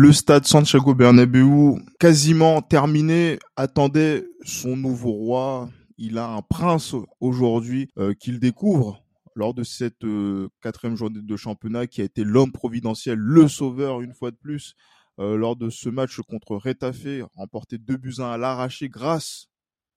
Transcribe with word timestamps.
Le 0.00 0.12
stade 0.12 0.44
Santiago 0.46 0.94
Bernabéu, 0.94 1.74
quasiment 1.98 2.62
terminé, 2.62 3.40
attendait 3.56 4.28
son 4.44 4.76
nouveau 4.76 5.10
roi. 5.10 5.70
Il 5.96 6.18
a 6.18 6.28
un 6.28 6.40
prince 6.40 6.94
aujourd'hui 7.18 7.88
euh, 7.98 8.14
qu'il 8.14 8.38
découvre 8.38 9.02
lors 9.34 9.54
de 9.54 9.64
cette 9.64 10.04
euh, 10.04 10.50
quatrième 10.62 10.94
journée 10.94 11.18
de 11.20 11.36
championnat 11.36 11.88
qui 11.88 12.00
a 12.00 12.04
été 12.04 12.22
l'homme 12.22 12.52
providentiel, 12.52 13.18
le 13.18 13.48
sauveur 13.48 14.00
une 14.00 14.14
fois 14.14 14.30
de 14.30 14.36
plus, 14.36 14.76
euh, 15.18 15.36
lors 15.36 15.56
de 15.56 15.68
ce 15.68 15.88
match 15.88 16.20
contre 16.28 16.54
Retafe, 16.54 17.26
remporté 17.34 17.76
2 17.76 17.96
buts 17.96 18.14
1 18.18 18.22
à 18.22 18.38
l'arraché 18.38 18.88
grâce 18.88 19.48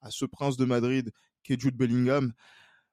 à 0.02 0.10
ce 0.10 0.26
prince 0.26 0.58
de 0.58 0.66
Madrid 0.66 1.12
qui 1.44 1.54
est 1.54 1.62
Jude 1.62 1.78
Bellingham 1.78 2.34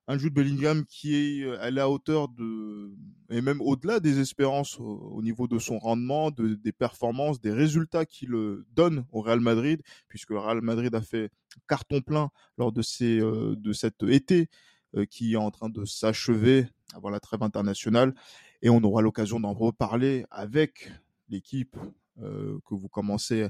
un 0.09 0.17
Jude 0.17 0.33
Bellingham 0.33 0.85
qui 0.87 1.15
est 1.15 1.45
euh, 1.45 1.61
à 1.61 1.71
la 1.71 1.89
hauteur 1.89 2.29
de 2.29 2.91
et 3.31 3.43
même 3.43 3.61
au-delà 3.61 4.01
des 4.01 4.21
espérances 4.21 4.81
au, 4.81 5.21
niveau 5.23 5.47
de 5.47 5.59
son 5.59 5.79
rendement, 5.79 6.31
de, 6.31 6.55
des 6.55 6.73
performances, 6.73 7.43
des 7.43 7.53
résultats 7.53 8.07
qu'il 8.07 8.33
donne 8.75 9.05
au 9.13 9.21
Real 9.21 9.39
Madrid, 9.39 9.83
puisque 10.09 10.31
le 10.31 10.39
Real 10.39 10.63
Madrid 10.63 10.95
a 10.95 11.03
fait 11.03 11.31
carton 11.69 12.01
plein 12.01 12.31
lors 12.57 12.73
de 12.73 12.81
ces 12.81 13.21
euh, 13.21 13.55
de 13.55 13.73
cet 13.75 14.03
été 14.03 14.49
euh, 14.97 15.05
qui 15.05 15.35
est 15.35 15.37
en 15.37 15.51
train 15.51 15.69
de 15.69 15.85
s'achever 15.85 16.67
avant 16.95 17.11
la 17.11 17.21
trêve 17.21 17.43
internationale, 17.43 18.15
et 18.63 18.71
on 18.71 18.83
aura 18.83 19.03
l'occasion 19.03 19.39
d'en 19.39 19.53
reparler 19.53 20.25
avec 20.31 20.91
l'équipe 21.29 21.77
que 22.21 22.75
vous 22.75 22.89
commencez 22.89 23.47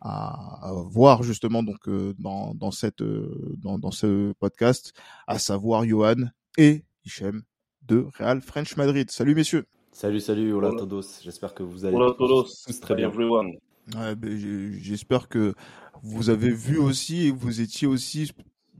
à, 0.00 0.70
voir 0.90 1.22
justement 1.22 1.62
donc 1.62 1.88
euh, 1.88 2.14
dans, 2.18 2.54
dans 2.54 2.70
cette 2.70 3.02
euh, 3.02 3.56
dans, 3.58 3.78
dans, 3.78 3.90
ce 3.90 4.32
podcast, 4.34 4.92
à 5.26 5.38
savoir 5.38 5.84
Johan 5.84 6.30
et 6.56 6.84
Hichem 7.04 7.42
de 7.82 8.06
Real 8.18 8.40
French 8.40 8.76
Madrid. 8.76 9.10
Salut 9.10 9.34
messieurs. 9.34 9.66
Salut 9.92 10.20
salut 10.20 10.52
hola, 10.52 10.70
todos. 10.76 11.20
J'espère 11.22 11.54
que 11.54 11.62
vous 11.62 11.84
allez 11.84 11.96
hola 11.96 12.14
todos. 12.16 12.64
tous 12.66 12.80
très 12.80 12.94
bien. 12.94 13.08
Everyone. 13.08 13.52
Ouais, 13.96 14.14
ben, 14.14 14.38
J'espère 14.80 15.28
que 15.28 15.54
vous 16.02 16.30
avez 16.30 16.50
vu 16.50 16.78
aussi 16.78 17.26
et 17.26 17.30
vous 17.30 17.60
étiez 17.60 17.86
aussi 17.86 18.30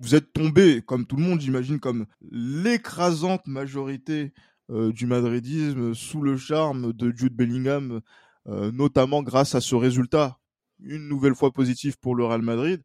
vous 0.01 0.15
êtes 0.15 0.33
tombé 0.33 0.81
comme 0.83 1.07
tout 1.07 1.17
le 1.17 1.23
monde 1.23 1.41
j'imagine 1.41 1.81
comme 1.81 2.07
l'écrasante 2.31 3.47
majorité 3.47 4.33
euh, 4.71 4.93
du 4.93 5.07
madridisme 5.07 5.95
sous 5.95 6.23
le 6.23 6.37
charme 6.37 6.93
de 6.93 7.13
Jude 7.17 7.35
Bellingham 7.35 8.01
euh, 8.47 8.71
notamment 8.71 9.23
grâce 9.23 9.55
à 9.55 9.61
ce 9.61 9.75
résultat 9.75 10.39
une 10.81 11.09
nouvelle 11.09 11.35
fois 11.35 11.53
positif 11.53 11.97
pour 11.97 12.15
le 12.15 12.25
Real 12.25 12.43
Madrid. 12.43 12.83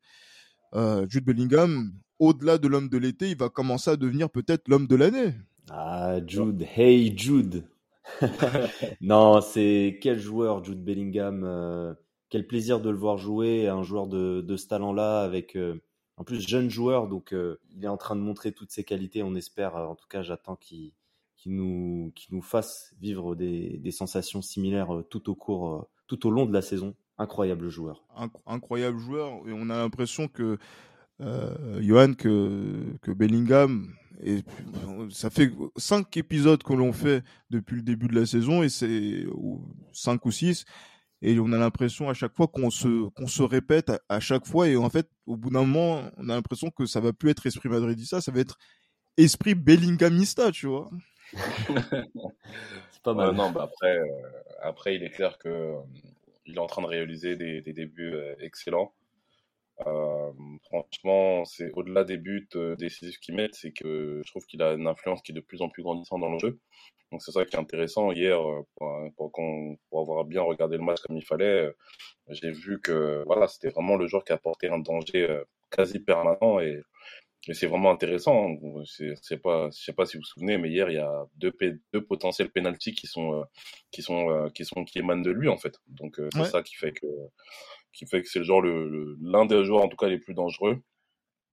Euh, 0.73 1.05
Jude 1.08 1.25
Bellingham, 1.25 1.91
au-delà 2.19 2.58
de 2.58 2.67
l'homme 2.67 2.89
de 2.89 2.97
l'été, 2.97 3.30
il 3.30 3.38
va 3.38 3.49
commencer 3.49 3.91
à 3.91 3.95
devenir 3.95 4.30
peut-être 4.30 4.67
l'homme 4.67 4.88
de 4.88 4.95
l'année. 4.95 5.33
Ah, 5.69 6.17
Jude, 6.25 6.66
hey 6.75 7.17
Jude. 7.17 7.66
non, 9.02 9.39
c'est 9.41 9.99
quel 10.02 10.19
joueur 10.19 10.64
Jude 10.64 10.83
Bellingham. 10.83 11.44
Euh, 11.45 11.94
quel 12.30 12.47
plaisir 12.47 12.81
de 12.81 12.89
le 12.89 12.97
voir 12.97 13.17
jouer, 13.17 13.67
un 13.67 13.83
joueur 13.83 14.08
de, 14.08 14.55
ce 14.58 14.67
talent-là, 14.67 15.21
avec 15.21 15.55
euh, 15.55 15.80
en 16.17 16.23
plus 16.23 16.41
jeune 16.41 16.69
joueur, 16.69 17.08
donc 17.08 17.36
il 17.75 17.83
est 17.83 17.87
en 17.87 17.98
train 17.98 18.15
de 18.15 18.21
montrer 18.21 18.52
toutes 18.52 18.71
ses 18.71 18.83
qualités. 18.83 19.21
On 19.21 19.36
espère, 19.36 19.75
en 19.75 19.95
tout 19.95 20.08
cas, 20.08 20.23
j'attends 20.23 20.55
qu'il 20.55 20.93
nous, 21.45 22.11
nous 22.31 22.42
fasse 22.42 22.95
vivre 22.99 23.36
des, 23.36 23.77
des 23.77 23.92
sensations 23.92 24.42
similaires 24.42 25.04
tout 25.11 25.30
au 25.30 25.36
cours, 25.36 25.87
tout 26.08 26.25
au 26.25 26.31
long 26.31 26.48
de 26.48 26.54
la 26.54 26.64
saison 26.64 26.95
incroyable 27.17 27.69
joueur. 27.69 28.03
incroyable 28.45 28.99
joueur. 28.99 29.47
Et 29.47 29.53
on 29.53 29.69
a 29.69 29.77
l'impression 29.77 30.27
que, 30.27 30.57
euh, 31.21 31.81
Johan, 31.81 32.13
que, 32.13 32.97
que 33.01 33.11
Bellingham, 33.11 33.93
et 34.21 34.43
ça 35.09 35.29
fait 35.29 35.51
cinq 35.75 36.17
épisodes 36.17 36.61
que 36.63 36.73
l'on 36.73 36.93
fait 36.93 37.23
depuis 37.49 37.77
le 37.77 37.81
début 37.81 38.07
de 38.07 38.19
la 38.19 38.25
saison, 38.25 38.63
et 38.63 38.69
c'est 38.69 39.25
cinq 39.91 40.25
ou 40.25 40.31
six. 40.31 40.65
Et 41.21 41.39
on 41.39 41.53
a 41.53 41.57
l'impression 41.57 42.09
à 42.09 42.13
chaque 42.13 42.35
fois 42.35 42.47
qu'on 42.47 42.69
se, 42.69 43.09
qu'on 43.11 43.27
se 43.27 43.43
répète 43.43 43.91
à, 44.09 44.19
chaque 44.19 44.45
fois. 44.45 44.67
Et 44.67 44.75
en 44.75 44.89
fait, 44.89 45.07
au 45.25 45.37
bout 45.37 45.49
d'un 45.49 45.61
moment, 45.61 46.01
on 46.17 46.27
a 46.27 46.35
l'impression 46.35 46.69
que 46.69 46.85
ça 46.85 46.99
va 46.99 47.13
plus 47.13 47.30
être 47.30 47.45
esprit 47.45 47.69
madridista, 47.69 48.19
ça 48.19 48.31
va 48.31 48.41
être 48.41 48.57
esprit 49.15 49.55
Bellinghamista, 49.55 50.51
tu 50.51 50.67
vois. 50.67 50.89
c'est 51.33 53.01
pas 53.03 53.13
mal. 53.13 53.33
non, 53.33 53.51
bah 53.51 53.63
après, 53.63 53.97
euh, 53.97 54.05
après, 54.61 54.95
il 54.95 55.03
est 55.03 55.11
clair 55.11 55.37
que 55.37 55.75
il 56.45 56.55
est 56.55 56.59
en 56.59 56.67
train 56.67 56.81
de 56.81 56.87
réaliser 56.87 57.36
des, 57.36 57.61
débuts 57.61 58.14
euh, 58.14 58.36
excellents. 58.39 58.93
Euh, 59.87 60.31
franchement, 60.65 61.45
c'est 61.45 61.71
au-delà 61.73 62.04
des 62.04 62.17
buts 62.17 62.48
euh, 62.55 62.76
décisifs 62.76 63.20
qu'il 63.20 63.36
met, 63.36 63.49
c'est 63.54 63.71
que 63.71 64.21
je 64.23 64.31
trouve 64.31 64.45
qu'il 64.45 64.61
a 64.61 64.73
une 64.73 64.87
influence 64.87 65.21
qui 65.21 65.31
est 65.31 65.36
de 65.36 65.42
plus 65.42 65.61
en 65.61 65.70
plus 65.70 65.83
grandissante 65.83 66.21
dans 66.21 66.31
le 66.31 66.39
jeu. 66.39 66.59
Donc 67.11 67.21
c'est 67.21 67.31
ça 67.31 67.45
qui 67.45 67.55
est 67.55 67.59
intéressant. 67.59 68.11
Hier, 68.11 68.39
pour, 68.76 69.31
pour, 69.89 70.02
avoir 70.02 70.26
bien 70.26 70.42
regardé 70.42 70.77
le 70.77 70.83
match 70.83 71.02
comme 71.02 71.17
il 71.17 71.26
fallait, 71.26 71.71
j'ai 72.30 72.52
vu 72.52 72.81
que 72.81 73.23
voilà, 73.27 73.48
c'était 73.48 73.70
vraiment 73.70 73.98
le 73.98 74.08
joueur 74.08 74.23
qui 74.23 74.33
apportait 74.33 74.70
un 74.70 74.80
danger 74.80 75.43
quasi 75.70 75.99
permanent 75.99 76.60
et 76.60 76.81
et 77.48 77.54
c'est 77.54 77.67
vraiment 77.67 77.92
intéressant. 77.92 78.49
Hein. 78.49 78.83
C'est 79.21 79.42
pas, 79.42 79.70
je 79.71 79.83
sais 79.83 79.93
pas 79.93 80.05
si 80.05 80.17
vous 80.17 80.21
vous 80.21 80.27
souvenez, 80.27 80.58
mais 80.58 80.70
hier 80.70 80.89
il 80.89 80.95
y 80.95 80.99
a 80.99 81.26
deux, 81.36 81.54
deux 81.92 82.04
potentiels 82.04 82.49
penalties 82.49 82.93
qui 82.93 83.08
sont, 83.08 83.39
euh, 83.39 83.43
qui 83.92 84.02
sont, 84.02 84.30
euh, 84.30 84.49
qui 84.49 84.65
sont, 84.65 84.86
qui 84.86 84.99
émanent 84.99 85.21
de 85.21 85.31
lui 85.31 85.49
en 85.49 85.58
fait. 85.58 85.76
Donc 85.87 86.20
euh, 86.20 86.30
c'est 86.33 86.45
ça 86.45 86.64
qui 86.64 86.76
fait 86.76 86.93
que, 86.93 87.08
qui 87.92 88.05
fait 88.05 88.21
que 88.21 88.30
c'est 88.30 88.39
le 88.39 88.45
genre 88.45 88.61
le 88.61 89.17
l'un 89.21 89.45
des 89.45 89.64
joueurs 89.65 89.83
en 89.83 89.89
tout 89.89 89.98
cas 89.98 90.08
les 90.08 90.20
plus 90.20 90.33
dangereux. 90.33 90.81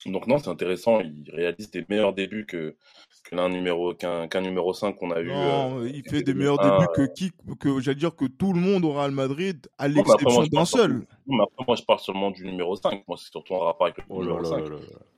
Donc 0.07 0.27
non, 0.27 0.39
c'est 0.39 0.49
intéressant. 0.49 1.01
Il 1.01 1.25
réalise 1.31 1.71
des 1.71 1.85
meilleurs 1.89 2.15
débuts 2.15 2.47
que 2.47 2.75
qu'un 3.29 3.51
numéro 3.51 3.93
qu'un 3.95 4.41
numéro 4.41 4.73
5 4.73 4.97
qu'on 4.97 5.11
a 5.11 5.21
eu. 5.21 5.29
Non, 5.29 5.85
il 5.85 6.03
fait 6.09 6.23
des 6.23 6.33
meilleurs 6.33 6.59
débuts 6.59 6.91
que 6.95 7.13
qui 7.13 7.33
que 7.59 7.81
j'allais 7.81 7.97
dire 7.97 8.17
que 8.17 8.25
tout 8.25 8.55
le 8.55 8.61
monde 8.61 8.85
aura 8.87 9.03
Real 9.03 9.11
Madrid 9.11 9.67
à 9.77 9.89
l'exception 9.89 10.45
d'un 10.45 10.65
seul. 10.65 11.07
mais 11.27 11.43
après 11.43 11.65
moi 11.67 11.77
je 11.77 11.83
parle 11.83 11.99
seulement 11.99 12.31
du 12.31 12.47
numéro 12.47 12.77
5. 12.77 13.05
Moi 13.07 13.19
c'est 13.19 13.31
surtout 13.31 13.55
en 13.55 13.59
rapport 13.59 13.89
avec 13.89 13.99
le 13.99 14.05
oh 14.09 14.23
numéro 14.23 14.43
5 14.43 14.65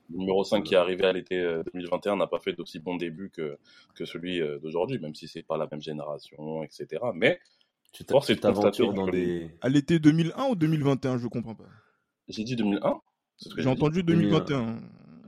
numéro 0.09 0.43
5 0.43 0.63
qui 0.63 0.73
est 0.73 0.77
arrivé 0.77 1.05
à 1.05 1.13
l'été 1.13 1.35
2021 1.73 2.13
euh, 2.13 2.15
n'a 2.15 2.27
pas 2.27 2.39
fait 2.39 2.53
d'aussi 2.53 2.79
bon 2.79 2.95
début 2.95 3.29
que, 3.29 3.57
que 3.95 4.05
celui 4.05 4.41
euh, 4.41 4.59
d'aujourd'hui, 4.59 4.99
même 4.99 5.15
si 5.15 5.27
c'est 5.27 5.43
pas 5.43 5.57
la 5.57 5.67
même 5.71 5.81
génération, 5.81 6.63
etc. 6.63 7.01
Mais 7.13 7.39
tu 7.91 8.03
t'aventures 8.05 8.93
dans 8.93 9.07
des. 9.07 9.51
À 9.61 9.69
l'été 9.69 9.99
2001 9.99 10.45
ou 10.49 10.55
2021, 10.55 11.17
je 11.17 11.27
comprends 11.27 11.55
pas. 11.55 11.65
J'ai 12.27 12.43
dit 12.43 12.55
2001 12.55 13.01
J'ai 13.57 13.67
entendu 13.67 14.03
2021. 14.03 14.77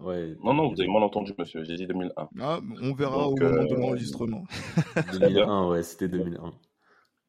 Ouais. 0.02 0.36
Non, 0.44 0.54
non, 0.54 0.70
vous 0.70 0.80
avez 0.80 0.92
mal 0.92 1.04
entendu, 1.04 1.34
monsieur. 1.38 1.64
J'ai 1.64 1.76
dit 1.76 1.88
2001. 1.88 2.30
Ah, 2.40 2.60
on 2.82 2.94
verra 2.94 3.28
au 3.28 3.36
moment 3.36 3.64
de 3.64 3.74
euh, 3.74 3.78
l'enregistrement. 3.78 4.44
2001, 5.20 5.70
ouais, 5.70 5.84
c'était 5.84 6.08
2001. 6.08 6.54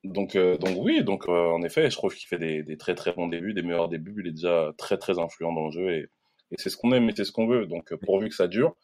Donc, 0.05 0.37
donc 0.37 0.77
oui, 0.79 1.03
donc 1.03 1.29
en 1.29 1.63
effet, 1.63 1.91
je 1.91 1.97
trouve 1.97 2.15
qu'il 2.15 2.29
fait 2.29 2.39
des, 2.39 2.63
des, 2.63 2.77
très 2.77 2.95
très 2.95 3.13
bons 3.13 3.27
débuts, 3.27 3.55
des 3.55 3.63
meilleurs 3.63 3.89
débuts. 3.89 4.15
Il 4.21 4.29
est 4.29 4.33
déjà 4.33 4.73
très 4.79 4.99
très 4.99 5.19
influent 5.19 5.53
dans 5.53 5.67
le 5.67 5.73
jeu 5.73 5.91
et 5.91 6.09
et 6.51 6.57
c'est 6.59 6.71
ce 6.71 6.77
qu'on 6.77 6.93
aime 6.93 7.09
et 7.09 7.15
c'est 7.17 7.25
ce 7.25 7.33
qu'on 7.33 7.47
veut. 7.47 7.67
Donc, 7.67 7.95
pourvu 8.05 8.29
que 8.29 8.35
ça 8.35 8.49
dure, 8.49 8.77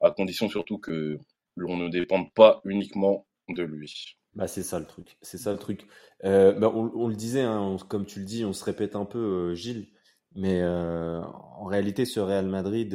à 0.00 0.10
condition 0.10 0.48
surtout 0.48 0.78
que 0.78 1.18
l'on 1.56 1.76
ne 1.76 1.88
dépende 1.88 2.32
pas 2.32 2.60
uniquement 2.64 3.26
de 3.48 3.62
lui. 3.62 4.16
Bah, 4.34 4.48
c'est 4.48 4.62
ça 4.62 4.80
le 4.80 4.86
truc. 4.86 5.16
C'est 5.22 5.38
ça 5.38 5.52
le 5.52 5.58
truc. 5.58 5.86
Euh, 6.24 6.52
bah, 6.52 6.70
on, 6.74 7.08
le 7.08 7.14
disait, 7.14 7.42
hein, 7.42 7.76
comme 7.88 8.06
tu 8.06 8.18
le 8.18 8.24
dis, 8.24 8.44
on 8.44 8.52
se 8.52 8.64
répète 8.64 8.96
un 8.96 9.04
peu, 9.04 9.18
euh, 9.18 9.54
Gilles, 9.54 9.88
mais 10.34 10.60
euh, 10.60 11.22
en 11.22 11.64
réalité, 11.64 12.04
ce 12.04 12.18
Real 12.20 12.46
Madrid 12.46 12.94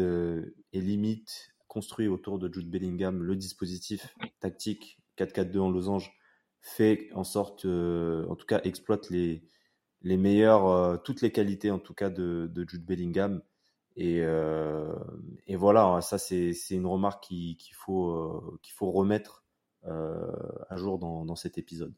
est 0.74 0.80
limite 0.80 1.54
construit 1.68 2.07
autour 2.07 2.39
de 2.39 2.51
Jude 2.51 2.69
Bellingham. 2.69 3.24
Le 3.24 3.36
dispositif 3.36 4.15
tactique 4.39 5.00
4-4-2 5.18 5.60
en 5.60 5.69
losange 5.69 6.12
fait 6.62 7.10
en 7.13 7.24
sorte, 7.24 7.65
en 7.65 8.36
tout 8.36 8.45
cas, 8.45 8.60
exploite 8.63 9.10
les, 9.10 9.44
les 10.01 10.18
meilleures, 10.18 11.01
toutes 11.04 11.22
les 11.22 11.31
qualités 11.31 11.72
en 11.72 11.80
tout 11.80 11.94
cas 11.94 12.10
de, 12.10 12.50
de 12.54 12.68
Jude 12.68 12.86
Bellingham. 12.86 13.42
Et, 14.01 14.22
euh, 14.22 14.96
et 15.46 15.57
voilà, 15.57 15.84
hein, 15.84 16.00
ça 16.00 16.18
c'est 16.18 16.54
une 16.72 16.86
remarque 16.86 17.22
qu'il 17.25 17.57
faut, 17.74 18.12
euh, 18.12 18.60
qu'il 18.63 18.74
faut 18.74 18.92
remettre 18.92 19.44
euh, 19.86 20.31
à 20.69 20.78
jour 20.78 21.00
dans, 21.00 21.25
dans 21.25 21.36
cet 21.36 21.57
épisode. 21.57 21.94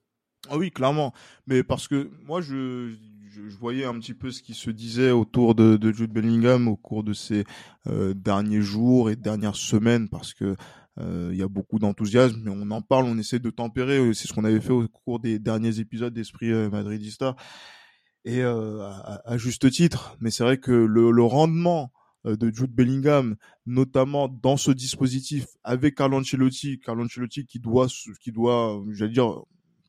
Ah 0.50 0.57
oui, 0.57 0.71
clairement. 0.71 1.13
Mais 1.45 1.62
parce 1.62 1.88
que 1.88 2.09
moi, 2.25 2.42
je, 2.42 2.92
je, 3.30 3.56
voyais 3.56 3.86
un 3.86 4.00
petit 4.00 4.15
peu 4.15 4.31
ce 4.31 4.42
qui 4.42 4.56
se 4.56 4.71
disait 4.71 5.12
autour 5.12 5.53
de, 5.53 5.77
de 5.77 5.92
Jude 5.92 6.12
Bellingham 6.12 6.68
au 6.68 6.75
cours 6.75 7.03
de 7.03 7.13
ces 7.13 7.44
euh, 7.86 8.15
derniers 8.15 8.63
jours 8.63 9.12
et 9.12 9.15
dernières 9.15 9.56
semaines, 9.56 10.09
parce 10.09 10.33
que 10.33 10.56
euh, 11.00 11.30
il 11.31 11.38
y 11.38 11.44
a 11.44 11.48
beaucoup 11.48 11.77
d'enthousiasme, 11.77 12.42
mais 12.44 12.51
on 12.51 12.71
en 12.71 12.81
parle, 12.81 13.06
on 13.06 13.19
essaie 13.19 13.38
de 13.38 13.51
tempérer. 13.51 14.12
C'est 14.15 14.27
ce 14.27 14.33
qu'on 14.33 14.44
avait 14.44 14.59
fait 14.59 14.74
au 14.74 14.88
cours 14.88 15.19
des 15.19 15.38
derniers 15.38 15.80
épisodes 15.80 16.15
d'Esprit 16.15 16.51
Madridista 16.51 17.36
et 18.25 18.41
euh, 18.41 18.89
à, 19.25 19.38
juste 19.38 19.69
titre. 19.71 20.15
Mais 20.19 20.31
c'est 20.31 20.44
vrai 20.44 20.57
que 20.57 20.71
le, 20.71 21.12
le 21.12 21.23
rendement 21.23 21.91
de 22.23 22.53
Jude 22.53 22.71
Bellingham, 22.71 23.35
notamment 23.65 24.27
dans 24.27 24.56
ce 24.56 24.69
dispositif 24.69 25.47
avec 25.63 25.95
Carlo 25.95 26.19
Ancelotti, 26.19 26.79
Carlo 26.79 27.06
Ancelotti 27.06 27.45
qui 27.47 27.59
doit, 27.59 27.88
qui 28.21 28.31
doit, 28.31 28.79
j'allais 28.91 29.13
dire, 29.13 29.41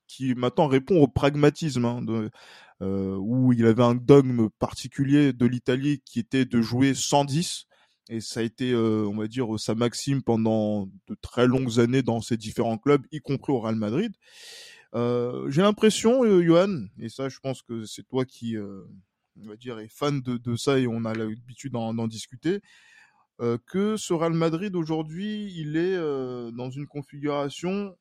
qui 0.06 0.34
maintenant 0.34 0.66
répond 0.66 1.00
au 1.00 1.08
pragmatisme, 1.08 1.84
hein, 1.84 2.00
de, 2.02 2.30
euh, 2.82 3.16
où 3.16 3.52
il 3.52 3.64
avait 3.66 3.82
un 3.82 3.94
dogme 3.94 4.48
particulier 4.58 5.32
de 5.32 5.46
l'Italie 5.46 6.02
qui 6.04 6.18
était 6.18 6.44
de 6.44 6.60
jouer 6.60 6.94
110 6.94 7.66
et 8.08 8.20
ça 8.20 8.40
a 8.40 8.42
été, 8.42 8.72
euh, 8.72 9.06
on 9.08 9.16
va 9.16 9.28
dire, 9.28 9.46
sa 9.58 9.74
maxime 9.74 10.22
pendant 10.22 10.86
de 11.06 11.16
très 11.22 11.46
longues 11.46 11.78
années 11.78 12.02
dans 12.02 12.20
ses 12.20 12.36
différents 12.36 12.78
clubs, 12.78 13.06
y 13.12 13.20
compris 13.20 13.52
au 13.52 13.60
Real 13.60 13.76
Madrid. 13.76 14.12
Euh, 14.94 15.50
j'ai 15.50 15.62
l'impression, 15.62 16.24
euh, 16.24 16.42
Johan, 16.42 16.86
et 16.98 17.08
ça, 17.08 17.28
je 17.28 17.38
pense 17.40 17.62
que 17.62 17.84
c'est 17.84 18.06
toi 18.06 18.24
qui, 18.24 18.56
euh, 18.56 18.82
on 19.42 19.48
va 19.48 19.56
dire, 19.56 19.78
est 19.78 19.88
fan 19.88 20.20
de, 20.20 20.36
de 20.36 20.56
ça 20.56 20.78
et 20.78 20.86
on 20.86 21.04
a 21.04 21.14
l'habitude 21.14 21.72
d'en 21.72 22.06
discuter, 22.06 22.60
euh, 23.40 23.58
que 23.66 23.96
ce 23.96 24.12
Real 24.12 24.34
Madrid 24.34 24.76
aujourd'hui, 24.76 25.52
il 25.56 25.76
est 25.76 25.96
dans 25.96 26.70
une 26.70 26.86
configuration 26.86 27.96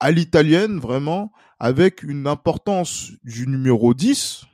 à 0.00 0.10
l'italienne, 0.10 0.78
vraiment, 0.78 1.32
avec 1.58 2.02
une 2.02 2.26
importance 2.26 3.12
du 3.22 3.46
numéro 3.46 3.94
10, 3.94 4.44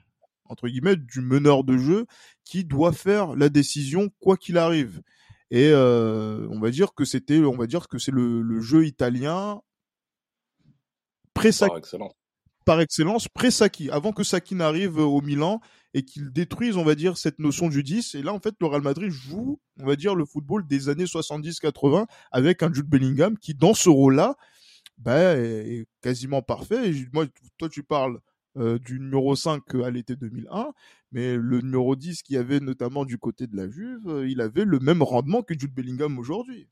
entre 0.45 0.69
guillemets, 0.69 0.97
du 0.97 1.21
meneur 1.21 1.65
de 1.65 1.79
jeu, 1.79 2.07
qui 2.45 2.65
doit 2.65 2.93
faire 2.93 3.35
la 3.35 3.49
décision 3.49 4.11
quoi 4.21 4.37
qu'il 4.37 4.59
arrive. 4.59 5.03
Et 5.51 5.71
euh, 5.73 6.47
on 6.51 6.61
va 6.61 6.71
dire 6.71 6.95
que 6.95 7.05
c'était, 7.05 7.41
on 7.41 7.57
va 7.57 7.67
dire 7.67 7.89
que 7.89 7.99
c'est 7.99 8.13
le, 8.13 8.43
le, 8.43 8.61
jeu 8.61 8.87
italien 8.87 9.61
par 11.41 11.77
excellence, 11.77 12.13
par 12.65 12.81
excellence 12.81 13.29
avant 13.91 14.13
que 14.13 14.23
Saki 14.23 14.55
n'arrive 14.55 14.99
au 14.99 15.21
Milan 15.21 15.61
et 15.95 16.05
qu'il 16.05 16.31
détruise, 16.33 16.77
on 16.77 16.85
va 16.85 16.95
dire, 16.95 17.17
cette 17.17 17.39
notion 17.39 17.69
du 17.69 17.83
10. 17.83 18.15
Et 18.15 18.23
là, 18.23 18.33
en 18.33 18.39
fait, 18.39 18.55
le 18.61 18.67
Real 18.67 18.83
Madrid 18.83 19.11
joue, 19.11 19.61
on 19.81 19.87
va 19.87 19.97
dire, 19.97 20.15
le 20.15 20.25
football 20.25 20.67
des 20.67 20.89
années 20.89 21.05
70-80 21.05 22.07
avec 22.31 22.63
un 22.63 22.73
Jude 22.73 22.87
Bellingham 22.87 23.37
qui, 23.39 23.55
dans 23.55 23.75
ce 23.75 23.89
rôle-là, 23.89 24.37
bah, 24.99 25.37
est 25.37 25.87
quasiment 26.03 26.43
parfait. 26.43 26.91
Et 26.91 27.07
moi, 27.13 27.27
toi, 27.59 27.69
tu 27.69 27.83
parles 27.83 28.21
euh, 28.57 28.79
du 28.79 29.01
numéro 29.01 29.35
5 29.35 29.63
à 29.85 29.91
l'été 29.91 30.17
2001, 30.17 30.73
mais 31.13 31.37
le 31.37 31.61
numéro 31.61 31.97
10 31.97 32.23
qui 32.23 32.37
avait 32.37 32.61
notamment 32.61 33.05
du 33.05 33.17
côté 33.19 33.47
de 33.47 33.57
la 33.57 33.69
Juve, 33.69 34.09
euh, 34.09 34.29
il 34.29 34.41
avait 34.41 34.65
le 34.65 34.79
même 34.81 35.03
rendement 35.03 35.43
que 35.43 35.59
Jude 35.59 35.73
Bellingham 35.73 36.19
aujourd'hui. 36.19 36.69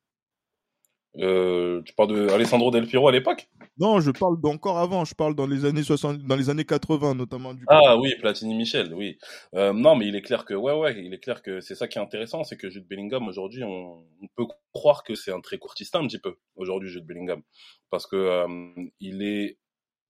Euh, 1.17 1.83
tu 1.83 1.95
parles 1.95 2.11
de 2.11 2.29
Alessandro 2.29 2.71
Del 2.71 2.87
Piero 2.87 3.09
à 3.09 3.13
l'époque? 3.13 3.49
Non, 3.79 4.01
je 4.01 4.11
parle 4.11 4.41
d'encore 4.41 4.79
avant, 4.79 5.05
je 5.05 5.15
parle 5.15 5.35
dans 5.35 5.47
les 5.47 5.65
années 5.65 5.83
60, 5.83 6.19
dans 6.19 6.37
les 6.37 6.51
années 6.51 6.65
80 6.65 7.15
notamment. 7.15 7.55
Du 7.55 7.65
ah 7.69 7.97
oui, 7.97 8.15
Platini 8.21 8.55
Michel, 8.55 8.93
oui. 8.95 9.19
Euh, 9.55 9.73
non, 9.73 9.97
mais 9.97 10.07
il 10.07 10.17
est 10.17 10.23
clair 10.23 10.45
que 10.45 10.55
ouais, 10.55 10.73
ouais, 10.73 11.03
il 11.03 11.13
est 11.15 11.19
clair 11.19 11.43
que 11.43 11.61
c'est 11.61 11.75
ça 11.75 11.89
qui 11.89 11.99
est 11.99 12.01
intéressant, 12.01 12.45
c'est 12.45 12.57
que 12.57 12.69
Jude 12.71 12.87
Bellingham 12.87 13.27
aujourd'hui, 13.27 13.65
on, 13.65 14.05
on, 14.23 14.27
peut 14.37 14.47
croire 14.73 15.03
que 15.03 15.15
c'est 15.15 15.33
un 15.33 15.41
très 15.41 15.59
courtista 15.59 15.99
un 15.99 16.07
petit 16.07 16.19
peu 16.19 16.37
aujourd'hui 16.57 16.91
Jude 16.91 17.07
Bellingham, 17.07 17.43
parce 17.91 18.07
que 18.07 18.17
euh, 18.17 18.89
il 19.01 19.23
est 19.23 19.59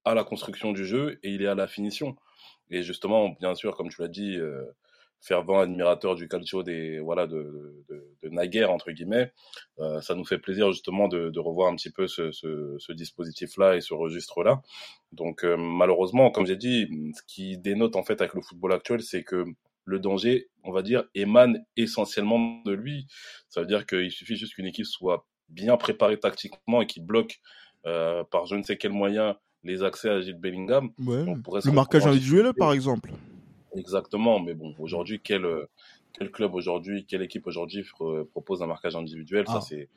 à 0.04 0.14
la 0.14 0.24
construction 0.24 0.72
du 0.72 0.84
jeu 0.84 1.18
et 1.22 1.30
il 1.30 1.42
est 1.42 1.48
à 1.48 1.54
la 1.54 1.68
finition. 1.68 2.16
Et 2.70 2.82
justement, 2.82 3.30
bien 3.40 3.54
sûr, 3.54 3.76
comme 3.76 3.88
tu 3.88 4.00
l'as 4.00 4.08
dit. 4.08 4.38
Fervent 5.20 5.60
admirateur 5.60 6.14
du 6.14 6.28
calcio 6.28 6.62
des 6.62 7.00
voilà 7.00 7.26
de, 7.26 7.84
de, 7.88 8.16
de 8.22 8.28
naguère 8.28 8.70
entre 8.70 8.90
guillemets 8.92 9.32
euh, 9.78 10.00
ça 10.00 10.14
nous 10.14 10.24
fait 10.24 10.38
plaisir 10.38 10.70
justement 10.72 11.08
de, 11.08 11.30
de 11.30 11.40
revoir 11.40 11.72
un 11.72 11.76
petit 11.76 11.90
peu 11.90 12.06
ce, 12.06 12.30
ce, 12.30 12.76
ce 12.78 12.92
dispositif 12.92 13.56
là 13.56 13.76
et 13.76 13.80
ce 13.80 13.94
registre 13.94 14.42
là 14.44 14.62
donc 15.12 15.44
euh, 15.44 15.56
malheureusement 15.56 16.30
comme 16.30 16.46
j'ai 16.46 16.56
dit 16.56 16.88
ce 17.16 17.22
qui 17.26 17.58
dénote 17.58 17.96
en 17.96 18.04
fait 18.04 18.20
avec 18.20 18.34
le 18.34 18.42
football 18.42 18.72
actuel 18.72 19.02
c'est 19.02 19.24
que 19.24 19.44
le 19.88 19.98
danger 19.98 20.48
on 20.64 20.72
va 20.72 20.82
dire 20.82 21.04
émane 21.14 21.64
essentiellement 21.76 22.60
de 22.64 22.72
lui. 22.72 23.06
Ça 23.48 23.60
veut 23.60 23.66
dire 23.66 23.86
qu'il 23.86 24.10
suffit 24.10 24.36
juste 24.36 24.54
qu'une 24.54 24.66
équipe 24.66 24.84
soit 24.84 25.26
bien 25.48 25.76
préparée 25.78 26.20
tactiquement 26.20 26.82
et 26.82 26.86
qui 26.86 27.00
bloque 27.00 27.40
euh, 27.86 28.22
par 28.24 28.46
je 28.46 28.54
ne 28.56 28.62
sais 28.62 28.76
quel 28.76 28.92
moyen 28.92 29.36
les 29.64 29.82
accès 29.82 30.10
à 30.10 30.20
Gilles 30.20 30.38
Bellingham. 30.38 30.90
Ouais. 30.98 31.24
le 31.24 31.72
marquage 31.72 32.06
individuel 32.06 32.52
par 32.54 32.72
exemple 32.72 33.10
Exactement, 33.78 34.40
mais 34.40 34.54
bon, 34.54 34.74
aujourd'hui, 34.78 35.20
quel, 35.22 35.44
euh, 35.44 35.68
quel 36.12 36.30
club 36.30 36.54
aujourd'hui, 36.54 37.06
quelle 37.06 37.22
équipe 37.22 37.46
aujourd'hui 37.46 37.84
propose 38.30 38.62
un 38.62 38.66
marquage 38.66 38.96
individuel? 38.96 39.46
Ça, 39.46 39.54
ah. 39.56 39.60
c'est 39.60 39.88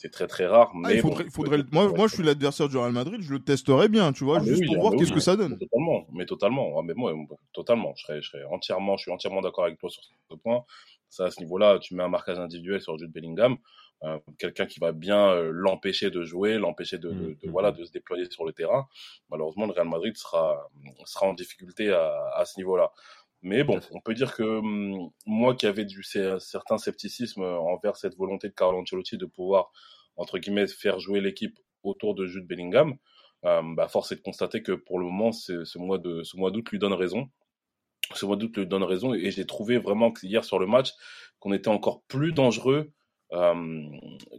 c'est 0.00 0.10
très 0.10 0.26
très 0.26 0.46
rare. 0.46 0.70
Ah, 0.72 0.78
mais 0.78 0.94
il 0.94 1.00
faudrait, 1.02 1.28
faudrait 1.28 1.58
moi, 1.72 1.88
moi, 1.88 2.08
je 2.08 2.14
suis 2.14 2.22
l'adversaire 2.22 2.70
du 2.70 2.78
Real 2.78 2.90
Madrid, 2.90 3.20
je 3.20 3.34
le 3.34 3.38
testerais 3.38 3.90
bien, 3.90 4.14
tu 4.14 4.24
vois, 4.24 4.38
ah, 4.40 4.44
juste 4.44 4.64
pour 4.64 4.80
voir 4.80 4.94
qu'est-ce 4.96 5.12
que 5.12 5.20
ça 5.20 5.36
donne. 5.36 5.58
Totalement, 5.58 6.06
mais 6.14 6.24
totalement. 6.24 6.82
mais 6.82 6.94
moi, 6.94 7.12
totalement. 7.52 7.92
Je 7.96 8.04
serais, 8.04 8.22
je 8.22 8.30
serais 8.30 8.44
entièrement, 8.44 8.96
je 8.96 9.02
suis 9.02 9.10
entièrement 9.10 9.42
d'accord 9.42 9.64
avec 9.64 9.78
toi 9.78 9.90
sur 9.90 10.02
ce 10.02 10.34
point. 10.36 10.64
Ça, 11.10 11.26
à 11.26 11.30
ce 11.30 11.40
niveau-là, 11.40 11.78
tu 11.80 11.94
mets 11.94 12.02
un 12.02 12.08
marquage 12.08 12.38
individuel 12.38 12.80
sur 12.80 12.96
Jude 12.96 13.12
Bellingham, 13.12 13.58
euh, 14.04 14.18
quelqu'un 14.38 14.64
qui 14.64 14.80
va 14.80 14.92
bien 14.92 15.32
euh, 15.32 15.50
l'empêcher 15.52 16.10
de 16.10 16.24
jouer, 16.24 16.56
l'empêcher 16.56 16.96
de, 16.96 17.10
de, 17.10 17.14
de, 17.14 17.48
mmh, 17.48 17.50
voilà, 17.50 17.70
mmh. 17.70 17.76
de 17.76 17.84
se 17.84 17.92
déployer 17.92 18.24
sur 18.30 18.46
le 18.46 18.52
terrain. 18.52 18.88
Malheureusement, 19.30 19.66
le 19.66 19.72
Real 19.72 19.88
Madrid 19.88 20.16
sera, 20.16 20.70
sera 21.04 21.26
en 21.26 21.34
difficulté 21.34 21.92
à, 21.92 22.30
à 22.36 22.46
ce 22.46 22.58
niveau-là. 22.58 22.90
Mais 23.42 23.64
bon, 23.64 23.80
on 23.92 24.00
peut 24.00 24.14
dire 24.14 24.34
que 24.34 24.42
hum, 24.42 25.10
moi 25.26 25.54
qui 25.54 25.66
avais 25.66 25.84
du 25.84 26.02
certain 26.02 26.78
scepticisme 26.78 27.42
envers 27.42 27.96
cette 27.96 28.16
volonté 28.16 28.48
de 28.48 28.54
Carlo 28.54 28.78
Ancelotti 28.80 29.16
de 29.16 29.26
pouvoir, 29.26 29.72
entre 30.16 30.38
guillemets, 30.38 30.66
faire 30.66 30.98
jouer 31.00 31.20
l'équipe 31.20 31.58
autour 31.82 32.14
de 32.14 32.26
Jude 32.26 32.46
Bellingham, 32.46 32.96
euh, 33.46 33.62
bah 33.74 33.88
force 33.88 34.12
est 34.12 34.16
de 34.16 34.20
constater 34.20 34.62
que 34.62 34.72
pour 34.72 34.98
le 34.98 35.06
moment, 35.06 35.32
ce 35.32 35.78
mois 35.78 35.98
de 35.98 36.22
ce 36.22 36.36
mois 36.36 36.50
d'août 36.50 36.68
lui 36.70 36.78
donne 36.78 36.92
raison. 36.92 37.30
Ce 38.14 38.26
mois 38.26 38.36
d'août 38.36 38.56
lui 38.56 38.66
donne 38.66 38.82
raison 38.82 39.14
et 39.14 39.30
j'ai 39.30 39.46
trouvé 39.46 39.78
vraiment 39.78 40.12
hier 40.22 40.44
sur 40.44 40.58
le 40.58 40.66
match 40.66 40.92
qu'on 41.38 41.52
était 41.52 41.68
encore 41.68 42.02
plus 42.08 42.32
dangereux 42.32 42.92
euh, 43.32 43.84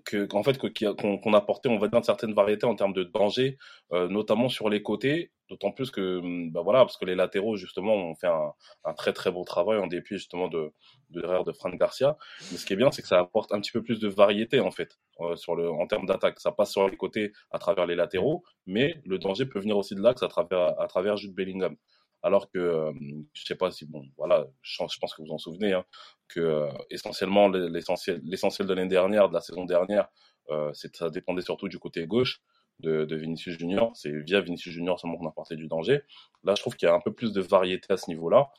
que 0.05 0.25
qu'en 0.25 0.43
fait 0.43 0.57
qu'on 0.57 0.69
qu 0.69 1.35
apportait 1.35 1.69
on 1.69 1.77
va 1.77 1.87
dire 1.87 1.97
une 1.97 2.03
certaine 2.03 2.33
variété 2.33 2.65
en 2.65 2.75
termes 2.75 2.91
de 2.91 3.03
danger 3.03 3.57
euh, 3.93 4.07
notamment 4.07 4.49
sur 4.49 4.69
les 4.69 4.81
côtés. 4.81 5.31
D'autant 5.49 5.71
plus 5.71 5.91
que 5.91 6.21
bah 6.49 6.61
voilà 6.61 6.79
parce 6.79 6.95
que 6.95 7.03
les 7.03 7.15
latéraux 7.15 7.57
justement 7.57 7.93
ont 7.93 8.15
fait 8.15 8.27
un, 8.27 8.93
très 8.93 9.11
très 9.11 9.31
beau 9.31 9.43
travail 9.43 9.79
en 9.79 9.87
dépit 9.87 10.15
justement 10.15 10.47
de 10.47 10.71
l'erreur 11.09 11.43
de 11.43 11.51
Frank 11.51 11.77
Garcia. 11.77 12.17
Mais 12.51 12.57
ce 12.57 12.65
qui 12.65 12.73
est 12.73 12.77
bien 12.77 12.91
c'est 12.91 13.01
que 13.01 13.07
ça 13.07 13.19
apporte 13.19 13.53
un 13.53 13.59
petit 13.59 13.71
peu 13.71 13.83
plus 13.83 13.99
de 13.99 14.07
variété 14.07 14.61
en 14.61 14.71
fait 14.71 14.97
euh, 15.19 15.35
sur 15.35 15.55
le 15.55 15.69
en 15.69 15.87
termes 15.87 16.05
d'attaque. 16.05 16.39
Ça 16.39 16.51
passe 16.51 16.71
sur 16.71 16.87
les 16.87 16.97
côtés 16.97 17.33
à 17.51 17.59
travers 17.59 17.85
les 17.85 17.95
latéraux 17.95 18.43
mais 18.65 19.01
le 19.05 19.19
danger 19.19 19.45
peut 19.45 19.59
venir 19.59 19.77
aussi 19.77 19.95
de 19.95 20.01
l'axe 20.01 20.23
à 20.23 20.27
travers 20.27 20.79
à 20.79 20.87
travers 20.87 21.17
Jude 21.17 21.35
Bellingham 21.35 21.75
alors 22.23 22.49
que 22.51 22.59
euh, 22.59 22.91
je 23.33 23.45
sais 23.45 23.55
pas 23.55 23.71
si 23.71 23.85
bon 23.85 24.03
voilà 24.17 24.47
je, 24.61 24.77
pense 24.77 25.13
que 25.13 25.21
vous 25.21 25.31
en 25.31 25.37
souvenez 25.37 25.73
hein, 25.73 25.85
que 26.27 26.39
euh, 26.39 26.71
essentiellement 26.89 27.49
l'essentiel 27.49 28.21
de 28.21 28.73
l'année 28.73 28.89
dernière 28.89 29.29
de 29.29 29.33
la 29.33 29.41
saison 29.41 29.65
dernière 29.65 30.07
euh, 30.49 30.71
ça 30.73 31.09
dépendait 31.09 31.41
surtout 31.41 31.67
du 31.67 31.79
côté 31.79 32.05
gauche 32.07 32.41
de, 32.79 33.15
Vinicius 33.15 33.59
Junior. 33.59 33.91
C'est 33.95 34.11
via 34.11 34.41
Vinicius 34.41 34.73
Junior 34.73 34.99
seulement 34.99 35.15
qu'on 35.17 35.27
apportait 35.27 35.55
du 35.55 35.67
danger. 35.67 36.01
Là 36.43 36.55
je 36.55 36.61
trouve 36.61 36.75
qu'il 36.75 36.87
y 36.87 36.89
a 36.89 36.95
un 36.95 36.99
peu 36.99 37.13
plus 37.13 37.31
de 37.31 37.39
variété 37.39 37.93
à 37.93 37.97
ce 37.97 38.09
niveau 38.09 38.29
là 38.29 38.51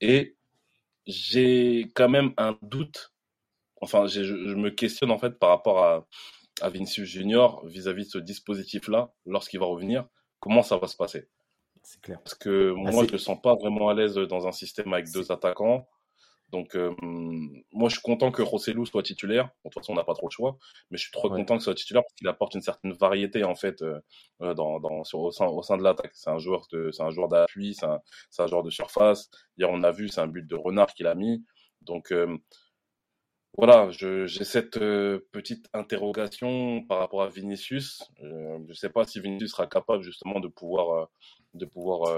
et 0.00 0.36
j'ai 1.06 1.90
quand 1.94 2.08
même 2.08 2.32
un 2.36 2.58
doute 2.62 3.12
enfin 3.80 4.06
je, 4.06 4.22
me 4.22 4.70
questionne 4.70 5.10
en 5.10 5.18
fait 5.18 5.38
par 5.38 5.50
rapport 5.50 5.84
à 5.84 6.70
Vinicius 6.70 7.08
Junior 7.08 7.64
vis-à-vis 7.66 8.02
-vis 8.02 8.06
de 8.06 8.10
ce 8.10 8.18
dispositif 8.18 8.88
là 8.88 9.12
lorsqu'il 9.26 9.60
va 9.60 9.66
revenir 9.66 10.06
comment 10.40 10.62
ça 10.62 10.78
va 10.78 10.88
se 10.88 10.96
passer? 10.96 11.28
C'est 11.86 12.00
clair. 12.00 12.20
Parce 12.22 12.34
que 12.34 12.74
ah, 12.76 12.90
moi, 12.90 13.04
je 13.06 13.12
ne 13.12 13.18
sens 13.18 13.40
pas 13.40 13.54
vraiment 13.54 13.88
à 13.88 13.94
l'aise 13.94 14.16
dans 14.16 14.48
un 14.48 14.52
système 14.52 14.92
avec 14.92 15.10
deux 15.12 15.30
attaquants. 15.30 15.86
Donc, 16.50 16.76
euh, 16.76 16.94
moi, 17.72 17.88
je 17.88 17.94
suis 17.94 18.02
content 18.02 18.30
que 18.32 18.42
Rossellou 18.42 18.86
soit 18.86 19.02
titulaire. 19.02 19.44
de 19.44 19.50
toute 19.70 19.74
façon, 19.74 19.92
on 19.92 19.96
n'a 19.96 20.04
pas 20.04 20.14
trop 20.14 20.26
le 20.26 20.32
choix. 20.32 20.58
Mais 20.90 20.98
je 20.98 21.04
suis 21.04 21.12
trop 21.12 21.28
content 21.28 21.54
qu'il 21.54 21.62
soit 21.62 21.74
titulaire 21.74 22.02
parce 22.02 22.14
qu'il 22.14 22.26
apporte 22.28 22.54
une 22.54 22.60
certaine 22.60 22.92
variété, 22.92 23.44
en 23.44 23.54
fait, 23.54 23.82
euh, 23.82 24.00
euh, 24.42 24.54
dans, 24.54 24.80
dans, 24.80 25.04
sur, 25.04 25.20
au, 25.20 25.30
sein, 25.30 25.46
au 25.46 25.62
sein 25.62 25.76
de 25.76 25.84
l'attaque. 25.84 26.12
C'est 26.14 26.30
un 26.30 26.38
joueur 26.38 26.66
de, 26.72 26.90
c'est 26.90 27.02
un 27.02 27.10
joueur 27.10 27.28
d'appui, 27.28 27.74
c'est 27.74 27.86
un, 27.86 28.00
un, 28.38 28.46
joueur 28.46 28.64
de 28.64 28.70
surface. 28.70 29.30
Hier, 29.56 29.70
on 29.70 29.82
a 29.84 29.92
vu, 29.92 30.08
c'est 30.08 30.20
un 30.20 30.28
but 30.28 30.46
de 30.46 30.56
renard 30.56 30.92
qu'il 30.94 31.06
a 31.06 31.14
mis. 31.14 31.44
Donc, 31.82 32.10
euh, 32.12 32.36
voilà, 33.56 33.88
j'ai 33.90 34.26
cette 34.44 34.76
euh, 34.76 35.26
petite 35.32 35.68
interrogation 35.72 36.82
par 36.82 36.98
rapport 36.98 37.22
à 37.22 37.28
Vinicius. 37.28 38.02
Euh, 38.22 38.58
je 38.64 38.68
ne 38.68 38.74
sais 38.74 38.90
pas 38.90 39.04
si 39.04 39.18
Vinicius 39.18 39.52
sera 39.52 39.66
capable 39.66 40.02
justement 40.02 40.40
de 40.40 40.48
pouvoir, 40.48 40.90
euh, 40.90 41.04
de 41.54 41.64
pouvoir, 41.64 42.14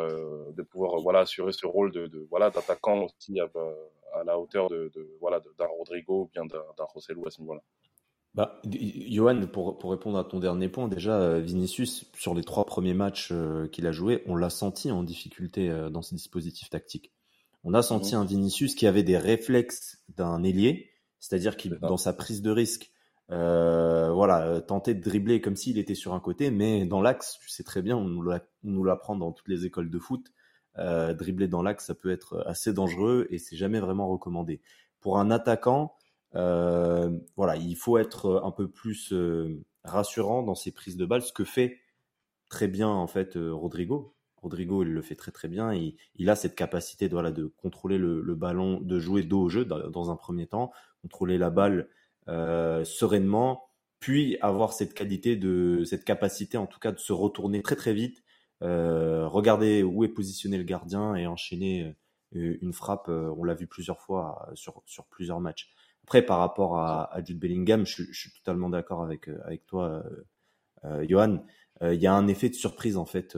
de 0.53 0.63
pouvoir, 0.63 1.01
voilà, 1.01 1.21
assurer 1.21 1.53
ce 1.53 1.67
rôle 1.67 1.93
de, 1.93 2.09
de 2.09 2.27
voilà, 2.31 2.51
d'attaquant 2.51 3.05
aussi 3.05 3.39
à, 3.39 3.49
à, 4.15 4.25
la 4.25 4.39
hauteur 4.39 4.69
de, 4.69 4.91
de 4.95 5.17
voilà, 5.21 5.41
d'un 5.59 5.67
Rodrigo 5.67 6.23
ou 6.23 6.31
bien 6.33 6.45
d'un 6.45 6.85
Rossellou 6.93 7.27
à 7.27 7.31
ce 7.31 7.41
niveau-là. 7.41 7.63
Bah, 8.35 8.61
Johan, 8.65 9.47
pour, 9.47 9.79
pour 9.79 9.91
répondre 9.91 10.19
à 10.19 10.25
ton 10.25 10.39
dernier 10.41 10.69
point, 10.69 10.89
déjà, 10.89 11.39
Vinicius, 11.39 12.11
sur 12.15 12.35
les 12.35 12.43
trois 12.43 12.67
premiers 12.67 12.95
matchs 12.95 13.33
qu'il 13.73 13.87
a 13.87 13.93
joués, 13.93 14.23
on 14.27 14.35
l'a 14.35 14.51
senti 14.51 14.91
en 14.91 15.03
difficulté 15.03 15.69
dans 15.91 16.03
ses 16.03 16.17
dispositifs 16.17 16.69
tactiques. 16.69 17.13
On 17.65 17.75
a 17.75 17.83
senti 17.83 18.15
mmh. 18.15 18.19
un 18.19 18.25
Vinicius 18.25 18.75
qui 18.75 18.87
avait 18.87 19.03
des 19.03 19.19
réflexes 19.19 20.03
d'un 20.09 20.43
ailier, 20.43 20.91
c'est-à-dire 21.21 21.57
qu'il, 21.57 21.79
dans 21.81 21.97
sa 21.97 22.13
prise 22.13 22.43
de 22.43 22.51
risque, 22.51 22.93
euh, 23.31 24.11
voilà, 24.11 24.47
euh, 24.47 24.61
tenter 24.61 24.95
de 24.95 25.03
dribbler 25.03 25.41
comme 25.41 25.57
s'il 25.57 25.79
était 25.79 25.95
sur 25.95 26.15
un 26.15 26.21
côté, 26.21 26.51
mais 26.51 26.87
dans 26.87 27.03
l'axe, 27.03 27.39
tu 27.41 27.51
sais 27.51 27.63
très 27.63 27.83
bien, 27.83 27.97
on 27.97 28.07
nous 28.63 28.85
l'apprend 28.85 29.17
dans 29.17 29.33
toutes 29.33 29.49
les 29.49 29.67
écoles 29.67 29.91
de 29.91 29.99
foot, 29.99 30.33
euh, 30.79 31.13
dribbler 31.13 31.49
dans 31.49 31.63
l'axe, 31.63 31.87
ça 31.87 31.95
peut 31.95 32.11
être 32.11 32.43
assez 32.47 32.73
dangereux 32.73 33.27
et 33.31 33.39
c'est 33.39 33.57
jamais 33.57 33.81
vraiment 33.81 34.09
recommandé. 34.09 34.61
Pour 35.01 35.19
un 35.19 35.31
attaquant, 35.31 35.95
euh, 36.35 37.19
voilà, 37.37 37.57
il 37.57 37.77
faut 37.77 37.99
être 37.99 38.41
un 38.45 38.51
peu 38.51 38.69
plus 38.69 39.13
rassurant 39.85 40.43
dans 40.43 40.55
ses 40.55 40.73
prises 40.73 40.97
de 40.97 41.05
balles, 41.05 41.23
ce 41.23 41.33
que 41.33 41.45
fait 41.45 41.79
très 42.49 42.69
bien 42.69 42.89
en 42.89 43.07
fait 43.07 43.37
Rodrigo. 43.37 44.15
Rodrigo, 44.41 44.85
il 44.85 44.93
le 44.93 45.03
fait 45.03 45.17
très 45.17 45.33
très 45.33 45.49
bien. 45.49 45.75
Il, 45.75 45.97
il 46.17 46.31
a 46.31 46.37
cette 46.37 46.55
capacité 46.55 47.09
de, 47.09 47.15
voilà, 47.15 47.33
de 47.33 47.47
contrôler 47.47 47.99
le, 47.99 48.21
le, 48.23 48.35
ballon, 48.35 48.81
de 48.81 48.99
jouer 49.01 49.25
dos 49.25 49.43
au 49.43 49.49
jeu 49.49 49.65
dans, 49.65 49.91
dans 49.91 50.11
un 50.11 50.17
premier 50.17 50.47
temps, 50.47 50.71
contrôler 51.03 51.39
la 51.39 51.51
balle 51.51 51.89
euh, 52.29 52.85
sereinement, 52.85 53.69
puis 54.01 54.39
avoir 54.41 54.73
cette 54.73 54.95
qualité 54.95 55.37
de 55.37 55.83
cette 55.85 56.05
capacité 56.05 56.57
en 56.57 56.67
tout 56.67 56.79
cas 56.79 56.93
de 56.93 56.99
se 56.99 57.13
retourner 57.13 57.63
très 57.63 57.77
très 57.77 57.95
vite 57.95 58.23
regarder 58.61 59.85
où 59.85 60.03
est 60.03 60.09
positionné 60.09 60.59
le 60.59 60.65
gardien 60.65 61.15
et 61.15 61.29
enchaîner 61.29 61.95
une 62.33 62.73
frappe. 62.73 63.09
on 63.09 63.45
l'a 63.45 63.55
vu 63.55 63.69
plusieurs 63.69 64.01
fois 64.01 64.51
sur, 64.55 64.83
sur 64.85 65.07
plusieurs 65.07 65.39
matchs. 65.39 65.71
Après, 66.03 66.23
par 66.23 66.41
rapport 66.41 66.77
à, 66.77 67.05
à 67.15 67.23
Jude 67.23 67.39
Bellingham, 67.39 67.87
je, 67.87 68.03
je 68.11 68.21
suis 68.21 68.33
totalement 68.33 68.69
d'accord 68.69 69.05
avec, 69.05 69.29
avec 69.45 69.65
toi, 69.67 70.03
euh, 70.85 71.07
Johan. 71.09 71.45
Il 71.83 72.01
y 72.01 72.09
a 72.09 72.13
un 72.13 72.27
effet 72.27 72.49
de 72.49 72.55
surprise 72.55 72.97
en 72.97 73.07
fait 73.07 73.37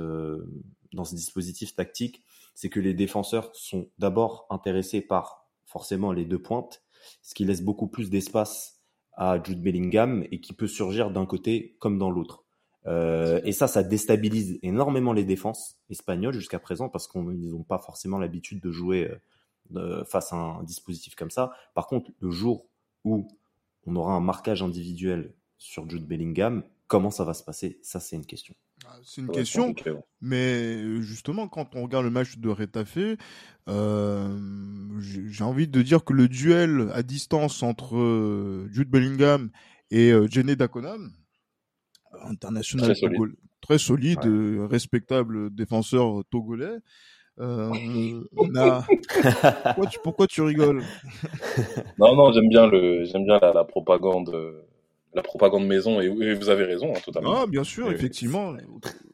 dans 0.92 1.04
ce 1.04 1.14
dispositif 1.14 1.74
tactique, 1.74 2.24
c'est 2.54 2.68
que 2.68 2.80
les 2.80 2.94
défenseurs 2.94 3.54
sont 3.54 3.90
d'abord 3.98 4.46
intéressés 4.50 5.00
par 5.00 5.48
forcément 5.64 6.12
les 6.12 6.24
deux 6.24 6.40
pointes, 6.40 6.82
ce 7.22 7.34
qui 7.34 7.44
laisse 7.44 7.62
beaucoup 7.62 7.88
plus 7.88 8.10
d'espace 8.10 8.80
à 9.12 9.42
Jude 9.42 9.62
Bellingham 9.62 10.24
et 10.30 10.40
qui 10.40 10.52
peut 10.52 10.66
surgir 10.66 11.10
d'un 11.10 11.26
côté 11.26 11.76
comme 11.78 11.98
dans 11.98 12.10
l'autre. 12.10 12.44
Euh, 12.86 13.40
et 13.44 13.52
ça, 13.52 13.68
ça 13.68 13.82
déstabilise 13.82 14.58
énormément 14.62 15.12
les 15.12 15.24
défenses 15.24 15.78
espagnoles 15.90 16.32
jusqu'à 16.32 16.58
présent 16.58 16.88
parce 16.88 17.06
qu'ils 17.06 17.22
n'ont 17.22 17.62
pas 17.62 17.78
forcément 17.78 18.18
l'habitude 18.18 18.60
de 18.60 18.70
jouer 18.70 19.10
euh, 19.76 20.04
face 20.04 20.32
à 20.32 20.36
un 20.36 20.62
dispositif 20.62 21.14
comme 21.14 21.30
ça. 21.30 21.52
Par 21.74 21.86
contre, 21.86 22.10
le 22.20 22.30
jour 22.30 22.66
où 23.04 23.28
on 23.86 23.96
aura 23.96 24.14
un 24.14 24.20
marquage 24.20 24.62
individuel 24.62 25.34
sur 25.58 25.88
Jude 25.88 26.06
Bellingham, 26.06 26.64
comment 26.86 27.10
ça 27.10 27.24
va 27.24 27.34
se 27.34 27.44
passer? 27.44 27.78
Ça, 27.82 28.00
c'est 28.00 28.16
une 28.16 28.26
question. 28.26 28.54
Ah, 28.86 28.96
c'est 29.04 29.20
une 29.20 29.28
question, 29.28 29.74
mais 30.20 30.76
euh, 30.76 31.00
justement, 31.00 31.48
quand 31.48 31.76
on 31.76 31.82
regarde 31.82 32.04
le 32.04 32.10
match 32.10 32.38
de 32.38 32.48
Retafe, 32.48 32.98
euh, 33.68 34.38
j'ai 34.98 35.44
envie 35.44 35.68
de 35.68 35.82
dire 35.82 36.04
que 36.04 36.12
le 36.12 36.28
duel 36.28 36.90
à 36.94 37.02
distance 37.02 37.62
entre 37.62 37.96
euh, 37.96 38.68
Jude 38.72 38.88
Bellingham 38.88 39.50
et 39.90 40.12
Jenny 40.28 40.56
Dakonam, 40.56 41.12
international 42.22 42.86
très 42.86 42.94
solide, 42.94 43.34
très 43.60 43.78
solide 43.78 44.66
respectable 44.70 45.54
défenseur 45.54 46.22
togolais, 46.30 46.78
on, 47.38 47.72
a. 48.56 48.86
pourquoi, 49.64 49.86
tu, 49.86 49.98
pourquoi 50.02 50.26
tu 50.26 50.42
rigoles? 50.42 50.82
Non, 51.98 52.14
non, 52.14 52.32
j'aime 52.32 52.48
bien 52.48 52.66
le, 52.66 53.04
j'aime 53.04 53.24
bien 53.24 53.38
la, 53.40 53.52
la 53.52 53.64
propagande 53.64 54.34
la 55.14 55.22
propagande 55.22 55.66
maison, 55.66 56.00
et, 56.00 56.34
vous 56.34 56.48
avez 56.48 56.64
raison, 56.64 56.92
hein, 56.94 57.00
totalement. 57.04 57.42
Ah, 57.42 57.46
bien 57.46 57.64
sûr, 57.64 57.90
effectivement. 57.90 58.54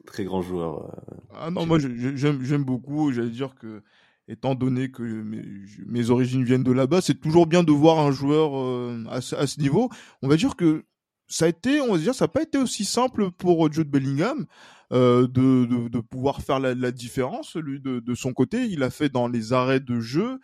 Très, 0.05 0.23
grand 0.23 0.41
joueur. 0.41 0.85
Euh, 0.85 1.15
ah 1.35 1.51
non, 1.51 1.65
moi 1.65 1.79
j'aime 1.79 2.63
beaucoup, 2.63 3.11
j'allais 3.11 3.29
dire 3.29 3.55
que, 3.55 3.81
étant 4.27 4.55
donné 4.55 4.91
que 4.91 5.03
mes, 5.03 6.09
origines 6.09 6.43
viennent 6.43 6.63
de 6.63 6.71
là-bas, 6.71 7.01
c'est 7.01 7.19
toujours 7.19 7.47
bien 7.47 7.63
de 7.63 7.71
voir 7.71 7.99
un 7.99 8.11
joueur 8.11 8.57
euh, 8.57 9.03
à, 9.09 9.21
ce 9.21 9.59
niveau. 9.59 9.89
On 10.21 10.27
va 10.27 10.35
dire 10.35 10.55
que 10.55 10.85
ça 11.27 11.45
a 11.45 11.47
été, 11.47 11.81
on 11.81 11.93
va 11.93 11.97
dire, 11.97 12.15
ça 12.15 12.25
n'a 12.25 12.29
pas 12.29 12.43
été 12.43 12.57
aussi 12.57 12.85
simple 12.85 13.31
pour 13.31 13.71
Jude 13.71 13.89
Bellingham. 13.89 14.45
Euh, 14.93 15.27
de, 15.27 15.89
de, 15.89 15.99
pouvoir 15.99 16.41
faire 16.41 16.61
la, 16.61 16.73
la 16.73 16.91
différence, 16.91 17.57
lui, 17.57 17.81
de, 17.81 17.99
de 17.99 18.15
son 18.15 18.31
côté. 18.31 18.67
Il 18.67 18.83
a 18.83 18.89
fait 18.89 19.09
dans 19.09 19.27
les 19.27 19.51
arrêts 19.51 19.81
de 19.81 19.99
jeu. 19.99 20.39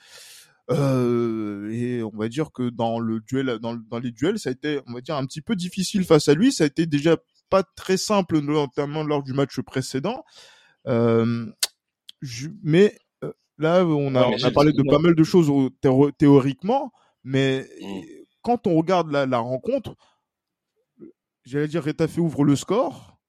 Euh, 0.72 1.70
et 1.72 2.04
on 2.04 2.18
va 2.18 2.30
dire 2.30 2.52
que 2.52 2.70
dans 2.70 3.00
le 3.00 3.20
duel, 3.20 3.60
dans, 3.60 3.76
dans, 3.76 4.00
les 4.00 4.12
duels, 4.12 4.40
ça 4.40 4.50
a 4.50 4.54
été, 4.54 4.80
on 4.88 4.94
va 4.94 5.02
dire, 5.02 5.16
un 5.16 5.26
petit 5.26 5.42
peu 5.42 5.56
difficile 5.56 6.06
face 6.06 6.28
à 6.28 6.34
lui. 6.34 6.52
Ça 6.52 6.64
a 6.64 6.68
été 6.68 6.86
déjà 6.86 7.18
pas 7.50 7.64
très 7.64 7.98
simple, 7.98 8.40
notamment 8.40 9.04
lors 9.04 9.24
du 9.24 9.34
match 9.34 9.60
précédent. 9.62 10.24
Euh, 10.88 11.46
je, 12.22 12.48
mais 12.64 12.98
euh, 13.24 13.32
là, 13.58 13.86
on 13.86 14.16
a, 14.16 14.26
on 14.26 14.44
a 14.44 14.52
parlé 14.52 14.72
de 14.72 14.84
pas 14.84 15.00
mal 15.00 15.16
de 15.16 15.24
choses 15.24 15.52
théoriquement, 16.18 16.92
mais 17.24 17.68
mmh. 17.82 18.02
quand 18.42 18.68
on 18.68 18.76
regarde 18.76 19.12
la, 19.12 19.26
la 19.26 19.40
rencontre, 19.40 19.96
j'allais 21.44 21.68
dire, 21.68 21.84
Retafe 21.84 22.18
ouvre 22.18 22.44
le 22.44 22.56
score. 22.56 23.20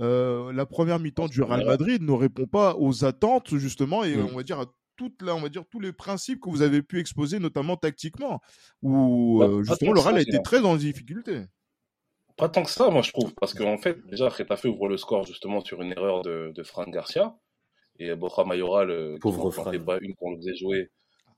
Euh, 0.00 0.52
la 0.52 0.66
première 0.66 0.98
mi-temps 0.98 1.28
du 1.28 1.40
Real 1.40 1.64
Madrid 1.64 2.02
ne 2.02 2.12
répond 2.12 2.46
pas 2.46 2.74
aux 2.76 3.04
attentes 3.04 3.56
justement 3.56 4.02
et 4.02 4.16
mmh. 4.16 4.28
on 4.32 4.36
va 4.36 4.42
dire 4.42 4.58
à 4.58 4.66
toute 4.96 5.22
là, 5.22 5.34
on 5.34 5.40
va 5.40 5.48
dire 5.48 5.64
tous 5.70 5.80
les 5.80 5.92
principes 5.92 6.40
que 6.40 6.48
vous 6.48 6.62
avez 6.62 6.82
pu 6.82 7.00
exposer, 7.00 7.38
notamment 7.38 7.76
tactiquement, 7.76 8.40
où 8.82 9.38
bah, 9.40 9.46
euh, 9.46 9.62
justement 9.62 9.92
le 9.92 10.00
Real 10.00 10.16
a 10.16 10.20
été 10.20 10.42
très 10.42 10.60
dans 10.60 10.76
difficulté. 10.76 11.42
Pas 12.36 12.48
tant 12.48 12.62
que 12.62 12.70
ça, 12.70 12.90
moi 12.90 13.02
je 13.02 13.12
trouve, 13.12 13.32
parce 13.34 13.54
qu'en 13.54 13.78
fait, 13.78 14.04
déjà, 14.06 14.28
Retafe 14.28 14.64
ouvre 14.64 14.88
le 14.88 14.96
score 14.96 15.24
justement 15.24 15.60
sur 15.60 15.82
une 15.82 15.92
erreur 15.92 16.22
de, 16.22 16.52
de 16.54 16.62
Franck 16.62 16.90
Garcia 16.90 17.36
et 17.98 18.14
Borja 18.14 18.44
Mayoral, 18.44 19.18
pauvre 19.20 19.50
qui 19.70 19.78
pas 19.78 19.98
une 20.00 20.14
qu'on 20.14 20.32
le 20.32 20.38
faisait 20.38 20.56
jouer. 20.56 20.90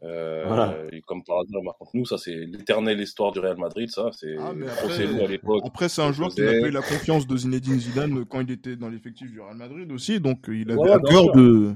Euh, 0.02 0.88
et 0.92 1.00
comme 1.02 1.24
par 1.24 1.38
hasard, 1.38 1.62
par 1.64 1.76
contre, 1.78 1.92
nous, 1.94 2.04
ça 2.04 2.18
c'est 2.18 2.34
l'éternelle 2.34 3.00
histoire 3.00 3.32
du 3.32 3.38
Real 3.38 3.56
Madrid, 3.56 3.90
ça. 3.90 4.10
C'est 4.12 4.36
ah, 4.38 4.52
après, 4.82 5.02
à 5.02 5.26
l'époque. 5.26 5.62
Après, 5.64 5.88
c'est 5.88 6.02
un 6.02 6.12
joueur 6.12 6.30
qui 6.30 6.42
n'a 6.42 6.50
pas 6.50 6.68
eu 6.68 6.70
la 6.70 6.82
confiance 6.82 7.26
de 7.26 7.36
Zinedine 7.36 7.80
Zidane 7.80 8.24
quand 8.26 8.40
il 8.40 8.50
était 8.50 8.76
dans 8.76 8.90
l'effectif 8.90 9.30
du 9.30 9.40
Real 9.40 9.56
Madrid 9.56 9.90
aussi, 9.92 10.20
donc 10.20 10.44
il 10.48 10.70
avait 10.70 10.92
à 10.92 10.98
cœur 10.98 11.32
de, 11.32 11.74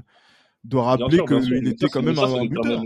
de 0.63 0.77
rappeler 0.77 1.19
qu'il 1.25 1.67
était 1.67 1.87
quand 1.87 2.03
même 2.03 2.19
un 2.19 2.45
buteur. 2.45 2.83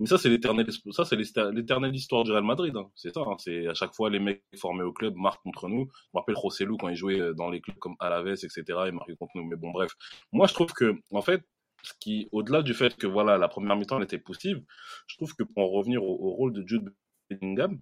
Mais 0.00 0.06
ça, 0.06 0.16
c'est 0.16 0.30
l'éternel, 0.30 0.66
ça, 0.92 1.04
c'est 1.04 1.16
l'éternelle 1.16 1.94
histoire 1.94 2.24
du 2.24 2.32
Real 2.32 2.42
Madrid. 2.42 2.74
Hein. 2.74 2.90
C'est 2.94 3.12
ça. 3.12 3.20
Hein. 3.20 3.36
C'est 3.38 3.66
à 3.68 3.74
chaque 3.74 3.94
fois 3.94 4.08
les 4.08 4.18
mecs 4.18 4.42
formés 4.56 4.82
au 4.82 4.94
club 4.94 5.14
marquent 5.14 5.42
contre 5.42 5.68
nous. 5.68 5.90
Je 5.92 6.08
me 6.14 6.20
rappelle 6.20 6.36
Rossellou 6.36 6.78
quand 6.78 6.88
il 6.88 6.96
jouait 6.96 7.20
euh, 7.20 7.34
dans 7.34 7.50
les 7.50 7.60
clubs 7.60 7.76
comme 7.76 7.96
Alaves, 8.00 8.28
etc. 8.28 8.62
Il 8.86 8.92
marquait 8.92 9.14
contre 9.16 9.32
nous. 9.34 9.44
Mais 9.44 9.56
bon, 9.56 9.72
bref. 9.72 9.92
Moi, 10.32 10.46
je 10.46 10.54
trouve 10.54 10.72
que, 10.72 10.98
en 11.12 11.20
fait, 11.20 11.42
ce 11.82 11.92
qui, 12.00 12.28
au-delà 12.32 12.62
du 12.62 12.72
fait 12.72 12.96
que 12.96 13.06
voilà, 13.06 13.36
la 13.36 13.48
première 13.48 13.76
mi-temps 13.76 13.98
elle 13.98 14.04
était 14.04 14.18
positive, 14.18 14.62
je 15.06 15.16
trouve 15.16 15.34
que 15.34 15.42
pour 15.42 15.64
en 15.64 15.68
revenir 15.68 16.02
au, 16.02 16.30
rôle 16.30 16.54
de 16.54 16.66
Jude 16.66 16.94
Bellingham, 17.28 17.78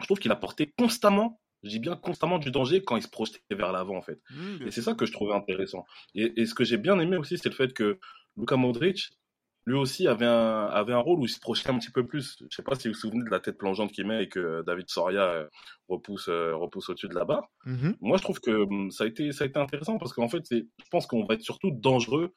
je 0.00 0.06
trouve 0.06 0.18
qu'il 0.18 0.32
apportait 0.32 0.72
constamment 0.78 1.40
je 1.64 1.68
dis 1.68 1.78
bien 1.78 1.94
constamment 1.94 2.40
du 2.40 2.50
danger 2.50 2.82
quand 2.82 2.96
il 2.96 3.04
se 3.04 3.08
projetait 3.08 3.38
vers 3.52 3.70
l'avant 3.70 3.96
en 3.96 4.02
fait. 4.02 4.20
Mmh, 4.30 4.66
et 4.66 4.72
c'est 4.72 4.82
ça 4.82 4.94
que 4.94 5.06
je 5.06 5.12
trouvais 5.12 5.32
intéressant. 5.32 5.84
Et, 6.16 6.40
et 6.40 6.44
ce 6.44 6.54
que 6.54 6.64
j'ai 6.64 6.76
bien 6.76 6.98
aimé 6.98 7.16
aussi, 7.16 7.38
c'est 7.38 7.48
le 7.48 7.54
fait 7.54 7.72
que 7.72 8.00
Luka 8.36 8.56
Modric, 8.56 9.10
lui 9.64 9.76
aussi 9.76 10.08
avait 10.08 10.26
un, 10.26 10.66
avait 10.66 10.92
un 10.92 10.98
rôle 10.98 11.20
où 11.20 11.24
il 11.24 11.28
se 11.28 11.38
projetait 11.38 11.70
un 11.70 11.78
petit 11.78 11.90
peu 11.90 12.06
plus. 12.06 12.36
Je 12.50 12.54
sais 12.54 12.62
pas 12.62 12.74
si 12.74 12.88
vous 12.88 12.94
vous 12.94 13.00
souvenez 13.00 13.24
de 13.24 13.30
la 13.30 13.40
tête 13.40 13.58
plongeante 13.58 13.92
qu'il 13.92 14.06
met 14.06 14.24
et 14.24 14.28
que 14.28 14.62
David 14.66 14.88
Soria 14.88 15.22
euh, 15.22 15.48
repousse, 15.88 16.28
euh, 16.28 16.54
repousse 16.56 16.88
au-dessus 16.88 17.08
de 17.08 17.14
la 17.14 17.24
barre. 17.24 17.48
Mm-hmm. 17.66 17.96
Moi, 18.00 18.16
je 18.16 18.22
trouve 18.22 18.40
que 18.40 18.50
hum, 18.50 18.90
ça 18.90 19.04
a 19.04 19.06
été, 19.06 19.30
ça 19.32 19.44
a 19.44 19.46
été 19.46 19.58
intéressant 19.58 19.98
parce 19.98 20.12
qu'en 20.12 20.28
fait, 20.28 20.42
je 20.50 20.88
pense 20.90 21.06
qu'on 21.06 21.24
va 21.24 21.34
être 21.34 21.42
surtout 21.42 21.70
dangereux, 21.70 22.34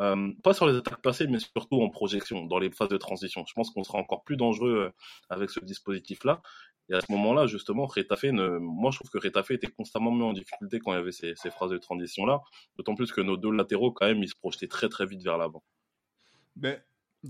euh, 0.00 0.30
pas 0.42 0.52
sur 0.52 0.66
les 0.66 0.76
attaques 0.76 1.00
passées, 1.00 1.26
mais 1.26 1.38
surtout 1.38 1.80
en 1.80 1.88
projection, 1.88 2.44
dans 2.44 2.58
les 2.58 2.70
phases 2.70 2.90
de 2.90 2.98
transition. 2.98 3.44
Je 3.46 3.54
pense 3.54 3.70
qu'on 3.70 3.82
sera 3.82 3.98
encore 3.98 4.22
plus 4.24 4.36
dangereux 4.36 4.92
avec 5.30 5.50
ce 5.50 5.60
dispositif-là. 5.60 6.42
Et 6.90 6.94
à 6.94 7.00
ce 7.00 7.12
moment-là, 7.12 7.46
justement, 7.46 7.86
Retafe, 7.86 8.24
moi 8.32 8.90
je 8.90 8.98
trouve 8.98 9.10
que 9.10 9.18
Retafe 9.18 9.50
était 9.50 9.66
constamment 9.66 10.10
mis 10.10 10.22
en 10.22 10.32
difficulté 10.32 10.78
quand 10.78 10.92
il 10.92 10.96
y 10.96 10.98
avait 10.98 11.12
ces, 11.12 11.34
ces 11.36 11.50
phrases 11.50 11.70
de 11.70 11.78
transition-là. 11.78 12.40
D'autant 12.76 12.94
plus 12.94 13.12
que 13.12 13.20
nos 13.20 13.36
deux 13.36 13.50
latéraux, 13.50 13.92
quand 13.92 14.06
même, 14.06 14.22
ils 14.22 14.28
se 14.28 14.36
projetaient 14.36 14.68
très 14.68 14.88
très 14.88 15.06
vite 15.06 15.22
vers 15.22 15.38
l'avant. 15.38 15.62
Ben, 16.56 16.80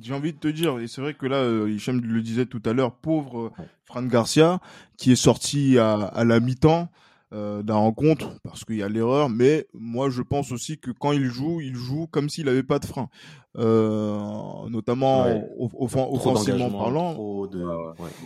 j'ai 0.01 0.15
envie 0.15 0.33
de 0.33 0.39
te 0.39 0.49
dire, 0.49 0.79
et 0.79 0.87
c'est 0.87 1.01
vrai 1.01 1.15
que 1.15 1.27
là, 1.27 1.37
euh, 1.37 1.71
Hichem 1.71 2.01
le 2.01 2.23
disait 2.23 2.47
tout 2.47 2.63
à 2.65 2.73
l'heure, 2.73 2.95
pauvre 2.95 3.47
euh, 3.47 3.65
Fran 3.85 4.03
Garcia, 4.05 4.61
qui 4.97 5.13
est 5.13 5.17
sorti 5.17 5.79
à 5.79 6.25
la 6.25 6.41
mi-temps 6.41 6.91
euh, 7.33 7.63
d'un 7.63 7.75
rencontre, 7.75 8.41
parce 8.43 8.65
qu'il 8.65 8.77
y 8.77 8.83
a 8.83 8.89
l'erreur, 8.89 9.29
mais 9.29 9.67
moi 9.75 10.09
je 10.09 10.23
pense 10.23 10.51
aussi 10.51 10.79
que 10.79 10.91
quand 10.91 11.13
il 11.13 11.27
joue, 11.27 11.61
il 11.61 11.75
joue 11.75 12.07
comme 12.07 12.31
s'il 12.31 12.47
n'avait 12.47 12.63
pas 12.63 12.79
de 12.79 12.87
frein. 12.87 13.09
Euh, 13.57 14.69
notamment 14.69 15.27
offensivement 15.59 16.71
parlant. 16.71 17.47
De... 17.47 17.67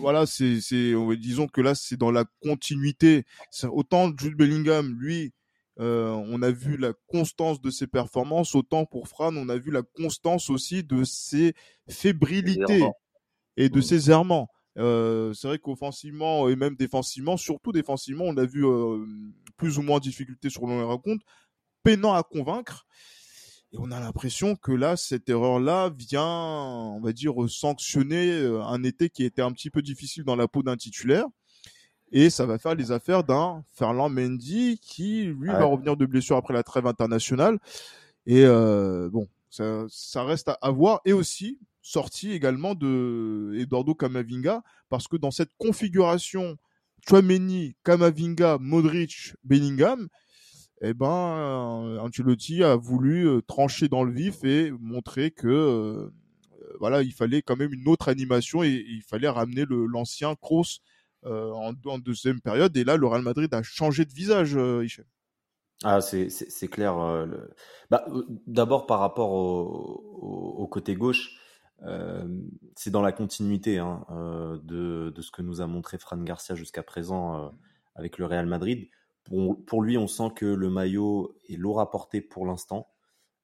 Voilà, 0.01 0.27
c'est, 0.27 0.61
c'est, 0.61 0.95
disons 1.17 1.47
que 1.49 1.61
là, 1.61 1.75
c'est 1.75 1.97
dans 1.97 2.11
la 2.11 2.25
continuité. 2.43 3.25
Autant 3.65 4.13
Jude 4.17 4.37
Bellingham, 4.37 4.95
lui, 5.01 5.33
euh, 5.81 6.11
on 6.29 6.43
a 6.43 6.51
vu 6.51 6.77
la 6.77 6.93
constance 7.09 7.61
de 7.61 7.71
ses 7.71 7.87
performances, 7.87 8.55
autant 8.55 8.85
pour 8.85 9.09
Fran, 9.09 9.35
on 9.37 9.49
a 9.49 9.57
vu 9.57 9.71
la 9.71 9.83
constance 9.83 10.51
aussi 10.51 10.85
de 10.85 11.03
ses 11.05 11.55
fébrilités 11.89 12.85
et 13.57 13.69
de 13.69 13.79
mm. 13.79 13.83
ses 13.83 14.11
errements. 14.11 14.49
Euh, 14.79 15.33
c'est 15.35 15.49
vrai 15.49 15.59
qu'offensivement 15.59 16.49
et 16.49 16.57
même 16.57 16.77
défensivement, 16.77 17.37
surtout 17.37 17.73
défensivement, 17.73 18.25
on 18.25 18.37
a 18.37 18.47
vu 18.47 18.67
euh, 18.67 19.05
plus 19.57 19.79
ou 19.79 19.83
moins 19.83 19.99
de 19.99 20.05
difficultés 20.05 20.51
sur 20.51 20.67
le 20.67 20.85
rencontre, 20.85 21.25
peinant 21.83 22.15
à 22.15 22.23
convaincre. 22.23 22.87
Et 23.73 23.77
on 23.79 23.91
a 23.91 24.01
l'impression 24.01 24.55
que 24.55 24.73
là, 24.73 24.97
cette 24.97 25.29
erreur-là 25.29 25.91
vient, 25.97 26.25
on 26.25 27.01
va 27.01 27.13
dire, 27.13 27.35
sanctionner 27.49 28.31
euh, 28.31 28.63
un 28.63 28.83
été 28.83 29.09
qui 29.09 29.25
était 29.25 29.43
un 29.43 29.53
petit 29.53 29.71
peu 29.71 29.81
difficile 29.81 30.25
dans 30.25 30.37
la 30.37 30.47
peau 30.47 30.63
d'un 30.63 30.77
titulaire. 30.77 31.25
Et 32.13 32.29
ça 32.29 32.45
va 32.45 32.59
faire 32.59 32.75
les 32.75 32.93
affaires 32.93 33.25
d'un 33.25 33.65
Ferland 33.73 34.11
Mendy 34.11 34.79
qui, 34.83 35.25
lui, 35.25 35.49
va 35.49 35.65
revenir 35.65 35.97
de 35.97 36.05
blessure 36.05 36.37
après 36.37 36.53
la 36.53 36.63
trêve 36.63 36.87
internationale. 36.87 37.59
Et 38.27 38.45
euh, 38.45 39.09
bon, 39.11 39.27
ça, 39.49 39.87
ça 39.89 40.23
reste 40.23 40.51
à, 40.61 40.71
voir. 40.71 41.01
Et 41.07 41.15
aussi, 41.15 41.59
sorti 41.83 42.33
également 42.33 42.75
de 42.75 43.53
Eduardo 43.59 43.95
Camavinga, 43.95 44.63
parce 44.89 45.09
que 45.09 45.17
dans 45.17 45.31
cette 45.31 45.51
configuration 45.59 46.57
Chouameni, 47.07 47.75
Camavinga, 47.85 48.59
Modric, 48.61 49.35
Bellingham, 49.45 50.09
eh 50.83 50.95
ben, 50.95 51.99
Ancelotti 52.01 52.65
a 52.65 52.75
voulu 52.75 53.29
euh, 53.29 53.41
trancher 53.41 53.89
dans 53.89 54.03
le 54.03 54.13
vif 54.13 54.43
et 54.43 54.73
montrer 54.81 55.31
que 55.31 55.49
euh, 55.49 56.11
voilà, 56.81 57.03
il 57.03 57.13
fallait 57.13 57.41
quand 57.41 57.57
même 57.57 57.73
une 57.73 57.87
autre 57.89 58.09
animation 58.09 58.65
et, 58.65 58.85
il 58.89 59.03
fallait 59.03 59.29
ramener 59.29 59.65
l'ancien 59.69 60.35
Kroos 60.35 60.81
euh, 61.25 61.53
en, 61.53 61.99
deuxième 61.99 62.41
période. 62.41 62.77
Et 62.77 62.83
là, 62.83 62.97
le 62.97 63.07
Real 63.07 63.23
Madrid 63.23 63.53
a 63.55 63.63
changé 63.63 64.05
de 64.05 64.13
visage, 64.13 64.59
Hichem. 64.85 65.05
Ah, 65.85 66.01
c'est 66.01 66.69
clair. 66.69 66.97
Bah, 67.91 68.05
d'abord 68.47 68.87
par 68.87 69.01
rapport 69.01 69.33
au, 69.33 70.67
côté 70.69 70.95
gauche, 70.95 71.37
c'est 72.77 72.91
dans 72.91 73.03
la 73.03 73.13
continuité 73.13 73.79
hein, 73.79 74.07
de, 74.63 75.13
ce 75.21 75.31
que 75.31 75.43
nous 75.43 75.61
a 75.61 75.67
montré 75.67 75.99
Fran 75.99 76.19
Garcia 76.19 76.55
jusqu'à 76.55 76.83
présent 76.83 77.53
avec 77.95 78.19
le 78.19 78.27
Real 78.27 78.47
Madrid. 78.47 78.89
Pour, 79.25 79.83
lui, 79.83 79.97
on 79.97 80.09
sent 80.09 80.31
que 80.35 80.47
le 80.47 80.69
maillot 80.69 81.37
est 81.49 81.57
lourd 81.57 81.81
à 81.81 81.91
porter 81.91 82.21
pour 82.21 82.45
l'instant. 82.45 82.89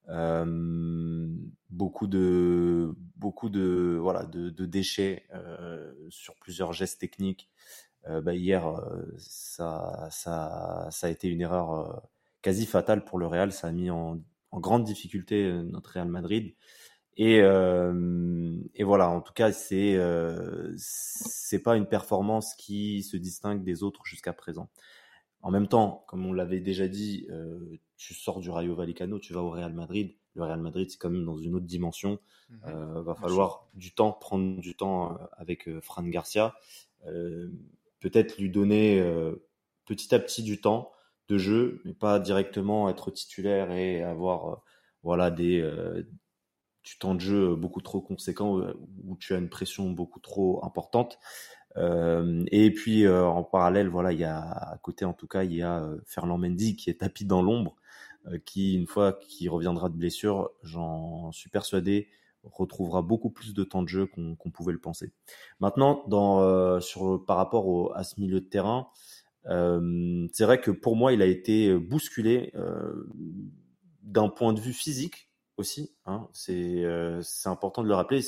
Euh, 0.09 1.29
beaucoup 1.71 2.07
de 2.07 2.95
déchets 4.65 5.25
euh, 5.35 5.93
sur 6.09 6.35
plusieurs 6.37 6.73
gestes 6.73 7.01
techniques. 7.01 7.49
Euh, 8.07 8.21
bah 8.21 8.35
hier, 8.35 8.81
ça, 9.19 10.09
a 11.03 11.09
été 11.09 11.29
une 11.29 11.41
erreur 11.41 12.03
quasi 12.43 12.67
fatale 12.67 13.05
pour 13.05 13.19
le 13.19 13.27
Real. 13.27 13.53
Ça 13.53 13.69
a 13.69 13.73
mis 13.73 13.91
en 13.91 14.21
grande 14.53 14.85
difficulté 14.85 15.53
notre 15.63 15.93
Real 15.93 16.09
Madrid. 16.09 16.55
Et, 17.19 17.39
et 17.39 18.85
voilà, 18.85 19.11
en 19.11 19.21
tout 19.21 19.33
cas, 19.33 19.53
c'est 19.53 19.99
c'est 20.77 21.63
pas 21.63 21.77
une 21.77 21.87
performance 21.87 22.55
qui 22.55 23.03
se 23.03 23.17
distingue 23.17 23.65
des 23.65 23.83
autres 23.83 24.05
jusqu'à 24.05 24.33
présent. 24.33 24.71
En 25.41 25.51
même 25.51 25.69
temps, 25.69 26.05
comme 26.09 26.27
on 26.27 26.33
l'avait 26.33 26.61
déjà 26.61 26.89
dit, 26.89 27.27
euh, 27.31 27.79
tu 27.97 28.15
sors 28.15 28.41
du 28.41 28.51
Rayo 28.51 28.75
Vallecano, 28.75 29.19
tu 29.19 29.33
vas 29.33 29.43
au 29.43 29.51
Real 29.51 29.73
Madrid. 29.73 30.15
Le 30.35 30.43
Real 30.43 30.61
Madrid, 30.61 30.91
c'est 30.91 30.99
quand 30.99 31.11
même 31.11 31.25
dans 31.25 31.37
une 31.37 31.55
autre 31.55 31.67
dimension. 31.67 32.19
Il 32.51 32.57
mhm. 32.57 32.63
euh, 32.67 33.03
va 33.03 33.15
falloir 33.15 33.69
du 33.75 33.93
temps, 33.93 34.13
prendre 34.13 34.61
du 34.61 34.75
temps 34.75 35.13
euh, 35.13 35.17
avec 35.33 35.69
Fran 35.81 36.05
Garcia. 36.05 36.55
Peut-être 38.01 38.39
lui 38.39 38.51
donner 38.51 39.03
petit 39.87 40.15
à 40.15 40.19
petit 40.19 40.43
du 40.43 40.61
temps 40.61 40.93
de 41.29 41.39
jeu, 41.39 41.81
mais 41.85 41.95
pas 41.95 42.19
directement 42.19 42.89
être 42.89 43.11
titulaire 43.11 43.71
et 43.73 44.03
avoir 44.03 44.63
voilà 45.03 45.31
des 45.31 45.63
temps 46.97 47.15
de 47.15 47.21
jeu 47.21 47.55
beaucoup 47.55 47.81
trop 47.81 48.01
conséquent 48.01 48.61
où 49.05 49.17
tu 49.17 49.35
as 49.35 49.39
une 49.39 49.49
pression 49.49 49.91
beaucoup 49.91 50.21
trop 50.21 50.65
importante. 50.65 51.19
Euh, 51.77 52.45
et 52.51 52.73
puis 52.73 53.05
euh, 53.05 53.27
en 53.27 53.45
parallèle, 53.45 53.89
voilà, 53.89 54.13
il 54.13 54.19
y 54.19 54.25
a 54.25 54.41
à 54.41 54.79
côté 54.79 55.05
en 55.05 55.13
tout 55.13 55.27
cas, 55.27 55.45
il 55.45 55.55
y 55.55 55.63
a 55.63 55.83
euh, 55.83 55.99
Ferland 56.07 56.39
Mendy 56.39 56.77
qui 56.77 56.91
est 56.91 57.01
tapis 57.01 57.25
dans 57.25 57.43
l'ombre, 57.43 57.77
qui 58.45 58.75
une 58.75 58.87
fois 58.87 59.13
qu'il 59.13 59.49
reviendra 59.51 59.89
de 59.89 59.97
blessure, 59.97 60.51
j'en 60.63 61.33
suis 61.33 61.51
persuadé, 61.51 62.09
retrouvera 62.43 63.03
beaucoup 63.03 63.31
plus 63.31 63.55
de 63.55 63.65
temps 63.65 63.83
de 63.83 63.89
jeu 63.89 64.07
qu'on 64.07 64.51
pouvait 64.51 64.73
le 64.73 64.81
penser. 64.81 65.13
Maintenant, 65.61 66.05
dans, 66.09 66.81
sur, 66.81 67.25
par 67.25 67.37
rapport 67.37 67.97
à 67.97 68.05
ce 68.05 68.21
milieu 68.21 68.41
de 68.41 68.47
terrain, 68.47 68.89
euh, 69.47 70.27
c'est 70.33 70.45
vrai 70.45 70.61
que 70.61 70.71
pour 70.71 70.97
moi, 70.97 71.13
il 71.13 71.23
a 71.23 71.27
été 71.27 71.75
bousculé 71.75 72.53
euh, 72.55 73.09
d'un 74.03 74.29
point 74.29 74.53
de 74.53 74.61
vue 74.61 74.73
physique 74.73 75.28
aussi. 75.59 75.93
Hein, 76.07 76.29
c'est 76.33 76.85
important 77.47 77.83
de 77.83 77.89
le 77.89 77.95
rappeler. 77.95 78.23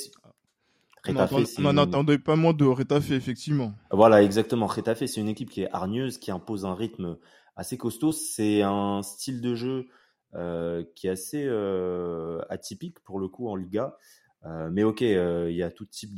On 1.07 1.73
n'entendait 1.73 2.19
pas 2.19 2.35
moins 2.35 2.53
de 2.53 2.65
Retafe, 2.65 3.11
effectivement. 3.11 3.73
Voilà, 3.91 4.21
exactement. 4.21 4.67
Retafe, 4.67 5.05
c'est 5.05 5.19
une 5.19 5.29
équipe 5.29 5.49
qui 5.49 5.63
est 5.63 5.71
hargneuse, 5.71 6.17
qui 6.17 6.31
impose 6.31 6.65
un 6.65 6.75
rythme 6.75 7.17
assez 7.55 7.77
costaud. 7.77 8.11
C'est 8.11 8.61
un 8.61 9.01
style 9.01 9.41
de 9.41 9.55
jeu 9.55 9.87
euh, 10.35 10.83
qui 10.95 11.07
est 11.07 11.11
assez 11.11 11.43
euh, 11.45 12.41
atypique 12.49 12.99
pour 13.01 13.19
le 13.19 13.27
coup 13.27 13.49
en 13.49 13.55
Liga. 13.55 13.97
Euh, 14.45 14.69
mais 14.71 14.83
ok, 14.83 15.01
il 15.01 15.55
y 15.55 15.63
a 15.63 15.71
tout 15.71 15.85
type 15.85 16.13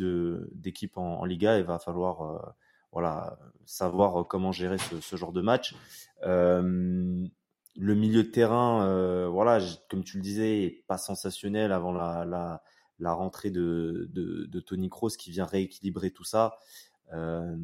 d'équipe 0.54 0.98
en, 0.98 1.24
Liga. 1.26 1.58
Il 1.58 1.66
va 1.66 1.80
falloir 1.80 2.56
voilà 2.92 3.40
savoir 3.66 4.28
comment 4.28 4.52
gérer 4.52 4.78
ce, 4.78 5.16
genre 5.16 5.32
de 5.32 5.42
match. 5.42 5.76
Le 7.76 7.96
milieu 7.96 8.24
de 8.24 8.30
terrain, 8.30 9.28
voilà, 9.30 9.60
comme 9.90 10.04
tu 10.04 10.18
le 10.18 10.24
disais, 10.24 10.84
pas 10.88 10.98
sensationnel 10.98 11.72
avant 11.72 11.92
la, 11.92 12.26
la 12.26 12.64
la 13.00 13.14
rentrée 13.14 13.52
de, 13.52 14.10
de, 14.12 14.60
Tony 14.60 14.90
Kroos 14.90 15.10
qui 15.10 15.32
vient 15.32 15.46
rééquilibrer 15.46 16.12
tout 16.12 16.24
ça. 16.24 16.58
Euh, 17.14 17.56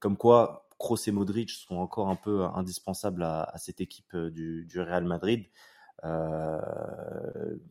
comme 0.00 0.16
quoi, 0.16 0.68
Kroos 0.78 0.96
et 1.06 1.10
Modric 1.10 1.50
sont 1.50 1.76
encore 1.76 2.08
un 2.08 2.16
peu 2.16 2.44
indispensables 2.44 3.22
à, 3.22 3.52
cette 3.56 3.80
équipe 3.80 4.14
euh, 4.14 4.30
du, 4.30 4.80
Real 4.80 5.04
Madrid. 5.04 5.46
Euh, 6.04 6.60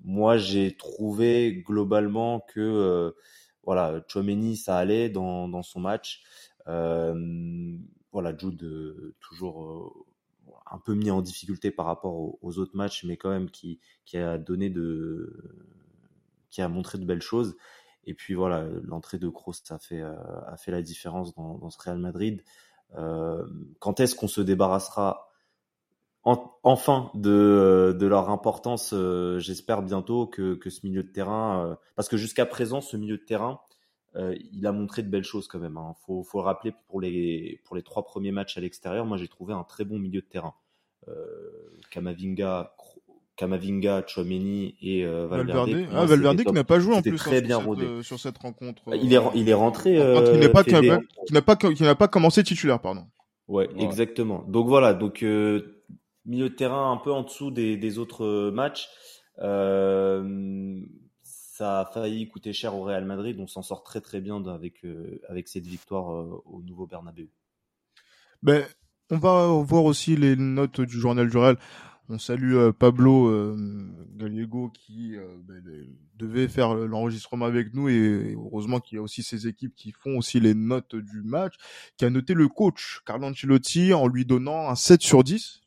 moi, 0.04 0.38
j'ai 0.38 0.76
trouvé 0.76 1.64
globalement 1.66 2.42
que 2.42 3.16
voilà, 3.64 4.02
Chouameni, 4.08 4.58
ça 4.58 4.78
allait 4.78 5.10
dans, 5.10 5.64
son 5.64 5.80
match. 5.80 6.24
voilà, 6.66 8.38
Jude 8.38 9.16
toujours 9.22 10.07
un 10.72 10.80
peu 10.80 10.94
mis 10.94 11.12
en 11.12 11.22
difficulté 11.22 11.72
par 11.72 11.86
rapport 11.86 12.44
aux, 12.44 12.58
autres 12.58 12.76
matchs, 12.76 13.04
mais 13.04 13.18
quand 13.18 13.30
même 13.30 13.50
qui, 13.50 13.80
a 14.14 14.38
donné 14.38 14.70
de, 14.70 15.34
qui 16.50 16.62
a 16.62 16.70
montré 16.70 16.98
de 16.98 17.06
belles 17.06 17.22
choses. 17.22 17.56
Et 18.06 18.14
puis 18.14 18.34
voilà, 18.34 18.66
l'entrée 18.84 19.18
de 19.18 19.28
Kroos 19.28 19.54
a 19.70 19.80
fait, 19.80 20.02
euh, 20.02 20.16
a 20.48 20.58
fait 20.58 20.72
la 20.72 20.82
différence 20.82 21.36
dans, 21.36 21.70
ce 21.70 21.78
Real 21.82 21.98
Madrid. 21.98 22.44
Euh, 22.96 23.46
quand 23.80 24.00
est-ce 24.00 24.16
qu'on 24.16 24.30
se 24.30 24.42
débarrassera 24.42 25.24
enfin 26.24 27.10
de, 27.14 27.98
leur 28.02 28.30
importance 28.30 28.92
euh, 28.94 29.40
J'espère 29.40 29.82
bientôt 29.82 30.28
que, 30.28 30.60
ce 30.70 30.86
milieu 30.86 31.04
de 31.04 31.10
terrain, 31.10 31.78
parce 31.96 32.08
que 32.08 32.18
jusqu'à 32.18 32.46
présent, 32.46 32.82
ce 32.82 32.98
milieu 32.98 33.18
de 33.18 33.24
terrain, 33.24 33.60
il 34.16 34.66
a 34.66 34.72
montré 34.72 35.04
de 35.04 35.10
belles 35.10 35.24
choses 35.24 35.48
quand 35.48 35.60
même. 35.60 35.78
Il 35.78 35.90
hein. 35.90 35.94
faut, 36.06 36.24
faut, 36.24 36.40
le 36.40 36.46
rappeler 36.46 36.74
pour 36.88 37.02
les, 37.02 37.62
pour 37.66 37.76
les 37.76 37.84
trois 37.84 38.04
premiers 38.04 38.32
matchs 38.32 38.58
à 38.58 38.62
l'extérieur. 38.62 39.06
Moi, 39.06 39.18
j'ai 39.18 39.28
trouvé 39.28 39.54
un 39.54 39.64
très 39.64 39.86
bon 39.86 40.00
milieu 40.00 40.22
de 40.22 40.26
terrain. 40.26 40.54
Kamavinga, 41.92 42.74
Kamavinga, 43.38 44.04
Chouameni 44.08 44.76
et 44.82 45.06
euh, 45.06 45.28
Valverde. 45.28 45.70
Valverde, 45.70 45.90
ah, 45.94 46.06
Valverde 46.06 46.44
qui 46.44 46.52
n'a 46.52 46.64
pas 46.64 46.80
joué 46.80 46.96
en 46.96 47.02
plus 47.02 47.16
très 47.16 47.38
hein, 47.38 47.42
bien 47.42 47.62
sur, 47.62 47.76
cette, 47.76 47.84
euh, 47.84 48.02
sur 48.02 48.20
cette 48.20 48.38
rencontre. 48.40 48.82
Il 48.94 49.14
est 49.14 49.20
il 49.36 49.48
est 49.48 49.54
rentré. 49.54 49.98
Euh, 49.98 50.16
pas 50.50 50.64
qui 50.64 50.74
n'a 51.32 51.42
pas 51.42 51.56
qui 51.56 51.84
n'a 51.84 51.96
pas 51.96 52.08
commencé 52.08 52.44
titulaire 52.44 52.82
pardon. 52.82 53.06
Ouais, 53.48 53.70
exactement. 53.78 54.44
Donc 54.48 54.68
voilà, 54.68 54.94
donc 54.94 55.24
euh, 55.24 55.84
milieu 56.26 56.50
de 56.50 56.56
terrain 56.56 56.92
un 56.92 56.98
peu 56.98 57.14
en 57.14 57.22
dessous 57.22 57.52
des, 57.52 57.78
des 57.78 58.00
autres 58.00 58.50
matchs. 58.50 58.90
Euh, 59.40 60.82
ça 61.58 61.82
a 61.82 61.86
failli 61.86 62.28
coûter 62.28 62.54
cher 62.54 62.76
au 62.76 62.84
Real 62.84 63.06
Madrid. 63.06 63.38
On 63.40 63.48
s'en 63.48 63.62
sort 63.62 63.84
très 63.84 64.02
très 64.02 64.22
bien 64.22 64.46
avec 64.48 64.86
avec 65.28 65.48
cette 65.48 65.66
victoire 65.66 66.08
au 66.46 66.62
nouveau 66.62 66.86
Bernabeu. 66.86 67.30
Ben, 68.44 68.66
on 69.10 69.18
va 69.18 69.48
voir 69.48 69.86
aussi 69.86 70.16
les 70.16 70.36
notes 70.36 70.82
du 70.82 71.00
journal 71.00 71.30
du 71.30 71.38
Real. 71.38 71.58
On 72.10 72.20
salue 72.20 72.56
euh, 72.56 72.72
Pablo 72.72 73.28
euh, 73.28 73.58
Gallego 74.16 74.70
qui 74.70 75.18
euh, 75.18 75.28
ben, 75.44 75.62
devait 76.16 76.48
faire 76.48 76.74
l'enregistrement 76.74 77.46
avec 77.46 77.74
nous 77.74 77.90
et 77.90 78.34
heureusement 78.34 78.80
qu'il 78.80 78.96
y 78.96 79.00
a 79.00 79.02
aussi 79.02 79.24
ses 79.24 79.48
équipes 79.48 79.76
qui 79.76 79.92
font 79.92 80.18
aussi 80.18 80.40
les 80.40 80.54
notes 80.54 80.96
du 80.96 81.22
match, 81.22 81.56
qui 81.98 82.06
a 82.06 82.10
noté 82.10 82.34
le 82.34 82.48
coach 82.48 83.02
Carlo 83.06 83.28
Ancelotti 83.28 83.94
en 83.94 84.08
lui 84.08 84.26
donnant 84.26 84.70
un 84.70 84.76
7 84.76 85.02
sur 85.02 85.24
10 85.24 85.64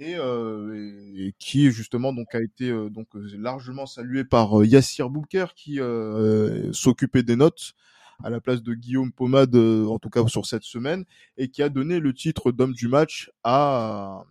et, 0.00 0.14
et, 0.14 1.34
qui 1.38 1.70
justement 1.70 2.12
donc 2.12 2.34
a 2.34 2.40
été 2.40 2.70
donc 2.90 3.08
largement 3.14 3.86
salué 3.86 4.24
par 4.24 4.64
Yassir 4.64 5.10
Bouker 5.10 5.46
qui 5.54 5.78
s'occupait 6.72 7.22
des 7.22 7.36
notes 7.36 7.74
à 8.24 8.30
la 8.30 8.40
place 8.40 8.62
de 8.62 8.74
Guillaume 8.74 9.12
Pomade 9.12 9.54
en 9.54 9.98
tout 9.98 10.10
cas 10.10 10.26
sur 10.26 10.46
cette 10.46 10.64
semaine 10.64 11.04
et 11.36 11.48
qui 11.48 11.62
a 11.62 11.68
donné 11.68 12.00
le 12.00 12.14
titre 12.14 12.50
d'homme 12.50 12.72
du 12.72 12.88
match 12.88 13.30
à 13.44 14.24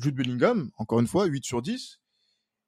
Jude 0.00 0.14
Bellingham, 0.14 0.70
encore 0.78 1.00
une 1.00 1.06
fois, 1.06 1.26
8 1.26 1.44
sur 1.44 1.62
10, 1.62 2.00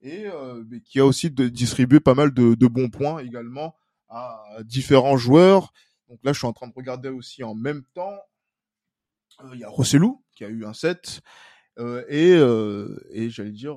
et 0.02 0.26
euh, 0.26 0.64
qui 0.84 1.00
a 1.00 1.06
aussi 1.06 1.30
distribué 1.30 2.00
pas 2.00 2.14
mal 2.14 2.32
de, 2.34 2.66
bons 2.66 2.90
points 2.90 3.20
également 3.20 3.74
à 4.08 4.42
différents 4.64 5.16
joueurs. 5.16 5.72
Donc 6.08 6.20
là, 6.22 6.32
je 6.32 6.38
suis 6.38 6.46
en 6.46 6.52
train 6.52 6.68
de 6.68 6.74
regarder 6.74 7.08
aussi 7.08 7.42
en 7.42 7.54
même 7.54 7.82
temps. 7.94 8.18
Euh, 9.42 9.50
il 9.54 9.60
y 9.60 9.64
a 9.64 9.68
Rossellou 9.68 10.22
qui 10.34 10.44
a 10.44 10.48
eu 10.48 10.66
un 10.66 10.74
7. 10.74 11.22
Euh, 11.78 12.04
et, 12.08 12.32
et 13.10 13.30
j'allais 13.30 13.50
dire, 13.52 13.76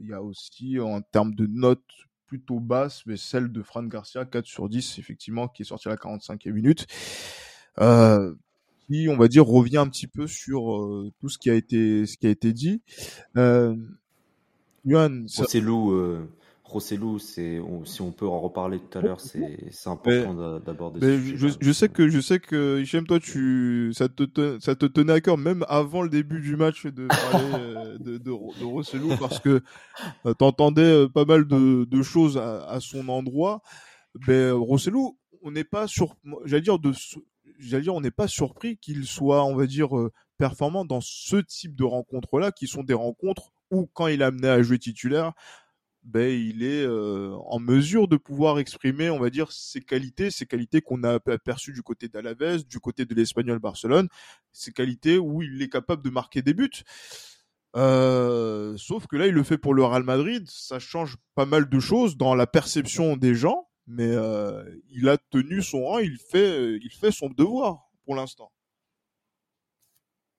il 0.00 0.08
y 0.08 0.12
a 0.12 0.22
aussi 0.22 0.78
en 0.80 1.00
termes 1.02 1.34
de 1.34 1.46
notes 1.46 1.82
plutôt 2.26 2.60
basses, 2.60 3.04
mais 3.06 3.16
celle 3.16 3.52
de 3.52 3.62
Fran 3.62 3.84
Garcia, 3.84 4.24
4 4.24 4.46
sur 4.46 4.68
10, 4.68 4.98
effectivement, 4.98 5.48
qui 5.48 5.62
est 5.62 5.66
sorti 5.66 5.88
à 5.88 5.92
la 5.92 5.96
45e 5.96 6.52
minute. 6.52 6.86
Euh, 7.80 8.34
qui, 8.86 9.08
on 9.08 9.16
va 9.16 9.28
dire, 9.28 9.44
revient 9.44 9.78
un 9.78 9.88
petit 9.88 10.06
peu 10.06 10.26
sur 10.26 10.76
euh, 10.76 11.12
tout 11.20 11.28
ce 11.28 11.38
qui 11.38 11.50
a 11.50 11.54
été, 11.54 12.06
ce 12.06 12.16
qui 12.16 12.26
a 12.26 12.30
été 12.30 12.52
dit. 12.52 12.82
Euh, 13.36 13.74
Johan, 14.84 15.24
Rossellou, 15.36 15.92
euh, 15.92 16.28
Rossellou, 16.66 17.20
c'est, 17.20 17.60
si 17.84 18.02
on 18.02 18.10
peut 18.10 18.26
en 18.26 18.40
reparler 18.40 18.80
tout 18.80 18.98
à 18.98 19.00
l'heure, 19.00 19.20
c'est, 19.20 19.70
important 19.86 20.58
d'aborder. 20.58 21.00
Je, 21.36 21.48
je, 21.60 21.72
sais 21.72 21.88
que, 21.88 22.08
je 22.08 22.20
sais 22.20 22.40
que, 22.40 22.80
Hichem, 22.80 23.06
toi, 23.06 23.20
tu, 23.20 23.92
ça 23.94 24.08
te, 24.08 24.58
ça 24.60 24.74
te 24.74 24.86
tenait 24.86 25.12
à 25.12 25.20
cœur, 25.20 25.38
même 25.38 25.64
avant 25.68 26.02
le 26.02 26.08
début 26.08 26.40
du 26.40 26.56
match, 26.56 26.84
de 26.86 27.06
parler 27.06 27.44
euh, 27.54 27.98
de, 27.98 28.18
de, 28.18 28.30
de, 28.30 28.64
Rossellou, 28.64 29.16
parce 29.16 29.38
que 29.38 29.62
euh, 30.26 30.34
t'entendais 30.34 31.08
pas 31.08 31.24
mal 31.24 31.46
de, 31.46 31.84
de 31.84 32.02
choses 32.02 32.36
à, 32.36 32.66
à, 32.66 32.80
son 32.80 33.08
endroit. 33.08 33.62
Ben, 34.26 34.52
Rossellou, 34.52 35.16
on 35.42 35.52
n'est 35.52 35.64
pas 35.64 35.86
sur, 35.86 36.16
j'allais 36.46 36.62
dire, 36.62 36.80
de, 36.80 36.92
j'allais 37.60 37.84
dire, 37.84 37.94
on 37.94 38.00
n'est 38.00 38.10
pas 38.10 38.26
surpris 38.26 38.76
qu'il 38.76 39.06
soit, 39.06 39.44
on 39.44 39.54
va 39.54 39.66
dire, 39.66 39.96
euh, 39.96 40.12
performant 40.36 40.84
dans 40.84 41.00
ce 41.00 41.36
type 41.36 41.76
de 41.76 41.84
rencontres-là, 41.84 42.50
qui 42.50 42.66
sont 42.66 42.82
des 42.82 42.94
rencontres 42.94 43.52
où, 43.70 43.88
quand 43.92 44.08
il 44.08 44.20
est 44.20 44.24
amené 44.24 44.48
à 44.48 44.62
jouer 44.62 44.78
titulaire, 44.78 45.32
ben, 46.06 46.30
il 46.30 46.62
est 46.62 46.84
euh, 46.84 47.34
en 47.46 47.58
mesure 47.58 48.06
de 48.06 48.16
pouvoir 48.16 48.60
exprimer, 48.60 49.10
on 49.10 49.18
va 49.18 49.28
dire, 49.28 49.50
ses 49.50 49.80
qualités, 49.80 50.30
ses 50.30 50.46
qualités 50.46 50.80
qu'on 50.80 51.02
a 51.02 51.14
aperçues 51.14 51.72
du 51.72 51.82
côté 51.82 52.08
d'Alaves, 52.08 52.64
du 52.64 52.78
côté 52.78 53.04
de 53.04 53.14
l'Espagnol 53.14 53.58
Barcelone, 53.58 54.08
ses 54.52 54.70
qualités 54.72 55.18
où 55.18 55.42
il 55.42 55.60
est 55.60 55.68
capable 55.68 56.02
de 56.02 56.10
marquer 56.10 56.42
des 56.42 56.54
buts. 56.54 56.84
Euh, 57.74 58.76
sauf 58.76 59.08
que 59.08 59.16
là, 59.16 59.26
il 59.26 59.34
le 59.34 59.42
fait 59.42 59.58
pour 59.58 59.74
le 59.74 59.84
Real 59.84 60.04
Madrid, 60.04 60.48
ça 60.48 60.78
change 60.78 61.16
pas 61.34 61.44
mal 61.44 61.68
de 61.68 61.80
choses 61.80 62.16
dans 62.16 62.36
la 62.36 62.46
perception 62.46 63.16
des 63.16 63.34
gens, 63.34 63.68
mais 63.88 64.08
euh, 64.08 64.62
il 64.88 65.08
a 65.08 65.18
tenu 65.18 65.60
son 65.60 65.84
rang, 65.84 65.98
il 65.98 66.18
fait, 66.18 66.76
il 66.76 66.92
fait 66.92 67.10
son 67.10 67.28
devoir 67.30 67.90
pour 68.04 68.14
l'instant. 68.14 68.52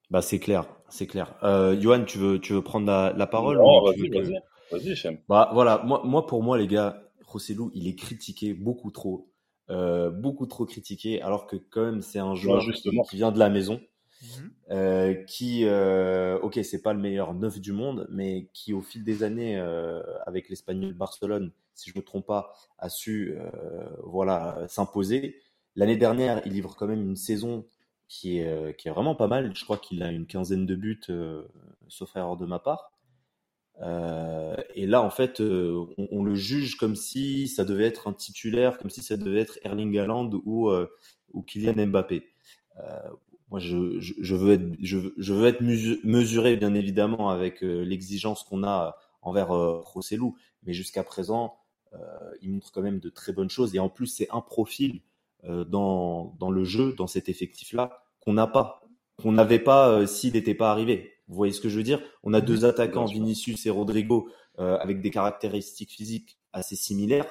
Bah 0.09 0.21
c'est 0.21 0.39
clair, 0.39 0.65
c'est 0.87 1.07
clair. 1.07 1.35
Euh, 1.43 1.79
Johan, 1.79 2.05
tu 2.05 2.17
veux, 2.17 2.39
tu 2.39 2.53
veux 2.53 2.63
prendre 2.63 2.87
la, 2.87 3.27
parole 3.27 3.57
vas-y, 3.57 4.39
vas-y. 4.71 4.89
Vas-y, 4.89 5.19
Bah 5.29 5.49
voilà, 5.53 5.81
moi, 5.85 6.01
moi 6.03 6.25
pour 6.25 6.43
moi 6.43 6.57
les 6.57 6.67
gars, 6.67 7.03
Rossellou, 7.25 7.71
il 7.73 7.87
est 7.87 7.95
critiqué 7.95 8.53
beaucoup 8.53 8.91
trop, 8.91 9.29
euh, 9.69 10.09
beaucoup 10.09 10.45
trop 10.45 10.65
critiqué, 10.65 11.21
alors 11.21 11.47
que 11.47 11.55
quand 11.55 11.83
même 11.83 12.01
c'est 12.01 12.19
un 12.19 12.35
joueur 12.35 12.63
qui, 12.63 13.15
vient 13.15 13.31
de 13.31 13.39
la 13.39 13.49
maison, 13.49 13.81
mhm. 14.21 14.51
euh, 14.71 15.13
qui, 15.25 15.65
euh, 15.65 16.39
ok, 16.39 16.59
c'est 16.63 16.81
pas 16.81 16.93
le 16.93 16.99
meilleur 16.99 17.33
neuf 17.33 17.59
du 17.59 17.73
monde, 17.73 18.07
mais 18.09 18.49
qui 18.53 18.73
au 18.73 18.81
fil 18.81 19.03
des 19.03 19.23
années 19.23 19.57
euh, 19.57 20.01
avec 20.25 20.49
l'Espagnol 20.49 20.93
Barcelone, 20.93 21.51
si 21.73 21.91
je 21.91 21.97
me 21.97 22.03
trompe 22.03 22.25
pas, 22.25 22.53
a 22.79 22.89
su, 22.89 23.35
euh, 23.37 23.87
voilà, 24.03 24.65
s'imposer. 24.67 25.37
L'année 25.75 25.97
dernière, 25.97 26.41
il 26.45 26.53
livre 26.53 26.75
quand 26.75 26.87
même 26.87 27.03
une 27.03 27.15
saison 27.15 27.65
qui 28.07 28.39
est, 28.39 28.75
qui 28.77 28.87
est 28.87 28.91
vraiment 28.91 29.15
pas 29.15 29.27
mal. 29.27 29.51
Je 29.55 29.63
crois 29.63 29.77
qu'il 29.77 30.01
a 30.01 30.11
une 30.11 30.25
quinzaine 30.25 30.65
de 30.65 30.75
buts, 30.75 30.99
euh, 31.09 31.43
sauf 31.87 32.15
erreur 32.15 32.37
de 32.37 32.45
ma 32.45 32.59
part. 32.59 32.91
Euh, 33.81 34.55
et 34.75 34.87
là, 34.87 35.01
en 35.03 35.09
fait, 35.09 35.39
on, 35.39 35.87
on, 35.97 36.23
le 36.23 36.35
juge 36.35 36.77
comme 36.77 36.95
si 36.95 37.47
ça 37.47 37.63
devait 37.63 37.85
être 37.85 38.07
un 38.07 38.13
titulaire, 38.13 38.77
comme 38.77 38.89
si 38.89 39.01
ça 39.01 39.17
devait 39.17 39.41
être 39.41 39.59
Erling 39.63 39.97
Haaland 39.97 40.31
ou, 40.45 40.71
ou 41.33 41.41
Kylian 41.43 41.87
Mbappé. 41.87 42.23
moi, 43.51 43.59
je, 43.59 43.99
je, 43.99 44.13
je, 44.19 44.35
veux 44.35 44.53
être, 44.53 44.65
je, 44.81 44.97
je, 45.17 45.33
veux 45.33 45.47
être 45.47 45.61
mesuré, 46.03 46.55
bien 46.55 46.73
évidemment, 46.73 47.29
avec 47.29 47.61
l'exigence 47.61 48.43
qu'on 48.43 48.63
a 48.63 48.97
envers 49.21 49.49
Rossellou. 49.49 50.35
Mais 50.63 50.73
jusqu'à 50.73 51.03
présent, 51.03 51.57
il 52.41 52.51
montre 52.51 52.71
quand 52.71 52.81
même 52.81 52.99
de 52.99 53.09
très 53.09 53.31
bonnes 53.31 53.49
choses. 53.49 53.75
Et 53.75 53.79
en 53.79 53.89
plus, 53.89 54.07
c'est 54.07 54.27
un 54.31 54.41
profil 54.41 55.01
euh, 55.43 55.63
dans, 55.63 56.35
dans 56.39 56.49
le 56.49 56.63
jeu, 56.63 56.93
dans 56.93 57.05
cet 57.05 57.29
effectif-là, 57.29 58.01
qu'on 58.19 58.33
n'a 58.33 58.47
pas, 58.47 58.81
qu'on 59.21 59.31
n'avait 59.31 59.59
pas 59.59 59.89
euh, 59.89 60.07
s'il 60.07 60.33
n'était 60.33 60.55
pas 60.55 60.71
arrivé. 60.71 61.13
Vous 61.27 61.35
voyez 61.35 61.53
ce 61.53 61.61
que 61.61 61.69
je 61.69 61.77
veux 61.77 61.83
dire? 61.83 62.01
On 62.23 62.33
a 62.33 62.41
deux 62.41 62.65
attaquants, 62.65 63.05
Vinicius 63.05 63.65
et 63.65 63.69
Rodrigo, 63.69 64.29
euh, 64.59 64.77
avec 64.77 65.01
des 65.01 65.09
caractéristiques 65.09 65.91
physiques 65.91 66.37
assez 66.53 66.75
similaires. 66.75 67.25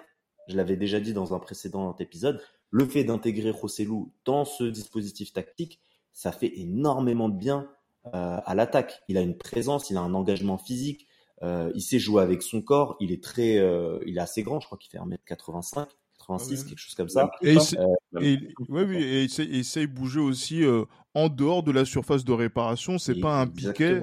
Je 0.49 0.57
l'avais 0.57 0.77
déjà 0.77 1.01
dit 1.01 1.13
dans 1.13 1.35
un 1.35 1.39
précédent 1.39 1.95
épisode. 1.99 2.41
Le 2.71 2.87
fait 2.87 3.05
d'intégrer 3.05 3.51
Rossellou 3.51 4.13
dans 4.25 4.45
ce 4.45 4.65
dispositif 4.65 5.33
tactique, 5.33 5.81
ça 6.13 6.33
fait 6.33 6.53
énormément 6.59 7.29
de 7.29 7.37
bien 7.37 7.69
euh, 8.15 8.39
à 8.45 8.55
l'attaque. 8.55 9.03
Il 9.09 9.19
a 9.19 9.23
une 9.23 9.37
présence, 9.37 9.91
il 9.91 9.97
a 9.97 10.01
un 10.01 10.15
engagement 10.15 10.59
physique, 10.59 11.07
euh, 11.43 11.71
il 11.75 11.83
sait 11.83 11.99
jouer 11.99 12.23
avec 12.23 12.43
son 12.43 12.63
corps, 12.63 12.97
il 13.01 13.13
est 13.13 13.23
très, 13.23 13.59
euh, 13.59 13.99
il 14.07 14.17
est 14.17 14.21
assez 14.21 14.43
grand, 14.43 14.61
je 14.61 14.67
crois 14.67 14.79
qu'il 14.79 14.91
fait 14.91 14.99
1m85. 14.99 15.87
86, 16.19 16.65
quelque 16.65 16.79
chose 16.79 16.95
comme 16.95 17.09
ça. 17.09 17.31
Et, 17.43 17.57
il, 18.21 18.55
oui, 18.69 18.97
essaye, 18.97 19.87
de 19.87 19.93
bouger 19.93 20.21
aussi 20.21 20.65
euh, 20.65 20.85
en 21.16 21.29
dehors 21.29 21.62
de 21.62 21.72
la 21.72 21.85
surface 21.85 22.24
de 22.24 22.33
réparation. 22.33 22.98
C'est 22.98 23.20
pas 23.20 23.40
un 23.40 23.46
piquet. 23.46 24.00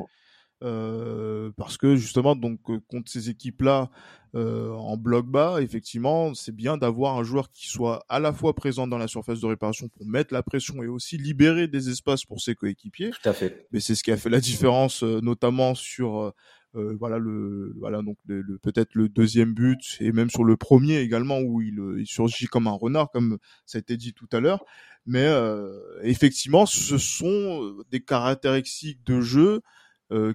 Euh, 0.63 1.51
parce 1.57 1.77
que 1.77 1.97
justement, 1.97 2.37
donc 2.37 2.59
euh, 2.69 2.79
contre 2.87 3.11
ces 3.11 3.29
équipes-là 3.29 3.89
en 4.35 4.97
bloc 4.97 5.27
bas, 5.27 5.61
effectivement, 5.61 6.33
c'est 6.33 6.55
bien 6.55 6.75
d'avoir 6.75 7.19
un 7.19 7.23
joueur 7.23 7.51
qui 7.51 7.67
soit 7.67 8.03
à 8.09 8.19
la 8.19 8.33
fois 8.33 8.55
présent 8.55 8.87
dans 8.87 8.97
la 8.97 9.07
surface 9.07 9.39
de 9.41 9.45
réparation 9.45 9.89
pour 9.89 10.07
mettre 10.07 10.33
la 10.33 10.41
pression 10.41 10.81
et 10.81 10.87
aussi 10.87 11.19
libérer 11.19 11.67
des 11.67 11.89
espaces 11.89 12.25
pour 12.25 12.41
ses 12.41 12.55
coéquipiers. 12.55 13.11
Tout 13.11 13.29
à 13.29 13.33
fait. 13.33 13.67
Mais 13.71 13.79
c'est 13.79 13.93
ce 13.93 14.01
qui 14.01 14.11
a 14.11 14.17
fait 14.17 14.31
la 14.31 14.39
différence, 14.39 15.03
notamment 15.03 15.75
sur 15.75 16.33
euh, 16.75 16.95
voilà 16.99 17.19
le 17.19 17.71
voilà 17.77 18.01
donc 18.01 18.17
le, 18.25 18.57
peut-être 18.57 18.95
le 18.95 19.07
deuxième 19.07 19.53
but 19.53 19.97
et 19.99 20.11
même 20.11 20.31
sur 20.31 20.43
le 20.43 20.57
premier 20.57 21.01
également 21.01 21.39
où 21.39 21.61
il, 21.61 21.79
euh, 21.79 22.01
il, 22.01 22.07
surgit 22.07 22.47
comme 22.47 22.65
un 22.65 22.71
renard 22.71 23.11
comme 23.11 23.37
ça 23.67 23.77
a 23.77 23.79
été 23.79 23.95
dit 23.95 24.13
tout 24.13 24.27
à 24.31 24.39
l'heure. 24.39 24.63
Mais 25.05 25.25
euh, 25.25 25.79
effectivement 26.01 26.65
ce 26.65 26.97
sont 26.97 27.75
des 27.91 28.01
caractéristiques 28.01 29.03
de 29.05 29.21
jeu 29.21 29.61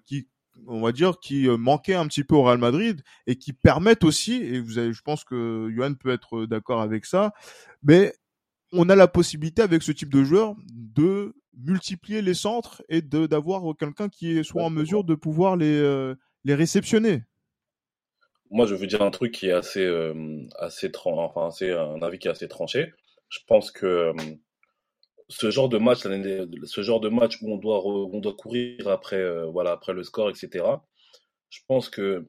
qui 0.05 0.29
on 0.67 0.81
va 0.81 0.93
dire 0.93 1.19
qui 1.21 1.49
manquaient 1.49 1.95
un 1.95 2.07
petit 2.07 2.25
peu 2.25 2.35
au 2.35 2.43
Real 2.43 2.59
Madrid 2.59 3.03
et 3.27 3.37
qui 3.37 3.53
permettent 3.53 4.05
aussi 4.05 4.35
et 4.35 4.61
vous 4.61 4.79
avez 4.79 4.93
je 4.93 5.03
pense 5.03 5.25
que 5.25 5.73
Johan 5.75 5.95
peut 5.95 6.11
être 6.11 6.47
d'accord 6.47 6.81
avec 6.81 7.07
ça 7.07 7.33
mais 7.83 8.13
on 8.73 8.89
a 8.89 8.97
la 8.97 9.07
possibilité 9.07 9.63
avec 9.63 9.83
ce 9.83 9.93
type 9.93 10.13
de 10.13 10.25
joueur 10.25 10.57
de 10.73 11.35
multiplier 11.57 12.23
les 12.23 12.35
centres 12.35 12.83
et 12.89 13.03
de 13.03 13.29
d'avoir 13.29 13.63
quelqu'un 13.77 14.09
qui 14.09 14.45
soit 14.45 14.65
en 14.65 14.71
mesure 14.71 15.05
de 15.05 15.15
pouvoir 15.15 15.57
les 15.57 16.15
les 16.45 16.55
réceptionner. 16.55 17.23
Moi, 18.51 18.67
je 18.67 18.75
veux 18.75 18.87
dire 18.87 19.03
un 19.03 19.11
truc 19.11 19.33
qui 19.33 19.49
est 19.49 19.53
assez, 19.53 19.85
euh, 19.85 20.47
assez 20.59 20.91
enfin, 21.05 21.51
c'est 21.51 21.73
un 21.73 22.01
avis 22.03 22.19
qui 22.19 22.29
est 22.29 22.31
assez 22.31 22.49
tranché. 22.49 22.93
Je 23.29 23.41
pense 23.47 23.71
que 23.71 23.87
euh, 23.87 24.15
ce 25.29 25.51
genre 25.51 25.69
de 25.69 25.79
match, 25.79 25.99
ce 26.01 26.83
genre 26.83 27.01
de 27.01 27.11
match 27.11 27.43
où 27.43 27.53
on 27.53 27.57
doit, 27.59 27.85
on 27.85 28.21
doit 28.21 28.35
courir 28.35 28.89
après, 28.89 29.17
euh, 29.17 29.47
voilà, 29.47 29.73
après 29.73 29.93
le 29.93 30.03
score, 30.03 30.31
etc. 30.31 30.65
Je 31.51 31.61
pense 31.67 31.91
que 31.91 32.27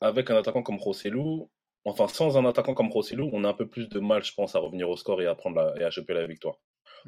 avec 0.00 0.30
un 0.30 0.36
attaquant 0.36 0.62
comme 0.62 0.78
Rossellou, 0.78 1.50
enfin 1.84 2.06
sans 2.06 2.36
un 2.36 2.44
attaquant 2.44 2.74
comme 2.74 2.90
Rossellou, 2.90 3.30
on 3.32 3.44
a 3.44 3.48
un 3.48 3.54
peu 3.54 3.66
plus 3.66 3.88
de 3.88 3.98
mal, 3.98 4.22
je 4.24 4.34
pense, 4.34 4.54
à 4.54 4.60
revenir 4.60 4.88
au 4.88 4.96
score 4.96 5.20
et 5.20 5.26
à 5.26 5.34
prendre 5.34 5.56
la, 5.56 5.74
et 5.80 5.84
à 5.84 5.90
choper 5.90 6.14
la 6.14 6.26
victoire. 6.26 6.56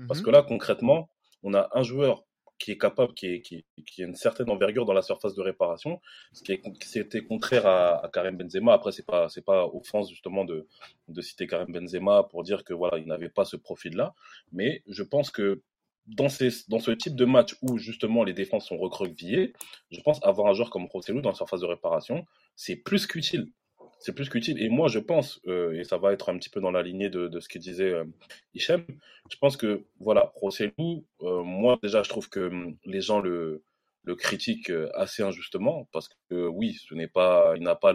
Parce 0.09 0.21
mmh 0.21 0.25
que 0.25 0.31
là, 0.31 0.43
concrètement, 0.43 1.11
on 1.43 1.55
a 1.55 1.69
un 1.73 1.83
joueur 1.83 2.25
qui 2.59 2.73
est 2.73 2.79
capable, 2.79 3.15
qui, 3.15 3.65
a 3.99 4.03
une 4.03 4.15
certaine 4.15 4.51
envergure 4.51 4.85
dans 4.85 4.93
la 4.93 5.03
surface 5.03 5.35
de 5.35 5.43
réparation, 5.43 6.01
ce 6.33 6.43
qui 6.43 6.53
était 6.53 7.23
contraire 7.23 7.67
à, 7.67 8.05
à, 8.05 8.09
Karim 8.09 8.37
Benzema. 8.37 8.73
Après, 8.73 8.93
c'est 8.93 9.07
pas 9.07 9.29
c'est 9.29 9.45
pas 9.45 9.67
offense 9.67 10.11
justement 10.11 10.45
de, 10.45 10.67
de 11.09 11.23
citer 11.23 11.47
Karim 11.47 11.73
Benzema 11.73 12.25
pour 12.25 12.43
dire 12.43 12.65
que 12.65 12.75
voilà, 12.75 12.99
il 12.99 13.07
n'avait 13.07 13.29
pas 13.29 13.45
ce 13.45 13.57
profil-là, 13.57 14.15
mais 14.53 14.83
je 14.89 15.03
pense 15.03 15.31
que 15.31 15.63
dans, 16.09 16.29
ces, 16.29 16.51
dans 16.69 16.79
ce 16.79 16.91
type 16.91 17.15
de 17.15 17.25
match 17.25 17.55
où 17.63 17.79
justement 17.79 18.25
les 18.25 18.33
défenses 18.33 18.67
sont 18.67 18.79
recroquevillées, 18.79 19.53
je 19.91 20.01
pense 20.01 20.19
avoir 20.25 20.49
un 20.49 20.55
joueur 20.55 20.71
comme 20.71 20.87
Rossellou 20.87 21.21
dans 21.21 21.31
la 21.31 21.35
surface 21.35 21.61
de 21.61 21.67
réparation, 21.67 22.27
c'est 22.57 22.77
plus 22.77 23.07
qu'utile 23.07 23.53
c'est 23.99 24.15
plus 24.15 24.29
qu'utile. 24.29 24.63
Et 24.63 24.69
moi, 24.69 24.89
je 24.89 24.99
pense, 24.99 25.41
euh, 25.47 25.79
et 25.79 25.85
ça 25.85 25.99
va 25.99 26.13
être 26.13 26.29
un 26.31 26.39
petit 26.39 26.51
peu 26.51 26.61
dans 26.61 26.71
la 26.71 26.83
lignée 26.83 27.11
de, 27.11 27.41
ce 27.41 27.49
que 27.49 27.59
disait 27.59 27.93
euh, 27.93 28.05
Hichem, 28.55 28.85
je 29.31 29.37
pense 29.39 29.57
que, 29.57 29.85
voilà, 30.01 30.33
Rossellou, 30.37 31.05
euh, 31.23 31.43
moi, 31.43 31.79
déjà, 31.83 32.03
je 32.03 32.09
trouve 32.09 32.29
que 32.29 32.41
hum, 32.49 32.77
les 32.85 33.01
gens 33.01 33.21
le, 33.21 33.63
le 34.05 34.15
critiquent 34.15 34.71
euh, 34.71 34.91
assez 34.95 35.23
injustement, 35.23 35.89
parce 35.93 36.09
que 36.31 36.47
oui, 36.47 36.79
ce 36.89 36.95
n'est 36.95 37.09
pas, 37.09 37.55
il 37.57 37.63
n'a 37.63 37.77
pas 37.77 37.95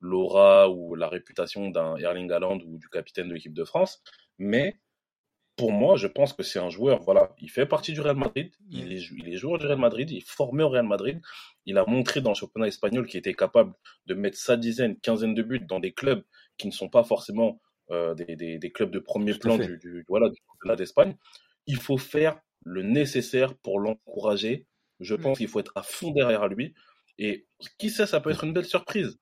l'aura 0.00 0.70
ou 0.70 0.94
la 0.94 1.08
réputation 1.08 1.70
d'un 1.70 1.96
Erling 1.96 2.30
Haaland 2.30 2.58
ou 2.66 2.78
du 2.78 2.88
capitaine 2.88 3.28
de 3.28 3.34
l'équipe 3.34 3.54
de 3.54 3.64
France, 3.64 4.02
mais 4.38 4.76
pour 5.56 5.72
moi, 5.72 5.96
je 5.96 6.06
pense 6.06 6.32
que 6.32 6.42
c'est 6.42 6.58
un 6.58 6.70
joueur, 6.70 7.02
voilà, 7.02 7.34
il 7.40 7.48
fait 7.48 7.66
partie 7.66 7.92
du 7.92 8.00
Real 8.00 8.16
Madrid, 8.16 8.52
il 8.70 8.92
est, 8.92 9.02
il 9.16 9.28
est 9.32 9.36
joueur 9.36 9.58
du 9.58 9.66
Real 9.66 9.78
Madrid, 9.78 10.10
il 10.10 10.18
est 10.18 10.28
formé 10.28 10.64
au 10.64 10.68
Real 10.68 10.86
Madrid, 10.86 11.20
il 11.66 11.78
a 11.78 11.84
montré 11.86 12.20
dans 12.20 12.30
le 12.30 12.34
championnat 12.34 12.66
espagnol 12.66 13.06
qu'il 13.06 13.18
était 13.18 13.34
capable 13.34 13.72
de 14.06 14.14
mettre 14.14 14.36
sa 14.36 14.56
dizaine, 14.56 14.98
quinzaine 14.98 15.34
de 15.34 15.42
buts 15.42 15.60
dans 15.60 15.78
des 15.78 15.92
clubs 15.92 16.24
qui 16.56 16.66
ne 16.66 16.72
sont 16.72 16.88
pas 16.88 17.04
forcément 17.04 17.60
euh, 17.90 18.14
des, 18.14 18.36
des, 18.36 18.58
des, 18.58 18.72
clubs 18.72 18.90
de 18.90 18.98
premier 18.98 19.34
plan 19.34 19.58
du, 19.58 19.78
du, 19.78 20.04
voilà, 20.08 20.28
du 20.28 20.36
championnat 20.48 20.76
d'Espagne. 20.76 21.16
Il 21.66 21.76
faut 21.76 21.98
faire 21.98 22.38
le 22.64 22.82
nécessaire 22.82 23.54
pour 23.56 23.78
l'encourager. 23.78 24.66
Je 25.00 25.14
pense 25.14 25.38
qu'il 25.38 25.48
faut 25.48 25.60
être 25.60 25.72
à 25.74 25.82
fond 25.82 26.10
derrière 26.10 26.48
lui. 26.48 26.74
Et 27.18 27.46
qui 27.78 27.90
sait, 27.90 28.06
ça 28.06 28.20
peut 28.20 28.30
être 28.30 28.44
une 28.44 28.52
belle 28.52 28.64
surprise. 28.64 29.18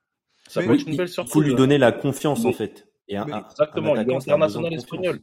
Ça 0.49 0.63
peut 0.63 0.75
être 0.75 0.87
une 0.87 0.97
belle 0.97 1.09
surprise. 1.09 1.31
Il 1.31 1.33
faut 1.33 1.41
lui 1.41 1.55
donner 1.55 1.79
la 1.79 1.93
confiance, 1.93 2.45
en 2.45 2.53
fait. 2.53 2.89
Et 3.09 3.17
un, 3.17 3.27
exactement, 3.27 3.95
un 3.95 4.03
il 4.03 4.11
est 4.11 4.15
international 4.15 4.73
espagnol. 4.75 5.21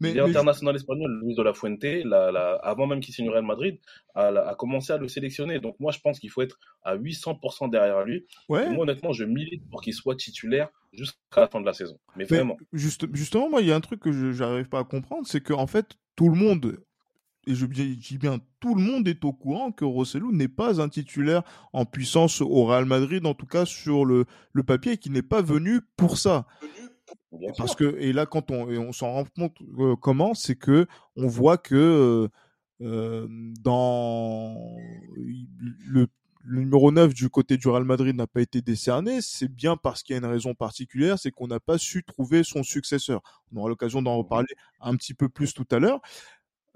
Mais, 0.00 0.10
il 0.10 0.18
est 0.18 0.20
international 0.20 0.76
espagnol, 0.76 1.20
Luis 1.22 1.34
de 1.34 1.42
la 1.42 1.54
Fuente, 1.54 1.82
la, 1.82 2.30
la, 2.30 2.54
avant 2.56 2.86
même 2.86 3.00
qu'il 3.00 3.14
signe 3.14 3.30
Real 3.30 3.44
Madrid, 3.44 3.78
a, 4.14 4.28
a, 4.28 4.54
commencé 4.54 4.92
à 4.92 4.98
le 4.98 5.08
sélectionner. 5.08 5.58
Donc 5.58 5.76
moi, 5.80 5.90
je 5.92 6.00
pense 6.00 6.18
qu'il 6.18 6.30
faut 6.30 6.42
être 6.42 6.58
à 6.82 6.96
800% 6.96 7.70
derrière 7.70 8.04
lui. 8.04 8.26
Ouais. 8.48 8.68
moi, 8.70 8.82
honnêtement, 8.82 9.12
je 9.12 9.24
milite 9.24 9.68
pour 9.70 9.80
qu'il 9.80 9.94
soit 9.94 10.16
titulaire 10.16 10.68
jusqu'à 10.92 11.40
la 11.40 11.48
fin 11.48 11.60
de 11.60 11.66
la 11.66 11.72
saison. 11.72 11.98
Mais, 12.16 12.26
mais 12.30 12.36
vraiment. 12.36 12.56
Juste, 12.72 13.06
justement, 13.14 13.48
moi, 13.48 13.62
il 13.62 13.68
y 13.68 13.72
a 13.72 13.76
un 13.76 13.80
truc 13.80 14.00
que 14.00 14.12
je 14.12 14.42
n'arrive 14.42 14.68
pas 14.68 14.80
à 14.80 14.84
comprendre, 14.84 15.26
c'est 15.26 15.40
qu'en 15.40 15.66
fait, 15.66 15.96
tout 16.14 16.28
le 16.28 16.36
monde 16.36 16.78
et 17.46 17.54
je 17.54 17.66
dis 17.66 18.18
bien 18.18 18.40
tout 18.60 18.74
le 18.74 18.82
monde 18.82 19.06
est 19.06 19.24
au 19.24 19.32
courant 19.32 19.70
que 19.70 19.84
Rossellou 19.84 20.32
n'est 20.32 20.48
pas 20.48 20.80
un 20.80 20.88
titulaire 20.88 21.42
en 21.72 21.84
puissance 21.84 22.40
au 22.40 22.64
Real 22.64 22.84
Madrid, 22.84 23.24
en 23.24 23.34
tout 23.34 23.46
cas 23.46 23.64
sur 23.64 24.04
le, 24.04 24.24
le 24.52 24.62
papier, 24.64 24.92
et 24.92 24.96
qu'il 24.96 25.12
n'est 25.12 25.22
pas 25.22 25.42
venu 25.42 25.80
pour 25.96 26.18
ça. 26.18 26.46
Parce 27.56 27.74
que 27.74 27.96
et 27.98 28.12
là 28.12 28.26
quand 28.26 28.50
on 28.50 28.68
on 28.68 28.92
s'en 28.92 29.12
rend 29.12 29.24
compte 29.24 29.56
euh, 29.78 29.96
comment 29.96 30.34
c'est 30.34 30.56
que 30.56 30.86
on 31.16 31.26
voit 31.26 31.58
que 31.58 32.28
euh, 32.82 33.26
dans 33.62 34.76
le, 35.84 36.06
numéro 36.44 36.92
9 36.92 37.14
du 37.14 37.28
côté 37.30 37.56
du 37.56 37.68
Real 37.68 37.84
Madrid 37.84 38.14
n'a 38.14 38.26
pas 38.26 38.40
été 38.40 38.60
décerné, 38.60 39.20
c'est 39.20 39.48
bien 39.48 39.76
parce 39.76 40.02
qu'il 40.02 40.14
y 40.14 40.16
a 40.16 40.18
une 40.18 40.30
raison 40.30 40.54
particulière, 40.54 41.18
c'est 41.18 41.30
qu'on 41.30 41.48
n'a 41.48 41.58
pas 41.58 41.78
su 41.78 42.04
trouver 42.04 42.44
son 42.44 42.62
successeur. 42.62 43.20
On 43.52 43.56
aura 43.56 43.68
l'occasion 43.68 44.02
d'en 44.02 44.16
reparler 44.16 44.54
un 44.80 44.94
petit 44.96 45.14
peu 45.14 45.28
plus 45.28 45.54
tout 45.54 45.66
à 45.70 45.78
l'heure. 45.78 46.00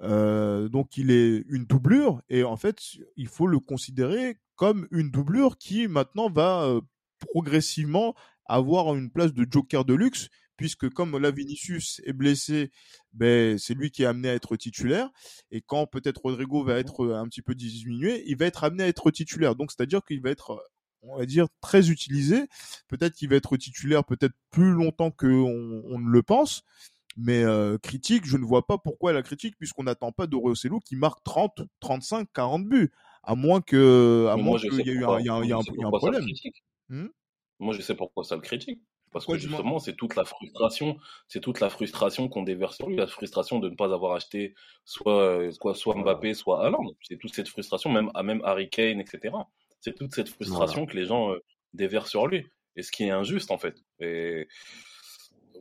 donc 0.00 0.96
il 0.96 1.10
est 1.10 1.44
une 1.48 1.66
doublure 1.66 2.22
et 2.28 2.42
en 2.42 2.56
fait 2.56 2.80
il 3.16 3.28
faut 3.28 3.46
le 3.46 3.60
considérer 3.60 4.38
comme 4.56 4.88
une 4.90 5.10
doublure 5.10 5.56
qui 5.58 5.86
maintenant 5.86 6.30
va 6.30 6.80
progressivement 7.20 8.14
avoir 8.46 8.94
une 8.96 9.10
place 9.10 9.32
de 9.32 9.46
joker 9.48 9.84
de 9.84 9.94
luxe 9.94 10.28
puisque 10.60 10.90
comme 10.90 11.16
là 11.16 11.30
Vinicius 11.30 12.02
est 12.04 12.12
blessé, 12.12 12.70
ben, 13.14 13.56
c'est 13.56 13.72
lui 13.72 13.90
qui 13.90 14.02
est 14.02 14.06
amené 14.06 14.28
à 14.28 14.34
être 14.34 14.56
titulaire. 14.56 15.08
Et 15.50 15.62
quand 15.62 15.86
peut-être 15.86 16.20
Rodrigo 16.20 16.62
va 16.62 16.78
être 16.78 17.14
un 17.14 17.26
petit 17.28 17.40
peu 17.40 17.54
diminué, 17.54 18.22
il 18.26 18.36
va 18.36 18.44
être 18.44 18.62
amené 18.62 18.82
à 18.82 18.88
être 18.88 19.10
titulaire. 19.10 19.56
Donc 19.56 19.72
c'est-à-dire 19.72 20.04
qu'il 20.04 20.20
va 20.20 20.28
être, 20.28 20.62
on 21.00 21.16
va 21.16 21.24
dire, 21.24 21.46
très 21.62 21.88
utilisé. 21.88 22.46
Peut-être 22.88 23.14
qu'il 23.14 23.30
va 23.30 23.36
être 23.36 23.56
titulaire 23.56 24.04
peut-être 24.04 24.34
plus 24.50 24.72
longtemps 24.72 25.10
qu'on 25.10 25.82
on 25.86 25.98
ne 25.98 26.10
le 26.10 26.22
pense. 26.22 26.62
Mais 27.16 27.42
euh, 27.42 27.78
critique, 27.78 28.26
je 28.26 28.36
ne 28.36 28.44
vois 28.44 28.66
pas 28.66 28.76
pourquoi 28.76 29.14
la 29.14 29.22
critique, 29.22 29.56
puisqu'on 29.56 29.84
n'attend 29.84 30.12
pas 30.12 30.26
de 30.26 30.36
Rosselló 30.36 30.78
qui 30.80 30.94
marque 30.94 31.24
30, 31.24 31.62
35, 31.80 32.28
40 32.34 32.66
buts. 32.66 32.92
À 33.22 33.34
moins 33.34 33.62
que, 33.62 34.26
à 34.30 34.36
moins 34.36 34.58
qu'il 34.58 34.74
y 34.74 34.90
ait 34.90 34.92
eu 34.92 35.06
un, 35.06 35.20
y 35.20 35.30
a, 35.30 35.42
y 35.42 35.52
a 35.52 35.56
un, 35.56 35.90
problème. 35.90 36.26
Hmm 36.90 37.06
moi, 37.60 37.74
je 37.74 37.82
sais 37.82 37.94
pourquoi 37.94 38.24
ça 38.24 38.34
le 38.34 38.42
critique. 38.42 38.80
Parce 39.12 39.26
que 39.26 39.36
justement, 39.36 39.78
c'est 39.80 39.96
toute 39.96 40.14
la 40.14 40.24
frustration, 40.24 40.96
c'est 41.26 41.40
toute 41.40 41.60
la 41.60 41.68
frustration 41.68 42.28
qu'on 42.28 42.42
déverse 42.42 42.76
sur 42.76 42.88
lui, 42.88 42.96
la 42.96 43.08
frustration 43.08 43.58
de 43.58 43.68
ne 43.68 43.74
pas 43.74 43.92
avoir 43.92 44.14
acheté 44.14 44.54
soit, 44.84 45.52
soit, 45.52 45.74
soit 45.74 45.96
Mbappé, 45.96 46.34
soit 46.34 46.64
Haaland. 46.64 46.94
C'est 47.02 47.18
toute 47.18 47.34
cette 47.34 47.48
frustration, 47.48 47.90
même, 47.90 48.10
à 48.14 48.22
même 48.22 48.40
Harry 48.44 48.70
Kane, 48.70 49.00
etc. 49.00 49.34
C'est 49.80 49.96
toute 49.96 50.14
cette 50.14 50.28
frustration 50.28 50.86
que 50.86 50.96
les 50.96 51.06
gens 51.06 51.32
euh, 51.32 51.42
déversent 51.72 52.10
sur 52.10 52.26
lui. 52.26 52.46
Et 52.76 52.82
ce 52.82 52.92
qui 52.92 53.04
est 53.04 53.10
injuste, 53.10 53.50
en 53.50 53.58
fait. 53.58 53.82
Et 53.98 54.46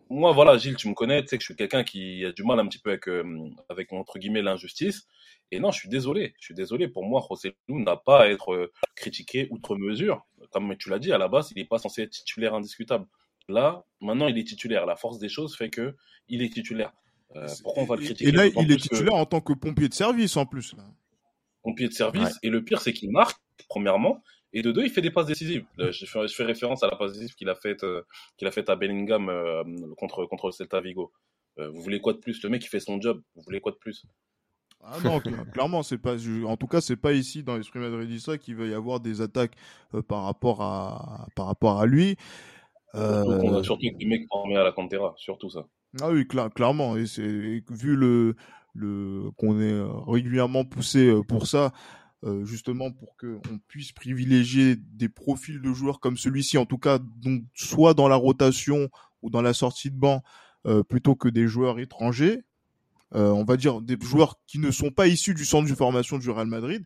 moi, 0.10 0.32
voilà, 0.32 0.58
Gilles, 0.58 0.76
tu 0.76 0.88
me 0.88 0.94
connais, 0.94 1.22
tu 1.22 1.30
sais 1.30 1.38
que 1.38 1.42
je 1.42 1.46
suis 1.46 1.56
quelqu'un 1.56 1.84
qui 1.84 2.26
a 2.26 2.32
du 2.32 2.44
mal 2.44 2.60
un 2.60 2.68
petit 2.68 2.80
peu 2.80 2.92
avec, 2.92 3.08
euh, 3.08 3.50
avec 3.70 3.92
entre 3.94 4.20
guillemets, 4.20 4.42
l'injustice. 4.42 5.08
Et 5.52 5.60
non, 5.60 5.72
je 5.72 5.80
suis 5.80 5.90
désolé. 5.90 6.34
Je 6.40 6.46
suis 6.46 6.54
désolé. 6.54 6.88
Pour 6.88 7.06
moi, 7.06 7.26
José 7.28 7.56
Lou 7.68 7.80
n'a 7.80 7.96
pas 7.96 8.24
à 8.24 8.28
être 8.28 8.54
euh, 8.54 8.72
critiqué 8.96 9.48
outre 9.50 9.76
mesure. 9.76 10.26
Comme 10.52 10.76
tu 10.78 10.90
l'as 10.90 11.00
dit, 11.00 11.12
à 11.12 11.18
la 11.18 11.28
base, 11.28 11.52
il 11.56 11.60
n'est 11.60 11.68
pas 11.68 11.80
censé 11.80 12.04
être 12.04 12.12
titulaire 12.12 12.54
indiscutable. 12.54 13.08
Là, 13.50 13.84
maintenant, 14.00 14.28
il 14.28 14.38
est 14.38 14.44
titulaire. 14.44 14.86
La 14.86 14.96
force 14.96 15.20
des 15.20 15.28
choses 15.28 15.58
fait 15.58 15.70
que 15.70 15.96
il 16.30 16.42
est 16.44 16.54
titulaire. 16.54 16.94
Euh, 17.36 17.48
pourquoi 17.64 17.84
on 17.84 17.86
va 17.86 17.96
le 17.96 18.04
critiquer 18.04 18.30
Et 18.30 18.32
là, 18.32 18.46
il 18.46 18.72
est 18.72 18.78
titulaire 18.78 19.16
en 19.16 19.26
tant 19.26 19.42
que 19.42 19.54
pompier 19.54 19.90
de 19.90 19.94
service 19.94 20.38
en 20.38 20.46
plus. 20.46 20.76
Pompier 21.64 21.88
de 21.88 21.94
service. 21.94 22.38
Et 22.44 22.50
le 22.50 22.64
pire, 22.64 22.80
c'est 22.80 22.94
qu'il 22.94 23.12
marque, 23.12 23.42
premièrement. 23.68 24.24
Et 24.54 24.62
de 24.62 24.72
deux, 24.72 24.84
il 24.84 24.90
fait 24.90 25.02
des 25.02 25.12
passes 25.12 25.28
décisives. 25.28 25.66
Euh, 25.80 25.92
je, 25.92 26.06
fais, 26.06 26.44
référence 26.44 26.84
à 26.84 26.88
la 26.88 26.96
passe 26.96 27.14
décisive 27.14 27.36
qu'il 27.36 27.50
a 27.50 27.56
faite 27.56 27.84
euh, 27.84 28.04
qu'il 28.38 28.48
a 28.48 28.52
à 28.68 28.76
Bellingham 28.76 29.28
contre, 29.98 30.26
contre 30.26 30.48
le 30.48 30.52
Celta 30.52 30.80
Vigo. 30.80 31.12
vous 31.58 31.82
voulez 31.82 32.00
quoi 32.00 32.14
de 32.14 32.20
plus? 32.20 32.42
Le 32.44 32.50
mec, 32.50 32.64
il 32.64 32.68
fait 32.68 32.80
son 32.80 33.02
job. 33.02 33.22
Vous 33.36 33.42
voulez 33.42 33.60
quoi 33.60 33.72
de 33.72 33.78
plus? 33.78 34.06
Ah 34.84 34.98
non, 35.04 35.20
clairement, 35.54 35.84
c'est 35.84 35.98
pas. 35.98 36.16
En 36.46 36.56
tout 36.56 36.68
cas, 36.68 36.82
c'est 36.82 36.96
pas 36.96 37.14
ici 37.14 37.44
dans 37.44 37.58
l'esprit 37.58 37.80
madridista 37.80 38.38
qu'il 38.38 38.56
va 38.56 38.66
y 38.66 38.74
avoir 38.74 39.00
des 39.00 39.22
attaques 39.22 39.56
par 40.08 40.24
rapport 40.24 40.62
à 40.62 41.28
par 41.36 41.48
rapport 41.48 41.82
à 41.82 41.86
lui. 41.86 42.16
Euh... 42.96 43.24
On 43.26 43.56
a 43.56 43.64
surtout 43.64 43.88
des 43.98 44.06
mecs 44.06 44.28
formés 44.28 44.58
à 44.58 44.64
la 44.64 44.72
Cantera, 44.72 45.14
surtout 45.18 45.50
ça. 45.50 45.66
Ah 46.02 46.10
oui, 46.12 46.28
clairement. 46.28 46.98
Et 46.98 47.06
c'est 47.06 47.24
vu 47.24 47.96
le, 47.96 48.36
le 48.74 49.32
qu'on 49.38 49.60
est 49.60 49.82
régulièrement 50.08 50.66
poussé 50.66 51.08
euh, 51.08 51.24
pour 51.24 51.48
ça, 51.48 51.72
euh, 52.24 52.46
justement 52.46 52.92
pour 52.92 53.16
qu'on 53.18 53.60
puisse 53.68 53.92
privilégier 53.92 54.76
des 54.76 55.10
profils 55.10 55.62
de 55.62 55.74
joueurs 55.74 56.00
comme 56.00 56.18
celui-ci, 56.18 56.58
en 56.58 56.66
tout 56.66 56.78
cas, 56.78 57.00
donc 57.00 57.44
soit 57.54 57.94
dans 57.94 58.08
la 58.08 58.16
rotation 58.16 58.90
ou 59.22 59.30
dans 59.30 59.42
la 59.42 59.54
sortie 59.54 59.92
de 59.92 59.98
banc, 59.98 60.24
euh, 60.66 60.84
plutôt 60.84 61.16
que 61.16 61.30
des 61.30 61.48
joueurs 61.48 61.80
étrangers. 61.80 62.44
on 63.12 63.44
va 63.44 63.58
dire 63.58 63.82
des 63.82 63.98
joueurs 64.00 64.36
qui 64.46 64.60
ne 64.60 64.70
sont 64.70 64.92
pas 64.92 65.08
issus 65.08 65.34
du 65.34 65.46
centre 65.46 65.68
de 65.68 65.76
formation 65.76 66.20
du 66.20 66.30
Real 66.30 66.48
Madrid 66.48 66.86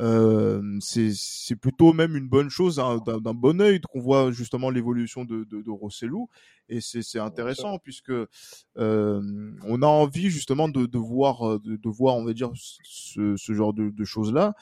euh, 0.00 0.62
c'est 0.80 1.56
plutôt 1.56 1.92
même 1.92 2.16
une 2.16 2.28
bonne 2.28 2.50
chose 2.50 2.78
hein, 2.78 3.02
d'un 3.06 3.34
bon 3.34 3.60
œil 3.60 3.80
qu'on 3.80 4.00
voit 4.00 4.30
justement 4.32 4.70
l'évolution 4.70 5.24
de, 5.24 5.44
de, 5.44 5.62
de 5.62 5.70
Rossellou. 5.70 6.28
Et 6.68 6.80
c'est 6.80 7.18
intéressant 7.18 7.78
puisque 7.78 8.10
euh, 8.10 9.52
on 9.64 9.82
a 9.82 9.86
envie 9.86 10.30
justement 10.30 10.68
de, 10.68 10.86
de 10.86 10.98
voir 10.98 11.58
de, 11.60 11.76
de, 11.76 11.88
voir 11.88 12.16
on 12.16 12.24
va 12.24 12.32
dire 12.32 12.50
ce, 12.54 13.36
ce 13.36 13.52
genre 13.54 13.72
de, 13.72 13.90
de 13.90 14.04
choses 14.04 14.32
là 14.32 14.54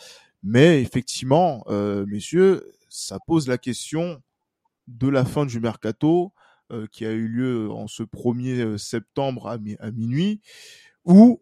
mais 0.43 0.81
effectivement 0.81 1.65
euh, 1.69 2.07
messieurs 2.07 2.65
ça 2.89 3.19
pose 3.27 3.49
la 3.49 3.59
question 3.59 4.23
de 4.89 5.09
la 5.09 5.25
fin 5.25 5.47
du 5.47 5.61
mercato 5.61 6.33
euh, 6.73 6.87
qui 6.91 7.05
a 7.07 7.13
eu 7.13 7.29
lieu 7.29 7.71
en 7.71 7.87
ce 7.89 8.03
1er 8.03 8.61
euh, 8.61 8.79
septembre 8.79 9.49
à, 9.49 9.59
à 9.81 9.91
minuit 9.91 10.41
où 11.05 11.41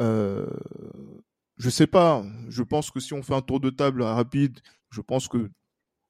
euh, 0.00 0.46
je 1.60 1.68
sais 1.68 1.86
pas. 1.86 2.24
Je 2.48 2.62
pense 2.62 2.90
que 2.90 3.00
si 3.00 3.12
on 3.12 3.22
fait 3.22 3.34
un 3.34 3.42
tour 3.42 3.60
de 3.60 3.68
table 3.68 4.02
rapide, 4.02 4.60
je 4.90 5.02
pense 5.02 5.28
que 5.28 5.50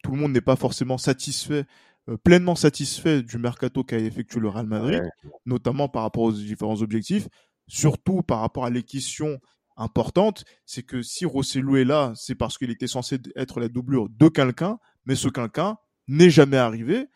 tout 0.03 0.13
le 0.13 0.17
monde 0.19 0.33
n'est 0.33 0.41
pas 0.41 0.57
forcément 0.57 0.97
satisfait, 0.97 1.65
euh, 2.09 2.17
pleinement 2.17 2.55
satisfait 2.55 3.23
du 3.23 3.37
mercato 3.37 3.83
qu'a 3.83 3.99
effectué 3.99 4.41
le 4.41 4.49
Real 4.49 4.67
Madrid, 4.67 5.03
notamment 5.47 5.89
par 5.89 6.03
rapport 6.03 6.23
aux 6.23 6.33
différents 6.33 6.81
objectifs, 6.83 7.29
surtout 7.67 8.23
par 8.23 8.41
rapport 8.41 8.65
à 8.65 8.71
l'équation 8.71 9.41
importante, 9.77 10.45
c'est 10.67 10.85
que 10.85 11.03
si 11.03 11.25
Rosselló 11.27 11.77
est 11.77 11.85
là, 11.85 12.13
c'est 12.15 12.37
parce 12.37 12.57
qu'il 12.57 12.71
était 12.71 12.87
censé 12.87 13.19
être 13.35 13.59
la 13.59 13.69
doublure 13.69 14.09
de 14.09 14.29
quelqu'un, 14.29 14.79
mais 15.05 15.17
ce 15.17 15.29
quelqu'un 15.29 15.79
n'est 16.07 16.31
jamais 16.31 16.59
arrivé. 16.59 17.07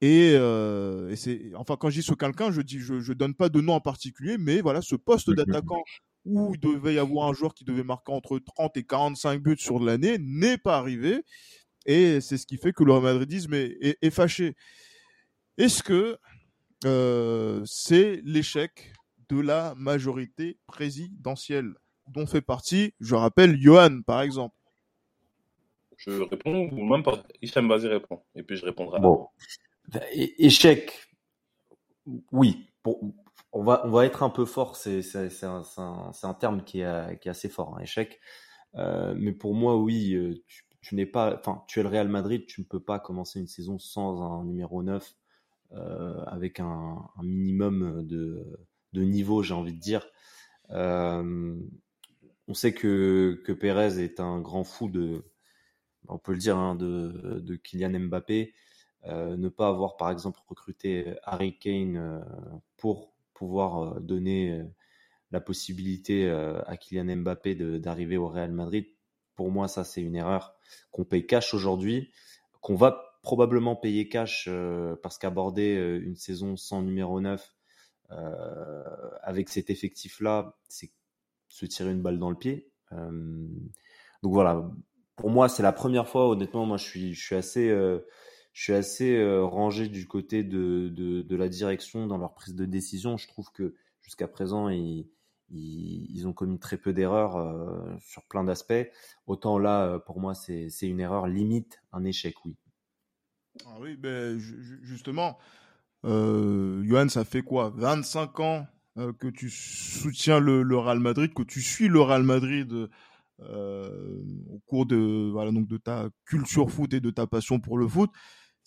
Et, 0.00 0.32
euh, 0.34 1.10
et 1.10 1.16
c'est, 1.16 1.52
enfin, 1.54 1.76
quand 1.78 1.90
je 1.90 2.00
dis 2.00 2.06
ce 2.06 2.14
quelqu'un, 2.14 2.50
je 2.50 2.62
dis, 2.62 2.78
je, 2.78 3.00
je 3.00 3.12
donne 3.12 3.34
pas 3.34 3.48
de 3.50 3.60
nom 3.60 3.74
en 3.74 3.80
particulier, 3.80 4.36
mais 4.38 4.60
voilà, 4.62 4.80
ce 4.80 4.94
poste 4.94 5.30
d'attaquant 5.30 5.82
où 6.26 6.54
il 6.54 6.60
devait 6.60 6.94
y 6.94 6.98
avoir 6.98 7.28
un 7.28 7.32
joueur 7.32 7.54
qui 7.54 7.64
devait 7.64 7.84
marquer 7.84 8.12
entre 8.12 8.38
30 8.38 8.76
et 8.76 8.84
45 8.84 9.40
buts 9.40 9.56
sur 9.58 9.78
l'année 9.78 10.18
n'est 10.18 10.58
pas 10.58 10.76
arrivé. 10.76 11.22
Et 11.86 12.20
c'est 12.20 12.36
ce 12.36 12.46
qui 12.46 12.58
fait 12.58 12.72
que 12.72 12.82
le 12.82 13.00
madridisme 13.00 13.54
est, 13.54 13.96
est, 14.02 14.10
fâché. 14.10 14.56
Est-ce 15.56 15.82
que 15.82 16.18
euh, 16.84 17.62
c'est 17.64 18.20
l'échec 18.24 18.92
de 19.28 19.40
la 19.40 19.74
majorité 19.76 20.58
présidentielle 20.66 21.74
dont 22.08 22.26
fait 22.26 22.40
partie, 22.40 22.92
je 23.00 23.14
rappelle, 23.14 23.60
Johan, 23.60 24.02
par 24.02 24.22
exemple? 24.22 24.54
Je 25.96 26.10
réponds 26.10 26.68
ou 26.72 26.84
même 26.84 27.02
pas? 27.02 27.24
Hicham, 27.40 27.68
vas-y, 27.68 27.86
réponds. 27.86 28.22
Et 28.34 28.42
puis 28.42 28.56
je 28.56 28.64
répondrai. 28.64 29.00
Bon. 29.00 29.28
Échec, 30.12 30.92
oui. 32.32 32.66
Pour, 32.82 33.00
on 33.56 33.62
va, 33.62 33.82
on 33.86 33.90
va 33.90 34.04
être 34.04 34.22
un 34.22 34.30
peu 34.30 34.44
fort, 34.44 34.76
c'est 34.76 35.00
un, 35.44 36.34
terme 36.38 36.62
qui 36.64 36.80
est, 36.80 37.26
assez 37.26 37.48
fort, 37.48 37.76
un 37.76 37.82
échec. 37.82 38.20
Euh, 38.74 39.14
mais 39.16 39.32
pour 39.32 39.54
moi, 39.54 39.76
oui, 39.78 40.14
euh, 40.14 40.34
tu, 40.82 40.94
n'es 40.94 41.06
pas, 41.06 41.36
enfin, 41.38 41.64
tu 41.66 41.80
es 41.80 41.82
le 41.82 41.88
Real 41.88 42.08
Madrid, 42.08 42.44
tu 42.46 42.60
ne 42.60 42.66
peux 42.66 42.80
pas 42.80 42.98
commencer 43.00 43.40
une 43.40 43.46
saison 43.46 43.78
sans 43.78 44.20
un 44.22 44.44
numéro 44.44 44.82
9 44.82 45.14
euh, 45.72 46.22
avec 46.26 46.60
un, 46.60 47.08
minimum 47.22 48.06
de, 48.06 48.44
niveau, 48.92 49.42
j'ai 49.42 49.54
envie 49.54 49.74
de 49.74 49.80
dire. 49.80 50.06
On 52.48 52.54
sait 52.54 52.74
que, 52.74 53.42
que 53.44 53.52
Pérez 53.52 54.02
est 54.02 54.20
un 54.20 54.40
grand 54.40 54.64
fou 54.64 54.88
de, 54.88 55.24
on 56.08 56.18
peut 56.18 56.32
le 56.32 56.38
dire, 56.38 56.58
hein, 56.58 56.74
de, 56.74 57.56
Kylian 57.64 57.98
Mbappé. 58.00 58.54
Ne 59.06 59.48
pas 59.48 59.68
avoir, 59.68 59.96
par 59.96 60.10
exemple, 60.10 60.40
recruté 60.46 61.14
Harry 61.24 61.58
Kane 61.58 62.22
pour 62.76 63.15
pouvoir 63.36 63.78
euh, 63.96 64.00
donner 64.00 64.52
euh, 64.52 64.64
la 65.30 65.40
possibilité 65.40 66.26
euh, 66.26 66.60
à 66.66 66.76
Kylian 66.76 67.16
Mbappé 67.16 67.54
d'arriver 67.54 68.16
au 68.16 68.28
Real 68.28 68.50
Madrid. 68.50 68.86
Pour 69.34 69.50
moi, 69.50 69.68
ça, 69.68 69.84
c'est 69.84 70.00
une 70.00 70.16
erreur 70.16 70.56
qu'on 70.90 71.04
paye 71.04 71.26
cash 71.26 71.52
aujourd'hui, 71.52 72.10
qu'on 72.60 72.74
va 72.74 73.20
probablement 73.22 73.76
payer 73.76 74.08
cash 74.08 74.48
parce 75.02 75.18
qu'aborder 75.18 75.74
une 76.02 76.16
saison 76.16 76.56
sans 76.56 76.80
numéro 76.80 77.20
9 77.20 77.54
avec 79.20 79.50
cet 79.50 79.68
effectif-là, 79.68 80.56
c'est 80.68 80.90
se 81.48 81.66
tirer 81.66 81.90
une 81.90 82.00
balle 82.00 82.18
dans 82.18 82.30
le 82.30 82.36
pied. 82.36 82.70
donc 82.90 84.32
voilà, 84.32 84.70
pour 85.16 85.28
moi, 85.28 85.50
c'est 85.50 85.62
la 85.62 85.72
première 85.72 86.08
fois, 86.08 86.30
honnêtement, 86.30 86.64
moi, 86.64 86.78
je 86.78 86.84
suis, 86.84 87.14
je 87.14 87.22
suis 87.22 87.36
assez 87.36 87.68
je 88.56 88.62
suis 88.62 88.72
assez 88.72 89.14
euh, 89.18 89.44
rangé 89.44 89.86
du 89.86 90.06
côté 90.06 90.42
de, 90.42 90.88
de, 90.88 91.36
la 91.36 91.50
direction 91.50 92.06
dans 92.06 92.16
leur 92.16 92.32
prise 92.32 92.54
de 92.54 92.64
décision. 92.64 93.18
Je 93.18 93.28
trouve 93.28 93.52
que 93.52 93.74
jusqu'à 94.00 94.28
présent, 94.28 94.70
ils, 94.70 95.10
ils, 95.50 96.26
ont 96.26 96.32
commis 96.32 96.58
très 96.58 96.78
peu 96.78 96.94
d'erreurs 96.94 97.36
euh, 97.36 97.94
sur 98.00 98.24
plein 98.24 98.44
d'aspects. 98.44 98.90
Autant 99.26 99.58
là, 99.58 99.84
euh, 99.84 99.98
pour 99.98 100.20
moi, 100.20 100.34
c'est 100.34 100.70
une 100.80 101.00
erreur 101.00 101.26
limite, 101.26 101.82
un 101.92 102.02
échec, 102.04 102.34
oui. 102.46 102.56
Ah 103.66 103.76
oui, 103.78 103.94
ben, 103.94 104.38
justement, 104.38 105.36
Johan, 106.02 107.10
ça 107.10 107.26
fait 107.26 107.42
quoi? 107.42 107.74
25 107.76 108.40
ans 108.40 108.66
que 109.18 109.28
tu 109.28 109.50
soutiens 109.50 110.40
le, 110.40 110.62
le, 110.62 110.78
Real 110.78 110.98
Madrid, 110.98 111.34
que 111.34 111.42
tu 111.42 111.60
suis 111.60 111.88
le 111.88 112.00
Real 112.00 112.22
Madrid 112.22 112.88
au 113.38 114.58
cours 114.64 114.86
de 114.86 115.30
voilà 115.30 115.52
donc 115.52 115.68
de 115.68 115.76
ta 115.76 116.08
culture 116.24 116.70
foot 116.70 116.94
et 116.94 117.00
de 117.00 117.10
ta 117.10 117.26
passion 117.26 117.60
pour 117.60 117.76
le 117.76 117.86
foot 117.86 118.10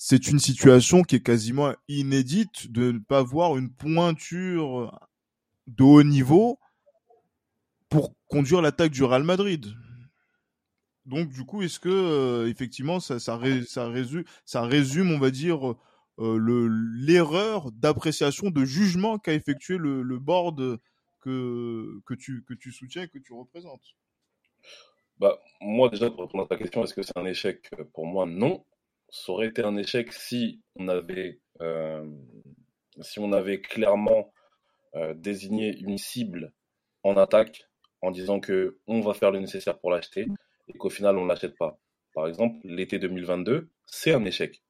c'est 0.01 0.29
une 0.29 0.39
situation 0.39 1.03
qui 1.03 1.17
est 1.17 1.21
quasiment 1.21 1.73
inédite 1.89 2.71
de 2.71 2.93
ne 2.93 2.99
pas 2.99 3.21
voir 3.21 3.57
une 3.57 3.69
pointure 3.69 4.97
de 5.67 5.83
haut 5.83 6.03
niveau 6.03 6.57
pour 7.89 8.15
conduire 8.29 8.61
l'attaque 8.61 8.93
du 8.93 9.03
Real 9.03 9.23
Madrid. 9.23 9.65
Donc 11.05 11.27
du 11.27 11.43
coup, 11.43 11.63
est-ce 11.63 11.81
que 11.81 11.89
euh, 11.89 12.47
effectivement 12.47 13.01
ça, 13.01 13.35
résume, 13.35 15.11
on 15.11 15.19
va 15.19 15.31
dire, 15.31 15.75
euh, 16.19 16.69
l'erreur 16.95 17.69
d'appréciation, 17.73 18.51
de 18.51 18.63
jugement 18.63 19.19
qu'a 19.19 19.33
effectué 19.33 19.77
le, 19.77 20.17
board 20.17 20.79
que, 21.19 21.99
que, 22.05 22.13
tu, 22.13 22.45
que 22.45 22.53
tu 22.53 22.71
soutiens 22.71 23.03
et 23.03 23.09
que 23.09 23.19
tu 23.19 23.33
représentes? 23.33 23.97
Bah, 25.17 25.37
Moi 25.59 25.89
déjà, 25.89 26.09
pour 26.09 26.21
répondre 26.21 26.45
à 26.45 26.47
ta 26.47 26.55
question, 26.55 26.85
est-ce 26.85 26.93
que 26.93 27.03
c'est 27.03 27.17
un 27.17 27.25
échec? 27.25 27.69
Pour 27.93 28.05
moi, 28.05 28.25
non 28.25 28.63
ça 29.11 29.31
aurait 29.31 29.47
été 29.47 29.63
un 29.63 29.75
échec 29.77 30.13
si 30.13 30.61
on 30.75 30.87
avait, 30.87 31.39
euh, 31.61 32.05
si 33.01 33.19
on 33.19 33.31
avait 33.33 33.61
clairement 33.61 34.31
euh, 34.95 35.13
désigné 35.13 35.77
une 35.77 35.97
cible 35.97 36.53
en 37.03 37.17
attaque 37.17 37.63
en 38.01 38.11
disant 38.11 38.39
que 38.39 38.79
on 38.87 39.01
va 39.01 39.13
faire 39.13 39.31
le 39.31 39.39
nécessaire 39.39 39.79
pour 39.79 39.91
l'acheter 39.91 40.27
et 40.67 40.77
qu'au 40.77 40.89
final 40.89 41.17
on 41.17 41.23
ne 41.23 41.29
l'achète 41.29 41.57
pas. 41.57 41.79
Par 42.13 42.27
exemple, 42.27 42.57
l'été 42.63 42.99
2022, 42.99 43.69
c'est 43.85 44.13
un 44.13 44.25
échec. 44.25 44.63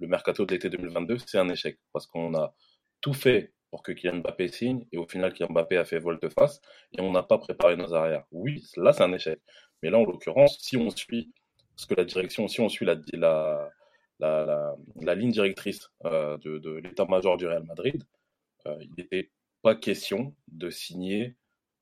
Le 0.00 0.08
mercato 0.08 0.44
de 0.44 0.52
l'été 0.52 0.70
2022, 0.70 1.18
c'est 1.26 1.38
un 1.38 1.48
échec 1.48 1.78
parce 1.92 2.06
qu'on 2.06 2.34
a 2.34 2.54
tout 3.00 3.14
fait 3.14 3.54
pour 3.70 3.82
que 3.82 3.92
Kylian 3.92 4.18
Mbappé 4.18 4.48
signe 4.48 4.86
et 4.92 4.98
au 4.98 5.06
final 5.06 5.32
Kylian 5.32 5.50
Mbappé 5.50 5.76
a 5.76 5.84
fait 5.84 5.98
volte-face 5.98 6.60
et 6.96 7.00
on 7.00 7.12
n'a 7.12 7.22
pas 7.22 7.38
préparé 7.38 7.76
nos 7.76 7.92
arrières. 7.94 8.24
Oui, 8.30 8.64
là 8.76 8.92
c'est 8.92 9.02
un 9.02 9.12
échec. 9.12 9.40
Mais 9.82 9.90
là 9.90 9.98
en 9.98 10.04
l'occurrence, 10.04 10.58
si 10.60 10.76
on 10.76 10.90
suit 10.90 11.32
parce 11.76 11.86
que 11.86 11.94
la 11.94 12.04
direction, 12.04 12.48
si 12.48 12.60
on 12.60 12.68
suit 12.68 12.86
la, 12.86 12.96
la, 13.12 13.70
la, 14.20 14.76
la, 15.00 15.14
ligne 15.14 15.32
directrice 15.32 15.90
euh, 16.04 16.38
de, 16.38 16.58
de 16.58 16.70
l'état-major 16.70 17.36
du 17.36 17.46
Real 17.46 17.64
Madrid, 17.64 18.04
euh, 18.66 18.76
il 18.80 18.90
n'était 18.96 19.30
pas 19.62 19.74
question 19.74 20.34
de 20.48 20.70
signer, 20.70 21.36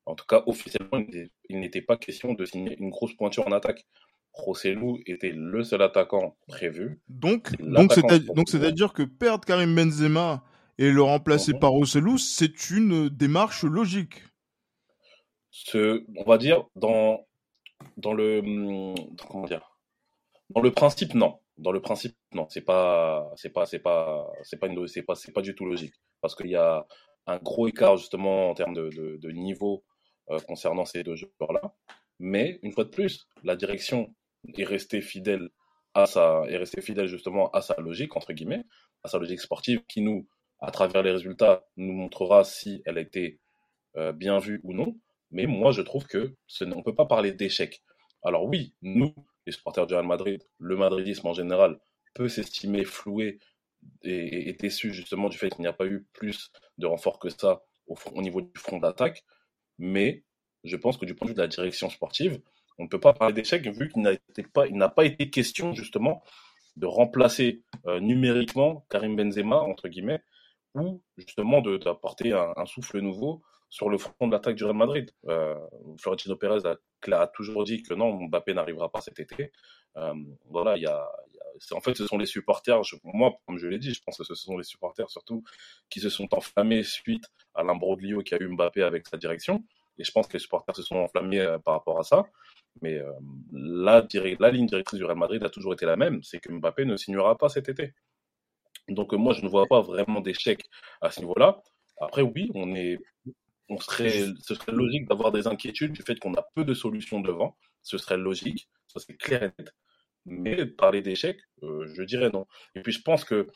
en 0.06 0.14
tout 0.14 0.24
cas 0.26 0.42
officiellement, 0.46 1.04
il 1.48 1.60
n'était 1.60 1.82
pas 1.82 1.96
question 1.96 2.32
de 2.32 2.44
signer 2.44 2.76
une 2.78 2.90
grosse 2.90 3.14
pointure 3.14 3.46
en 3.46 3.52
attaque. 3.52 3.84
Rossellou 4.34 4.98
était 5.06 5.32
le 5.34 5.62
seul 5.62 5.82
attaquant 5.82 6.36
prévu. 6.48 7.00
Donc, 7.08 7.54
donc 7.60 7.92
c'est-à-dire 8.48 8.94
que 8.94 9.02
perdre 9.02 9.44
Karim 9.44 9.74
Benzema 9.74 10.42
et 10.78 10.90
le 10.90 11.02
remplacer 11.02 11.52
mhm. 11.52 11.58
par 11.58 11.72
Rossellou, 11.72 12.16
c'est 12.16 12.70
une 12.70 13.10
démarche 13.10 13.64
logique. 13.64 14.24
Ce, 15.50 16.02
on 16.16 16.24
va 16.24 16.38
dire 16.38 16.64
dans 16.76 17.26
dans 17.98 18.14
le 18.14 18.38
hum, 18.38 18.94
comment 19.28 19.44
dire 19.44 19.71
dans 20.54 20.60
le 20.60 20.70
principe, 20.70 21.14
non. 21.14 21.38
Dans 21.58 21.72
le 21.72 21.80
principe, 21.80 22.16
non. 22.32 22.46
C'est 22.48 22.62
pas, 22.62 23.30
c'est 23.36 23.50
pas, 23.50 23.66
c'est 23.66 23.78
pas, 23.78 24.30
c'est 24.42 24.58
pas 24.58 24.66
une, 24.66 24.86
c'est 24.88 25.02
pas, 25.02 25.14
c'est 25.14 25.32
pas 25.32 25.42
du 25.42 25.54
tout 25.54 25.66
logique. 25.66 25.94
Parce 26.20 26.34
qu'il 26.34 26.48
y 26.48 26.56
a 26.56 26.86
un 27.26 27.38
gros 27.38 27.68
écart 27.68 27.96
justement 27.96 28.50
en 28.50 28.54
termes 28.54 28.74
de, 28.74 29.30
niveau 29.30 29.84
euh, 30.30 30.38
concernant 30.40 30.84
ces 30.84 31.02
deux 31.02 31.16
joueurs-là. 31.16 31.74
Mais 32.18 32.58
une 32.62 32.72
fois 32.72 32.84
de 32.84 32.90
plus, 32.90 33.26
la 33.44 33.56
direction 33.56 34.14
est 34.56 34.64
restée 34.64 35.00
fidèle 35.00 35.48
à 35.94 36.06
sa, 36.06 36.42
est 36.48 36.56
restée 36.56 36.80
fidèle 36.80 37.06
justement 37.06 37.50
à 37.50 37.60
sa 37.60 37.74
logique 37.80 38.16
entre 38.16 38.32
guillemets, 38.32 38.64
à 39.02 39.08
sa 39.08 39.18
logique 39.18 39.40
sportive 39.40 39.82
qui 39.88 40.00
nous, 40.00 40.26
à 40.60 40.70
travers 40.70 41.02
les 41.02 41.10
résultats, 41.12 41.64
nous 41.76 41.92
montrera 41.92 42.44
si 42.44 42.82
elle 42.86 42.98
a 42.98 43.00
été 43.00 43.40
euh, 43.96 44.12
bien 44.12 44.38
vue 44.38 44.60
ou 44.64 44.72
non. 44.72 44.96
Mais 45.30 45.46
moi, 45.46 45.72
je 45.72 45.82
trouve 45.82 46.06
que 46.06 46.34
ce, 46.46 46.64
on 46.64 46.82
peut 46.82 46.94
pas 46.94 47.06
parler 47.06 47.32
d'échec. 47.32 47.82
Alors 48.22 48.44
oui, 48.44 48.74
nous, 48.82 49.14
les 49.46 49.52
supporters 49.52 49.86
du 49.86 49.94
Real 49.94 50.06
Madrid, 50.06 50.42
le 50.58 50.76
madridisme 50.76 51.26
en 51.26 51.32
général, 51.32 51.80
peut 52.14 52.28
s'estimer 52.28 52.84
floué 52.84 53.38
et, 54.02 54.52
déçu 54.54 54.92
justement 54.92 55.28
du 55.28 55.38
fait 55.38 55.50
qu'il 55.50 55.62
n'y 55.62 55.66
a 55.66 55.72
pas 55.72 55.86
eu 55.86 56.06
plus 56.12 56.52
de 56.78 56.86
renfort 56.86 57.18
que 57.18 57.30
ça 57.30 57.64
au, 57.86 58.22
niveau 58.22 58.40
du 58.40 58.58
front 58.58 58.78
d'attaque. 58.78 59.24
Mais 59.78 60.24
je 60.64 60.76
pense 60.76 60.96
que 60.96 61.04
du 61.04 61.14
point 61.14 61.26
de 61.26 61.30
vue 61.30 61.36
de 61.36 61.40
la 61.40 61.48
direction 61.48 61.90
sportive, 61.90 62.40
on 62.78 62.84
ne 62.84 62.88
peut 62.88 63.00
pas 63.00 63.12
parler 63.12 63.34
d'échec 63.34 63.66
vu 63.66 63.90
qu'il 63.90 64.02
n'a 64.02 64.88
pas, 64.88 65.04
été 65.04 65.30
question 65.30 65.74
justement 65.74 66.22
de 66.76 66.86
remplacer 66.86 67.62
euh, 67.86 68.00
numériquement 68.00 68.86
Karim 68.88 69.16
Benzema 69.16 69.56
entre 69.56 69.88
guillemets 69.88 70.22
ou 70.74 71.02
justement 71.18 71.60
d'apporter 71.60 72.32
un, 72.32 72.52
un, 72.56 72.64
souffle 72.64 73.00
nouveau 73.00 73.42
sur 73.72 73.88
le 73.88 73.96
front 73.96 74.26
de 74.26 74.32
l'attaque 74.32 74.56
du 74.56 74.64
Real 74.64 74.76
Madrid. 74.76 75.10
Euh, 75.28 75.56
Florentino 75.98 76.36
Pérez 76.36 76.60
a, 76.66 77.26
toujours 77.28 77.64
dit 77.64 77.82
que 77.82 77.94
non, 77.94 78.12
Mbappé 78.12 78.52
n'arrivera 78.52 78.92
pas 78.92 79.00
cet 79.00 79.18
été. 79.18 79.50
Euh, 79.96 80.12
voilà, 80.50 80.76
en 81.70 81.80
fait, 81.80 81.96
ce 81.96 82.06
sont 82.06 82.18
les 82.18 82.26
supporters, 82.26 82.82
moi, 83.02 83.32
comme 83.46 83.56
je 83.56 83.66
l'ai 83.66 83.78
dit, 83.78 83.94
je 83.94 84.02
pense 84.02 84.18
que 84.18 84.24
ce 84.24 84.34
sont 84.34 84.58
les 84.58 84.64
supporters 84.64 85.08
surtout 85.08 85.42
qui 85.88 86.00
se 86.00 86.10
sont 86.10 86.28
enflammés 86.34 86.82
suite 86.82 87.24
à 87.54 87.62
l'imbroglio 87.62 88.22
qui 88.22 88.34
a 88.34 88.42
eu 88.42 88.46
Mbappé 88.46 88.82
avec 88.82 89.08
sa 89.08 89.16
direction. 89.16 89.64
Et 89.96 90.04
je 90.04 90.12
pense 90.12 90.26
que 90.26 90.34
les 90.34 90.40
supporters 90.40 90.76
se 90.76 90.82
sont 90.82 90.96
enflammés 90.96 91.40
euh, 91.40 91.58
par 91.58 91.72
rapport 91.72 91.98
à 91.98 92.02
ça. 92.02 92.26
Mais 92.82 92.98
euh, 92.98 93.10
la 93.52 94.06
ligne 94.50 94.66
directrice 94.66 94.98
du 94.98 95.06
Real 95.06 95.16
Madrid 95.16 95.42
a 95.44 95.48
toujours 95.48 95.72
été 95.72 95.86
la 95.86 95.96
même, 95.96 96.22
c'est 96.22 96.40
que 96.40 96.52
Mbappé 96.52 96.84
ne 96.84 96.98
signera 96.98 97.38
pas 97.38 97.48
cet 97.48 97.70
été. 97.70 97.94
Donc 98.88 99.14
moi, 99.14 99.32
je 99.32 99.42
ne 99.42 99.48
vois 99.48 99.66
pas 99.66 99.80
vraiment 99.80 100.20
d'échec 100.20 100.62
à 101.00 101.10
ce 101.10 101.20
niveau-là. 101.20 101.62
Après, 102.02 102.20
oui, 102.20 102.50
on 102.54 102.74
est 102.74 102.98
ce 103.80 104.54
serait 104.54 104.72
logique 104.72 105.08
d'avoir 105.08 105.32
des 105.32 105.46
inquiétudes 105.46 105.92
du 105.92 106.02
fait 106.02 106.18
qu'on 106.18 106.34
a 106.34 106.42
peu 106.54 106.64
de 106.64 106.74
solutions 106.74 107.20
devant. 107.20 107.56
Ce 107.82 107.98
serait 107.98 108.16
logique, 108.16 108.68
ça 108.88 109.00
c'est 109.00 109.16
clair 109.16 109.42
et 109.42 109.52
net. 109.58 109.74
Mais 110.24 110.66
parler 110.66 111.02
d'échec, 111.02 111.38
euh, 111.62 111.86
je 111.94 112.02
dirais 112.02 112.30
non. 112.30 112.46
Et 112.74 112.82
puis 112.82 112.92
je 112.92 113.02
pense 113.02 113.24
que 113.24 113.48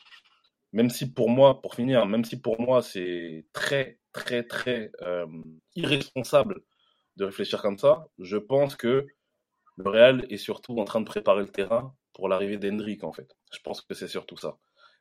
même 0.73 0.89
si 0.89 1.13
pour 1.13 1.29
moi, 1.29 1.61
pour 1.61 1.75
finir, 1.75 2.05
même 2.05 2.25
si 2.25 2.39
pour 2.39 2.59
moi 2.59 2.81
c'est 2.81 3.45
très, 3.53 3.99
très, 4.11 4.43
très 4.43 4.91
euh, 5.01 5.27
irresponsable 5.75 6.61
de 7.15 7.25
réfléchir 7.25 7.61
comme 7.61 7.77
ça, 7.77 8.05
je 8.19 8.37
pense 8.37 8.75
que 8.75 9.07
le 9.77 9.89
Real 9.89 10.25
est 10.29 10.37
surtout 10.37 10.77
en 10.79 10.85
train 10.85 11.01
de 11.01 11.05
préparer 11.05 11.41
le 11.41 11.49
terrain 11.49 11.95
pour 12.13 12.27
l'arrivée 12.29 12.57
d'Hendrick 12.57 13.03
en 13.03 13.13
fait. 13.13 13.35
Je 13.53 13.59
pense 13.59 13.81
que 13.81 13.93
c'est 13.93 14.07
surtout 14.07 14.37
ça. 14.37 14.57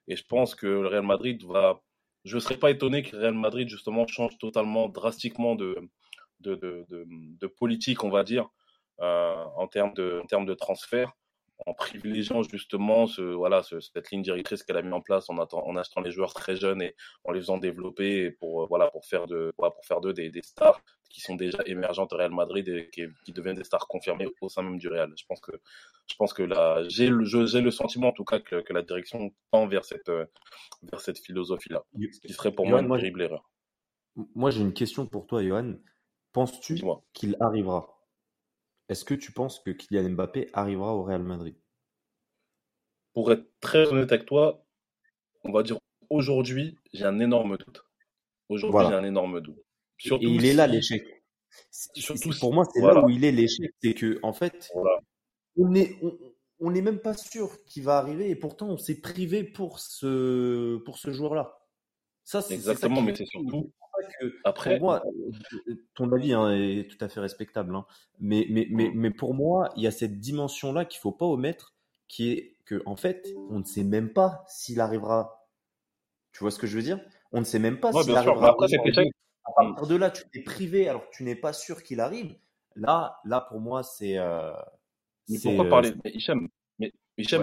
Et 0.09 0.16
je 0.16 0.24
pense 0.24 0.55
que 0.55 0.66
le 0.66 0.87
Real 0.87 1.02
Madrid 1.02 1.42
va 1.44 1.83
je 2.27 2.35
ne 2.35 2.41
serais 2.41 2.57
pas 2.57 2.71
étonné 2.71 3.05
que 3.05 3.17
Real 3.17 3.35
Madrid, 3.35 3.69
justement, 3.69 4.07
change 4.07 4.37
totalement, 4.39 4.89
drastiquement 4.89 5.55
de, 5.55 5.77
politique, 7.57 8.03
on 8.03 8.11
va 8.11 8.25
dire, 8.25 8.49
euh, 9.01 9.45
en, 9.57 9.69
termes 9.69 9.95
de, 9.95 10.23
en 10.33 10.43
de 10.43 10.55
transfert, 10.55 11.12
en 11.64 11.73
privilégiant 11.73 12.42
justement 12.42 13.07
ce, 13.07 13.23
voilà, 13.23 13.62
cette 13.62 14.11
ligne 14.11 14.23
directrice 14.23 14.62
qu'elle 14.62 14.77
a 14.77 14.83
mis 14.83 14.92
en 14.92 15.01
place 15.01 15.31
en, 15.31 15.38
en, 15.38 15.77
achetant 15.77 16.01
les 16.01 16.11
joueurs 16.11 16.35
très 16.35 16.57
jeunes 16.57 16.83
et 16.83 16.95
en 17.25 17.33
les 17.33 17.40
faisant 17.40 17.59
développer 17.59 18.31
pour, 18.33 18.62
euh, 18.62 18.66
voilà, 18.69 18.90
pour 18.90 19.07
faire 19.07 19.27
de, 19.27 19.53
pour 19.57 19.85
faire 19.85 20.01
d'eux 20.01 20.12
des, 20.12 20.31
des, 20.31 20.42
stars 20.42 20.81
qui 21.09 21.21
sont 21.21 21.35
déjà 21.35 21.59
émergentes 21.64 22.12
au 22.12 22.16
Real 22.16 22.33
Madrid 22.33 22.69
et 22.69 22.90
qui, 22.90 23.05
qui, 23.25 23.33
deviennent 23.33 23.57
des 23.57 23.64
stars 23.64 23.89
confirmées 23.89 24.26
au 24.41 24.49
sein 24.49 24.62
même 24.62 24.78
du 24.78 24.89
Real. 24.89 25.11
Je 25.16 25.24
pense 25.26 25.41
que, 25.41 25.53
je 26.07 26.14
pense 26.16 26.35
que 26.35 26.43
là, 26.43 26.85
j'ai 26.89 27.09
le, 27.09 27.24
j'ai 27.24 27.61
le 27.61 27.70
sentiment 27.70 28.09
en 28.09 28.12
tout 28.12 28.24
cas 28.24 28.41
que, 28.41 28.61
que 28.61 28.72
la 28.72 28.83
direction 28.83 29.33
tend 29.51 29.66
vers 29.66 29.85
cette, 29.85 30.11
euh, 30.11 30.26
vers 30.83 31.01
cette 31.01 31.18
philosophie-là, 31.18 31.85
ce 32.12 32.20
qui 32.20 32.33
serait 32.33 32.53
pour 32.53 32.66
moi 32.66 32.80
une 32.80 32.89
terrible 32.89 33.22
erreur. 33.22 33.51
Moi, 34.35 34.51
j'ai 34.51 34.61
une 34.61 34.72
question 34.72 35.07
pour 35.07 35.26
toi, 35.26 35.43
Johan. 35.43 35.74
Penses-tu 36.33 36.83
qu'il 37.12 37.37
arrivera 37.41 37.95
Est-ce 38.89 39.05
que 39.05 39.14
tu 39.14 39.32
penses 39.32 39.61
que 39.61 39.70
Kylian 39.70 40.11
Mbappé 40.11 40.51
arrivera 40.53 40.95
au 40.95 41.03
Real 41.03 41.22
Madrid? 41.22 41.57
Pour 43.12 43.32
être 43.32 43.47
très 43.61 43.87
honnête 43.87 44.12
avec 44.12 44.26
toi, 44.26 44.64
on 45.45 45.53
va 45.53 45.62
dire 45.62 45.78
aujourd'hui, 46.11 46.78
j'ai 46.93 47.05
un 47.05 47.18
énorme 47.18 47.57
doute. 47.57 47.84
Aujourd'hui, 48.49 48.87
j'ai 48.89 48.95
un 48.95 49.05
énorme 49.05 49.41
doute. 49.41 49.59
Surtout 49.99 50.24
et 50.24 50.28
il 50.28 50.45
est 50.45 50.53
là 50.53 50.66
l'échec. 50.66 51.05
Surtout 51.70 52.30
pour 52.39 52.53
moi, 52.53 52.64
c'est 52.72 52.82
là 52.82 53.05
où 53.05 53.09
il 53.09 53.24
est 53.24 53.32
l'échec, 53.32 53.72
c'est 53.82 53.95
que 53.95 54.20
en 54.22 54.32
fait, 54.32 54.70
on 55.57 55.74
est 55.74 55.97
on 56.59 56.70
n'est 56.70 56.82
même 56.82 57.01
pas 57.01 57.14
sûr 57.14 57.62
qu'il 57.64 57.82
va 57.82 57.99
arriver 57.99 58.30
et 58.30 58.37
pourtant 58.37 58.68
on 58.68 58.78
s'est 58.78 59.01
privé 59.01 59.45
pour 59.45 59.78
ce, 59.78 60.76
pour 60.78 60.99
ce 60.99 61.12
joueur-là. 61.12 61.59
Ça, 62.24 62.43
c'est 62.43 62.55
exactement, 62.55 63.03
mais 63.03 63.14
c'est 63.14 63.26
surtout. 63.26 63.72
Que, 64.20 64.34
Après, 64.44 64.78
moi, 64.78 65.03
ton 65.94 66.11
avis 66.12 66.32
hein, 66.32 66.51
est 66.51 66.90
tout 66.90 67.03
à 67.05 67.09
fait 67.09 67.20
respectable, 67.20 67.74
hein. 67.74 67.86
mais, 68.20 68.47
mais, 68.51 68.66
mais, 68.70 68.90
mais 68.94 69.11
pour 69.11 69.34
moi, 69.34 69.70
il 69.76 69.82
y 69.82 69.86
a 69.86 69.90
cette 69.90 70.20
dimension-là 70.20 70.84
qu'il 70.84 71.01
faut 71.01 71.12
pas 71.12 71.26
omettre, 71.26 71.74
qui 72.09 72.30
est 72.30 72.57
que 72.64 72.82
en 72.86 72.97
fait, 72.97 73.32
on 73.51 73.61
ne 73.61 73.64
sait 73.64 73.84
même 73.84 74.12
pas 74.12 74.44
s'il 74.49 74.80
arrivera. 74.80 75.49
Tu 76.32 76.40
vois 76.40 76.51
ce 76.51 76.59
que 76.59 76.66
je 76.66 76.76
veux 76.76 76.82
dire? 76.82 77.01
On 77.32 77.40
ne 77.40 77.44
sait 77.44 77.59
même 77.59 77.80
pas 77.80 77.92
s'il 77.92 78.14
arrivera. 78.16 78.51
Après, 78.51 78.66
à 79.44 79.53
partir 79.53 79.86
de 79.86 79.97
là, 79.97 80.11
tu 80.11 80.24
t'es 80.32 80.40
privé 80.42 80.88
alors 80.88 81.09
que 81.09 81.16
tu 81.16 81.22
n'es 81.22 81.36
pas 81.36 81.53
sûr 81.53 81.82
qu'il 81.82 82.01
arrive. 82.01 82.36
Là, 82.74 83.20
là 83.24 83.40
pour 83.40 83.61
moi, 83.61 83.82
c'est 83.82 84.18
euh, 84.18 84.53
mais 85.28 85.38
pourquoi 85.42 85.64
euh, 85.64 85.70
parler, 85.70 85.92
mais 86.05 86.11
Hicham, 86.12 86.49
mais 86.78 86.92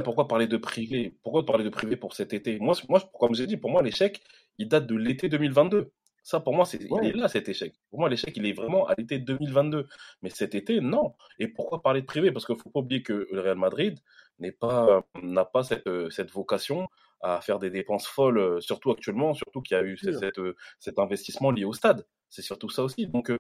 pourquoi 0.04 0.28
parler 0.28 0.48
de 0.48 0.58
privé? 0.58 1.18
Pourquoi 1.24 1.46
parler 1.46 1.64
de 1.64 1.70
privé 1.70 1.96
pour 1.96 2.14
cet 2.14 2.34
été? 2.34 2.60
Moi, 2.60 2.76
moi, 2.90 3.02
comme 3.20 3.34
j'ai 3.34 3.48
dit, 3.48 3.58
pour 3.58 3.72
moi, 3.72 3.82
l'échec, 3.82 4.22
il 4.58 4.68
date 4.68 4.86
de 4.86 4.96
l'été 4.96 5.30
2022. 5.30 5.92
Ça, 6.24 6.40
pour 6.40 6.54
moi, 6.56 6.66
c'est, 6.66 6.80
il 6.82 7.06
est 7.06 7.12
là 7.12 7.28
cet 7.28 7.50
échec. 7.50 7.74
Pour 7.90 8.00
moi, 8.00 8.10
l'échec, 8.10 8.36
il 8.38 8.46
est 8.46 8.54
vraiment 8.54 8.88
à 8.88 8.96
l'été 8.98 9.20
2022. 9.20 9.88
Mais 10.22 10.30
cet 10.30 10.56
été, 10.56 10.80
non. 10.80 11.14
Et 11.38 11.48
pourquoi 11.48 11.82
parler 11.82 12.02
de 12.02 12.06
privé? 12.06 12.32
Parce 12.32 12.46
qu'il 12.46 12.56
ne 12.56 12.62
faut 12.62 12.70
pas 12.70 12.80
oublier 12.80 13.04
que 13.04 13.28
le 13.32 13.42
Real 13.42 13.58
Madrid 13.58 14.00
n'est 14.40 14.54
pas, 14.54 15.04
n'a 15.22 15.44
pas 15.44 15.64
cette, 15.64 15.88
cette 16.10 16.32
vocation 16.32 16.88
à 17.22 17.42
faire 17.42 17.60
des 17.60 17.70
dépenses 17.70 18.08
folles, 18.08 18.62
surtout 18.62 18.92
actuellement, 18.92 19.34
surtout 19.34 19.62
qu'il 19.62 19.76
y 19.76 19.80
a 19.80 19.84
eu 19.84 19.98
cette, 19.98 20.42
cet 20.80 20.98
investissement 20.98 21.52
lié 21.52 21.66
au 21.66 21.74
stade. 21.74 22.06
C'est 22.30 22.42
surtout 22.42 22.70
ça 22.70 22.84
aussi. 22.84 23.06
Donc, 23.06 23.32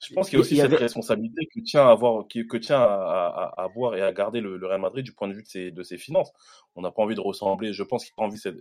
je 0.00 0.14
pense 0.14 0.28
qu'il 0.28 0.38
y 0.38 0.40
a 0.40 0.42
aussi 0.42 0.56
cette 0.56 0.72
responsabilité 0.72 1.46
que 1.54 1.60
tient 1.60 1.86
à 1.86 1.90
avoir, 1.90 2.26
que, 2.26 2.56
tient 2.56 2.80
à, 2.80 3.52
avoir 3.56 3.94
et 3.94 4.02
à 4.02 4.12
garder 4.12 4.40
le, 4.40 4.58
Real 4.66 4.80
Madrid 4.80 5.04
du 5.04 5.12
point 5.12 5.28
de 5.28 5.34
vue 5.34 5.42
de 5.42 5.48
ses, 5.48 5.70
de 5.70 5.82
ses 5.82 5.98
finances. 5.98 6.32
On 6.74 6.82
n'a 6.82 6.90
pas 6.90 7.02
envie 7.02 7.14
de 7.14 7.20
ressembler. 7.20 7.72
Je 7.72 7.82
pense 7.82 8.04
qu'il 8.04 8.12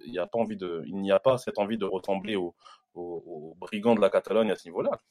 n'y 0.07 0.19
a 0.19 0.27
pas 0.27 0.39
envie 0.39 0.57
de, 0.57 0.83
il 0.85 0.97
n'y 0.97 1.11
a 1.11 1.19
pas 1.19 1.37
cette 1.37 1.57
envie 1.57 1.77
de 1.77 1.85
ressembler 1.85 2.35
aux, 2.35 2.55
brigands 3.59 3.95
de 3.95 4.01
la 4.01 4.09
Catalogne 4.09 4.51
à 4.51 4.55
ce 4.55 4.67
niveau-là. 4.67 5.01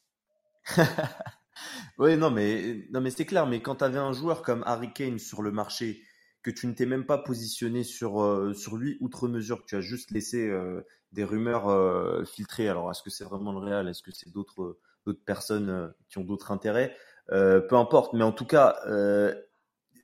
oui, 1.99 2.17
non, 2.17 2.31
mais 2.31 2.87
non, 2.91 3.01
mais 3.01 3.11
c'est 3.11 3.25
clair. 3.25 3.47
Mais 3.47 3.61
quand 3.61 3.77
tu 3.77 3.85
avais 3.85 3.99
un 3.99 4.13
joueur 4.13 4.43
comme 4.43 4.63
Harry 4.67 4.93
Kane 4.93 5.19
sur 5.19 5.43
le 5.43 5.51
marché, 5.51 6.03
que 6.43 6.51
tu 6.51 6.67
ne 6.67 6.73
t'es 6.73 6.87
même 6.87 7.07
pas 7.07 7.19
positionné 7.19 7.85
sur 7.85 8.23
euh, 8.23 8.55
sur 8.55 8.77
lui 8.77 8.97
outre 9.01 9.29
mesure, 9.29 9.61
que 9.63 9.67
tu 9.67 9.77
as 9.77 9.81
juste 9.81 10.11
laissé 10.11 10.47
euh, 10.47 10.87
des 11.13 11.25
rumeurs 11.25 11.69
euh, 11.69 12.25
filtrées. 12.25 12.69
Alors, 12.69 12.91
est-ce 12.91 13.03
que 13.03 13.11
c'est 13.11 13.25
vraiment 13.25 13.53
le 13.53 13.59
Real? 13.59 13.89
Est-ce 13.89 14.03
que 14.03 14.11
c'est 14.11 14.31
d'autres 14.31 14.79
d'autres 15.07 15.25
personnes 15.25 15.71
euh, 15.71 15.89
qui 16.09 16.19
ont 16.19 16.25
d'autres 16.25 16.53
intérêts. 16.53 16.95
Euh, 17.33 17.61
peu 17.61 17.77
importe, 17.77 18.13
mais 18.13 18.25
en 18.25 18.33
tout 18.33 18.45
cas, 18.45 18.81
euh, 18.87 19.35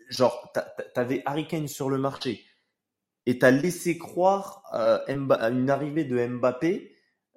genre, 0.08 0.52
t'avais 0.94 1.22
Harry 1.26 1.46
Kane 1.46 1.68
sur 1.68 1.90
le 1.90 1.98
marché 1.98 2.44
et 3.26 3.38
t'as 3.38 3.50
laissé 3.50 3.98
croire 3.98 4.62
à 4.70 5.02
une 5.08 5.70
arrivée 5.70 6.04
de 6.04 6.24
Mbappé 6.24 6.92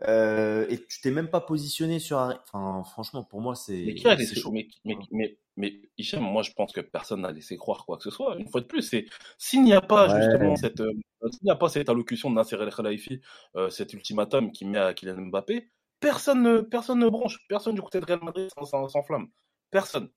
et 0.07 0.85
tu 0.87 1.01
t'es 1.01 1.09
même 1.09 1.29
pas 1.29 1.41
positionné 1.41 1.97
sur 1.97 2.17
Enfin, 2.17 2.83
franchement, 2.83 3.23
pour 3.23 3.41
moi, 3.41 3.55
c'est. 3.55 3.83
Mais 3.87 3.95
qui 3.95 4.07
a 4.07 4.13
laissé 4.13 4.39
mais, 4.51 4.67
mais, 4.85 4.95
mais, 5.11 5.37
mais, 5.57 5.81
Hichem, 5.97 6.21
moi, 6.21 6.43
je 6.43 6.51
pense 6.51 6.71
que 6.71 6.81
personne 6.81 7.21
n'a 7.21 7.31
laissé 7.31 7.57
croire 7.57 7.85
quoi 7.87 7.97
que 7.97 8.03
ce 8.03 8.11
soit. 8.11 8.37
Une 8.37 8.47
fois 8.47 8.61
de 8.61 8.67
plus, 8.67 8.83
c'est 8.83 9.07
s'il 9.39 9.63
n'y 9.63 9.73
a 9.73 9.81
pas 9.81 10.07
justement 10.15 10.55
cette, 10.55 10.83
s'il 11.31 11.45
n'y 11.45 11.51
a 11.51 11.55
pas 11.55 11.69
cette 11.69 11.89
allocution 11.89 12.29
de 12.29 12.35
Nasser 12.35 12.57
El 12.61 12.69
Khelaifi, 12.69 13.21
cet 13.71 13.93
ultimatum 13.93 14.51
qui 14.51 14.65
met 14.65 14.77
à 14.77 14.93
Kylian 14.93 15.25
Mbappé, 15.25 15.71
personne 15.99 16.41
ne, 16.41 16.61
personne 16.61 16.99
ne 16.99 17.09
bronche, 17.09 17.39
personne 17.47 17.75
du 17.75 17.81
côté 17.81 17.99
de 17.99 18.05
Real 18.05 18.23
Madrid 18.23 18.49
s'enflamme. 18.63 19.27
Personne. 19.71 20.09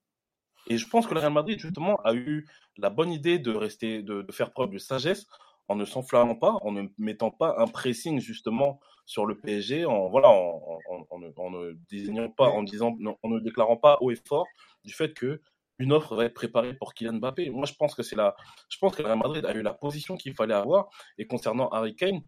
Et 0.67 0.77
je 0.77 0.87
pense 0.87 1.07
que 1.07 1.13
le 1.13 1.19
Real 1.19 1.33
Madrid, 1.33 1.59
justement, 1.59 1.97
a 2.03 2.13
eu 2.13 2.47
la 2.77 2.89
bonne 2.89 3.11
idée 3.11 3.39
de 3.39 3.51
rester, 3.51 4.01
de, 4.01 4.25
faire 4.31 4.51
preuve 4.51 4.69
de 4.69 4.77
sagesse 4.77 5.27
en 5.67 5.75
ne 5.75 5.85
s'enflammant 5.85 6.35
pas, 6.35 6.57
en 6.61 6.71
ne 6.71 6.87
mettant 6.97 7.31
pas 7.31 7.55
un 7.57 7.67
pressing, 7.67 8.19
justement, 8.19 8.79
sur 9.05 9.25
le 9.25 9.39
PSG, 9.39 9.85
en, 9.85 10.09
voilà, 10.09 10.29
en, 10.29 11.19
ne 11.19 11.73
désignant 11.89 12.29
pas, 12.29 12.49
en 12.49 12.63
disant, 12.63 12.97
en 13.21 13.29
ne 13.29 13.39
déclarant 13.39 13.77
pas 13.77 13.97
haut 14.01 14.11
et 14.11 14.17
fort 14.27 14.47
du 14.83 14.93
fait 14.93 15.13
que 15.13 15.41
une 15.79 15.91
offre 15.91 16.15
va 16.15 16.25
être 16.25 16.33
préparée 16.33 16.73
pour 16.73 16.93
Kylian 16.93 17.13
Mbappé. 17.13 17.49
Moi, 17.49 17.65
je 17.65 17.73
pense 17.73 17.95
que 17.95 18.03
c'est 18.03 18.15
la, 18.15 18.35
je 18.69 18.77
pense 18.77 18.95
que 18.95 19.01
le 19.01 19.07
Real 19.07 19.17
Madrid 19.17 19.45
a 19.45 19.53
eu 19.53 19.61
la 19.61 19.73
position 19.73 20.15
qu'il 20.15 20.33
fallait 20.33 20.53
avoir. 20.53 20.89
Et 21.17 21.25
concernant 21.25 21.69
Harry 21.69 21.95
Kane, 21.95 22.21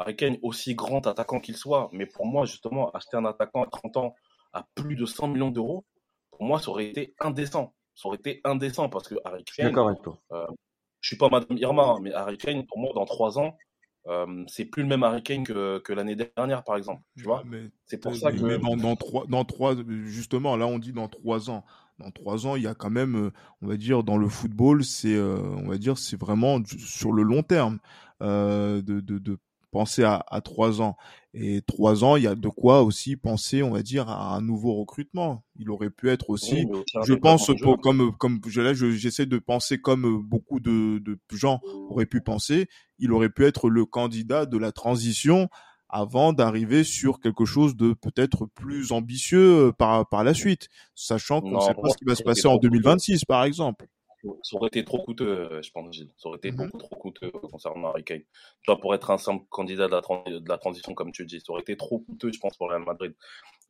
Harry 0.00 0.16
Kane, 0.16 0.38
aussi 0.42 0.74
grand 0.74 1.06
attaquant 1.06 1.40
qu'il 1.40 1.56
soit, 1.56 1.90
mais 1.92 2.06
pour 2.06 2.24
moi, 2.24 2.46
justement, 2.46 2.90
acheter 2.92 3.18
un 3.18 3.26
attaquant 3.26 3.62
à 3.62 3.66
30 3.66 3.96
ans 3.98 4.14
à 4.52 4.66
plus 4.74 4.96
de 4.96 5.04
100 5.04 5.28
millions 5.28 5.50
d'euros, 5.50 5.84
pour 6.30 6.42
moi, 6.42 6.58
ça 6.58 6.70
aurait 6.70 6.86
été 6.86 7.14
indécent. 7.20 7.74
Ça 7.94 8.08
aurait 8.08 8.16
été 8.16 8.40
indécent 8.44 8.88
parce 8.88 9.08
que 9.08 9.16
Harry 9.26 9.44
Kane. 9.44 9.66
D'accord 9.66 9.88
avec 9.88 10.00
toi. 10.00 10.18
Euh, 10.32 10.46
je 11.00 11.08
suis 11.08 11.16
pas 11.16 11.28
Madame 11.28 11.58
Irma, 11.58 11.82
hein, 11.82 11.98
mais 12.00 12.14
Harry 12.14 12.38
Kane, 12.38 12.66
pour 12.66 12.78
moi, 12.78 12.92
dans 12.94 13.04
3 13.04 13.38
ans, 13.38 13.56
euh, 14.06 14.44
c'est 14.46 14.64
plus 14.64 14.82
le 14.82 14.88
même 14.88 15.02
Harry 15.02 15.22
Kane 15.22 15.44
que, 15.44 15.78
que 15.80 15.92
l'année 15.92 16.16
dernière, 16.16 16.64
par 16.64 16.78
exemple. 16.78 17.02
Tu 17.18 17.24
vois 17.24 17.44
C'est 17.84 17.98
pour 17.98 18.16
ça 18.16 18.32
que. 18.32 18.56
dans, 18.56 18.76
dans, 18.76 18.96
trois, 18.96 19.26
dans 19.26 19.44
trois, 19.44 19.74
justement, 20.04 20.56
là, 20.56 20.66
on 20.66 20.78
dit 20.78 20.92
dans 20.92 21.08
3 21.08 21.50
ans. 21.50 21.64
Dans 21.98 22.10
3 22.10 22.46
ans, 22.46 22.56
il 22.56 22.62
y 22.62 22.66
a 22.66 22.74
quand 22.74 22.88
même, 22.88 23.26
euh, 23.26 23.32
on 23.60 23.66
va 23.66 23.76
dire, 23.76 24.02
dans 24.02 24.16
le 24.16 24.30
football, 24.30 24.82
c'est, 24.82 25.14
euh, 25.14 25.42
on 25.58 25.68
va 25.68 25.76
dire, 25.76 25.98
c'est 25.98 26.18
vraiment 26.18 26.58
sur 26.64 27.12
le 27.12 27.22
long 27.22 27.42
terme. 27.42 27.78
de, 28.22 28.80
de, 28.80 29.18
de 29.18 29.38
penser 29.70 30.04
à, 30.04 30.24
à 30.28 30.40
trois 30.40 30.80
ans. 30.80 30.96
Et 31.32 31.62
trois 31.62 32.02
ans, 32.02 32.16
il 32.16 32.24
y 32.24 32.26
a 32.26 32.34
de 32.34 32.48
quoi 32.48 32.82
aussi 32.82 33.16
penser, 33.16 33.62
on 33.62 33.70
va 33.70 33.82
dire, 33.82 34.08
à 34.08 34.34
un 34.34 34.40
nouveau 34.40 34.74
recrutement. 34.74 35.44
Il 35.56 35.70
aurait 35.70 35.90
pu 35.90 36.08
être 36.10 36.28
aussi, 36.30 36.66
je 37.06 37.14
pense, 37.14 37.50
comme 37.82 38.16
comme 38.18 38.40
je, 38.46 38.74
j'essaie 38.96 39.26
de 39.26 39.38
penser 39.38 39.78
comme 39.80 40.22
beaucoup 40.22 40.58
de, 40.58 40.98
de 40.98 41.18
gens 41.32 41.60
auraient 41.88 42.06
pu 42.06 42.20
penser, 42.20 42.68
il 42.98 43.12
aurait 43.12 43.30
pu 43.30 43.44
être 43.44 43.70
le 43.70 43.84
candidat 43.84 44.44
de 44.44 44.58
la 44.58 44.72
transition 44.72 45.48
avant 45.88 46.32
d'arriver 46.32 46.84
sur 46.84 47.20
quelque 47.20 47.44
chose 47.44 47.76
de 47.76 47.92
peut-être 47.92 48.46
plus 48.46 48.92
ambitieux 48.92 49.66
euh, 49.68 49.72
par 49.72 50.08
par 50.08 50.24
la 50.24 50.34
suite, 50.34 50.68
sachant 50.94 51.40
qu'on 51.40 51.56
ne 51.56 51.60
sait 51.60 51.74
pas 51.74 51.88
ce 51.90 51.96
qui 51.96 52.04
va 52.04 52.14
se 52.14 52.22
passer 52.22 52.46
en 52.46 52.56
2026, 52.56 53.24
par 53.24 53.44
exemple 53.44 53.86
ça 54.42 54.56
aurait 54.56 54.68
été 54.68 54.84
trop 54.84 55.02
coûteux, 55.02 55.28
euh, 55.28 55.62
je 55.62 55.70
pense, 55.70 55.92
Gilles. 55.92 56.12
Ça 56.16 56.28
aurait 56.28 56.38
été 56.38 56.52
mmh 56.52 56.56
beaucoup 56.56 56.78
trop 56.78 56.96
coûteux 56.96 57.30
concernant 57.30 57.88
Harry 57.88 58.04
Kane. 58.04 58.22
Tu 58.62 58.72
pour 58.80 58.94
être 58.94 59.10
un 59.10 59.18
simple 59.18 59.44
candidat 59.48 59.86
de 59.86 59.92
la, 59.92 60.00
de 60.40 60.48
la, 60.48 60.58
transition, 60.58 60.94
comme 60.94 61.12
tu 61.12 61.24
dis, 61.26 61.40
ça 61.40 61.52
aurait 61.52 61.62
été 61.62 61.76
trop 61.76 62.00
coûteux, 62.00 62.32
je 62.32 62.38
pense, 62.38 62.56
pour 62.56 62.70
Real 62.70 62.84
Madrid. 62.84 63.14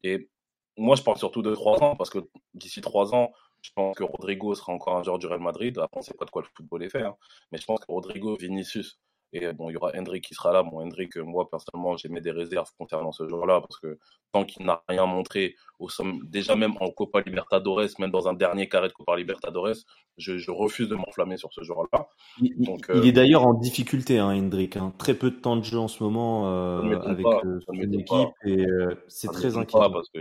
Et 0.02 0.28
moi, 0.76 0.96
je 0.96 1.02
parle 1.02 1.18
surtout 1.18 1.42
de 1.42 1.54
trois 1.54 1.82
ans, 1.82 1.96
parce 1.96 2.10
que 2.10 2.18
d'ici 2.54 2.80
trois 2.80 3.14
ans, 3.14 3.32
je 3.62 3.70
pense 3.74 3.96
que 3.96 4.04
Rodrigo 4.04 4.54
sera 4.54 4.72
encore 4.72 4.96
un 4.96 5.02
joueur 5.02 5.18
du 5.18 5.26
Real 5.26 5.40
Madrid. 5.40 5.78
Après, 5.78 5.98
on 5.98 6.02
sait 6.02 6.14
pas 6.14 6.24
de 6.24 6.30
quoi 6.30 6.42
le 6.42 6.48
football 6.56 6.82
est 6.82 6.88
fait, 6.88 7.02
hein. 7.02 7.16
mais 7.52 7.58
je 7.58 7.64
pense 7.64 7.80
que 7.80 7.86
Rodrigo, 7.88 8.36
Vinicius, 8.36 8.98
et 9.32 9.52
bon, 9.52 9.70
il 9.70 9.74
y 9.74 9.76
aura 9.76 9.92
Hendrik 9.96 10.24
qui 10.24 10.34
sera 10.34 10.52
là. 10.52 10.62
Bon, 10.62 10.80
Hendrik, 10.80 11.16
moi, 11.16 11.48
personnellement, 11.48 11.96
j'ai 11.96 12.08
mis 12.08 12.20
des 12.20 12.32
réserves 12.32 12.70
concernant 12.76 13.12
ce 13.12 13.28
joueur-là 13.28 13.60
parce 13.60 13.78
que 13.78 13.98
tant 14.32 14.44
qu'il 14.44 14.66
n'a 14.66 14.82
rien 14.88 15.06
montré, 15.06 15.54
au 15.78 15.88
somme, 15.88 16.20
déjà 16.26 16.56
même 16.56 16.74
en 16.80 16.90
Copa 16.90 17.20
Libertadores, 17.20 17.88
même 17.98 18.10
dans 18.10 18.28
un 18.28 18.34
dernier 18.34 18.68
carré 18.68 18.88
de 18.88 18.92
Copa 18.92 19.16
Libertadores, 19.16 19.76
je, 20.18 20.36
je 20.36 20.50
refuse 20.50 20.88
de 20.88 20.96
m'enflammer 20.96 21.36
sur 21.36 21.52
ce 21.52 21.62
joueur-là. 21.62 22.08
Il, 22.40 22.54
Donc, 22.58 22.90
euh, 22.90 23.00
il 23.02 23.08
est 23.08 23.12
d'ailleurs 23.12 23.46
en 23.46 23.54
difficulté, 23.54 24.18
hein, 24.18 24.30
Hendrik. 24.30 24.76
Hein. 24.76 24.92
Très 24.98 25.14
peu 25.14 25.30
de 25.30 25.36
temps 25.36 25.56
de 25.56 25.64
jeu 25.64 25.78
en 25.78 25.88
ce 25.88 26.02
moment 26.02 26.48
euh, 26.48 27.00
avec 27.00 27.26
euh, 27.26 27.60
son 27.66 27.74
équipe 27.74 28.28
et 28.44 28.66
euh, 28.66 28.94
c'est 29.08 29.28
très 29.28 29.56
inquiétant. 29.56 29.90
Parce 29.90 30.08
que, 30.10 30.20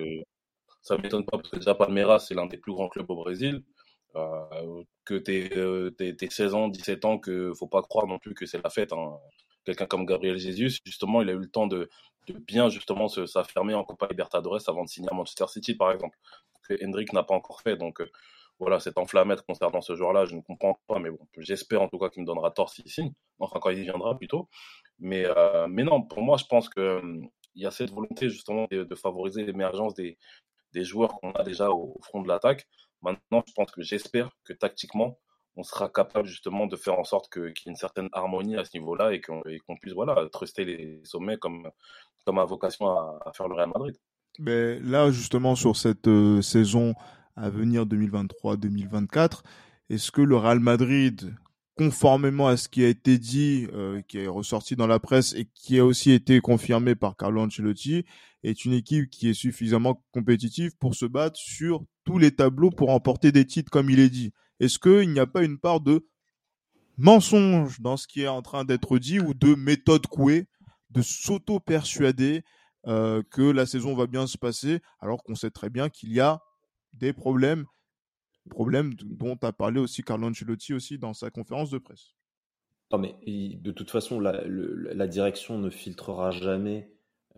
ça 0.82 0.98
m'étonne 0.98 1.26
pas 1.26 1.38
parce 1.38 1.50
que 1.50 1.58
déjà 1.58 1.76
Palmeiras, 1.76 2.20
c'est 2.20 2.34
l'un 2.34 2.46
des 2.46 2.58
plus 2.58 2.74
grands 2.74 2.90
clubs 2.90 3.10
au 3.10 3.16
Brésil. 3.16 3.64
Euh, 4.16 4.84
que 5.06 5.16
t'es 5.16 5.50
euh, 5.56 5.92
16 6.30 6.54
ans, 6.54 6.68
17 6.68 7.06
ans, 7.06 7.20
que 7.20 7.54
faut 7.54 7.68
pas 7.68 7.82
croire 7.82 8.08
non 8.08 8.20
plus 8.20 8.34
que 8.34 8.46
c'est 8.46 8.64
la 8.64 8.70
fête. 8.70 8.94
Hein. 8.94 9.18
Quelqu'un 9.66 9.86
comme 9.86 10.06
Gabriel 10.06 10.38
Jesus, 10.38 10.80
justement, 10.86 11.22
il 11.22 11.30
a 11.30 11.34
eu 11.34 11.40
le 11.40 11.50
temps 11.50 11.68
de, 11.68 11.90
de 12.28 12.34
bien 12.34 12.70
justement 12.70 13.08
s'affirmer 13.08 13.74
en 13.74 13.84
Copa 13.84 14.08
Libertadores 14.08 14.62
avant 14.68 14.84
de 14.84 14.90
signer 14.90 15.10
à 15.12 15.16
Manchester 15.16 15.46
City, 15.48 15.76
par 15.76 15.92
exemple, 15.92 16.18
que 16.68 16.74
Hendrik 16.84 17.14
n'a 17.14 17.24
pas 17.24 17.36
encore 17.36 17.62
fait. 17.62 17.78
Donc 17.78 18.02
euh, 18.02 18.10
voilà, 18.60 18.80
cette 18.80 18.98
enflammette 18.98 19.42
concernant 19.44 19.82
ce 19.82 19.96
joueur-là, 19.96 20.26
je 20.26 20.36
ne 20.36 20.42
comprends 20.42 20.80
pas, 20.88 21.00
mais 21.00 21.10
bon, 21.10 21.20
j'espère 21.38 21.82
en 21.82 21.88
tout 21.88 21.98
cas 21.98 22.10
qu'il 22.10 22.22
me 22.22 22.28
donnera 22.28 22.52
tort 22.52 22.70
s'il 22.70 22.90
signe, 22.90 23.14
enfin 23.40 23.60
quand 23.62 23.70
il 23.70 23.82
viendra 23.84 24.18
plutôt. 24.18 24.50
Mais, 25.00 25.26
euh, 25.26 25.68
mais 25.70 25.84
non, 25.84 26.02
pour 26.02 26.22
moi, 26.22 26.38
je 26.38 26.46
pense 26.46 26.70
que 26.70 27.00
hum, 27.00 27.30
il 27.56 27.64
y 27.64 27.66
a 27.66 27.72
cette 27.72 27.92
volonté 27.92 28.30
justement 28.30 28.68
de, 28.72 28.84
de 28.84 28.96
favoriser 28.96 29.46
l'émergence 29.46 29.94
des, 29.94 30.18
des 30.74 30.84
joueurs 30.84 31.20
qu'on 31.20 31.32
a 31.32 31.44
déjà 31.44 31.72
au, 31.72 31.98
front 32.02 32.22
de 32.22 32.28
l'attaque. 32.28 32.68
Maintenant, 33.02 33.44
je 33.48 33.54
pense 33.54 33.72
que 33.72 33.82
j'espère 33.82 34.30
que 34.44 34.54
tactiquement, 34.54 35.20
on 35.56 35.64
sera 35.64 35.90
capable 35.90 36.28
justement 36.28 36.68
de 36.68 36.76
faire 36.76 36.98
en 36.98 37.04
sorte 37.04 37.32
qu'il 37.32 37.44
y 37.44 37.48
ait 37.48 37.72
une 37.72 37.76
certaine 37.76 38.10
harmonie 38.14 38.56
à 38.56 38.66
ce 38.66 38.78
niveau-là 38.78 39.14
et 39.14 39.22
qu'on 39.22 39.42
puisse 39.82 39.94
voilà, 39.94 40.28
truster 40.32 40.64
les 40.66 41.02
sommets 41.04 41.38
comme, 41.38 41.70
comme 42.26 42.40
vocation 42.40 42.88
à, 42.88 43.32
faire 43.36 43.48
le 43.48 43.56
Real 43.56 43.70
Madrid. 43.74 43.96
Mais 44.40 44.80
là, 44.80 45.12
justement, 45.12 45.56
sur 45.56 45.76
cette 45.76 46.08
euh, 46.08 46.42
saison 46.42 46.94
à 47.36 47.50
venir 47.50 47.86
2023-2024, 47.86 49.42
est-ce 49.90 50.12
que 50.12 50.22
le 50.22 50.38
Real 50.38 50.60
Madrid, 50.60 51.36
conformément 51.76 52.48
à 52.48 52.56
ce 52.56 52.70
qui 52.70 52.86
a 52.86 52.88
été 52.88 53.18
dit, 53.18 53.68
euh, 53.74 54.02
qui 54.08 54.20
est 54.20 54.28
ressorti 54.28 54.76
dans 54.76 54.88
la 54.88 55.00
presse 55.00 55.34
et 55.34 55.46
qui 55.54 55.80
a 55.80 55.86
aussi 55.86 56.12
été 56.12 56.40
confirmé 56.42 56.96
par 56.96 57.18
Carlo 57.18 57.42
Ancelotti, 57.42 58.06
est 58.44 58.66
une 58.66 58.74
équipe 58.74 59.10
qui 59.10 59.30
est 59.30 59.34
suffisamment 59.34 60.04
compétitive 60.12 60.76
pour 60.78 60.96
se 60.96 61.06
battre 61.06 61.38
sur 61.38 61.84
tous 62.06 62.18
les 62.18 62.36
tableaux 62.36 62.70
pour 62.70 62.90
remporter 62.90 63.32
des 63.32 63.46
titres, 63.46 63.70
comme 63.70 63.90
il 63.90 64.00
est 64.00 64.10
dit. 64.10 64.32
Est-ce 64.60 64.80
qu'il 64.80 65.12
n'y 65.12 65.20
a 65.20 65.28
pas 65.28 65.44
une 65.44 65.60
part 65.60 65.82
de 65.82 66.08
mensonge 66.98 67.80
dans 67.80 67.98
ce 67.98 68.08
qui 68.08 68.22
est 68.22 68.28
en 68.28 68.42
train 68.42 68.66
d'être 68.66 69.00
dit 69.00 69.20
ou 69.20 69.34
de 69.34 69.56
méthode 69.56 70.08
couée, 70.08 70.48
de 70.90 71.02
s'auto-persuader 71.02 72.44
euh, 72.88 73.22
que 73.30 73.42
la 73.42 73.66
saison 73.66 73.96
va 73.96 74.08
bien 74.08 74.28
se 74.28 74.38
passer, 74.38 74.82
alors 75.00 75.24
qu'on 75.24 75.36
sait 75.36 75.52
très 75.52 75.70
bien 75.70 75.90
qu'il 75.90 76.12
y 76.12 76.20
a 76.20 76.42
des 76.94 77.14
problèmes, 77.14 77.66
problèmes 78.50 78.94
dont 78.96 79.38
a 79.42 79.52
parlé 79.52 79.80
aussi 79.80 80.02
Carlo 80.02 80.28
Ancelotti 80.28 80.74
aussi 80.74 80.98
dans 80.98 81.14
sa 81.14 81.30
conférence 81.30 81.70
de 81.70 81.78
presse? 81.78 82.16
Non 82.92 82.98
mais 82.98 83.16
de 83.24 83.72
toute 83.72 83.92
façon, 83.92 84.20
la 84.20 85.08
direction 85.08 85.60
ne 85.60 85.70
filtrera 85.70 86.32
jamais 86.32 86.92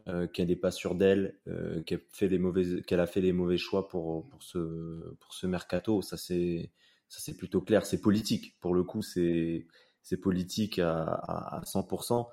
euh, 0.07 0.27
qu'elle 0.27 0.47
n'est 0.47 0.55
pas 0.55 0.71
sûre 0.71 0.95
d'elle, 0.95 1.35
euh, 1.47 1.83
qu'elle 1.83 2.99
a 2.99 3.07
fait 3.07 3.21
des 3.21 3.33
mauvais 3.33 3.57
choix 3.57 3.87
pour 3.87 4.27
ce 4.39 5.45
mercato. 5.45 6.01
Ça 6.01 6.17
c'est 6.17 6.71
plutôt 7.37 7.61
clair. 7.61 7.85
C'est 7.85 8.01
politique 8.01 8.57
pour 8.59 8.73
le 8.73 8.83
coup. 8.83 9.01
C'est 9.01 9.67
politique 10.21 10.79
à, 10.79 11.03
à, 11.03 11.61
100%. 11.65 12.27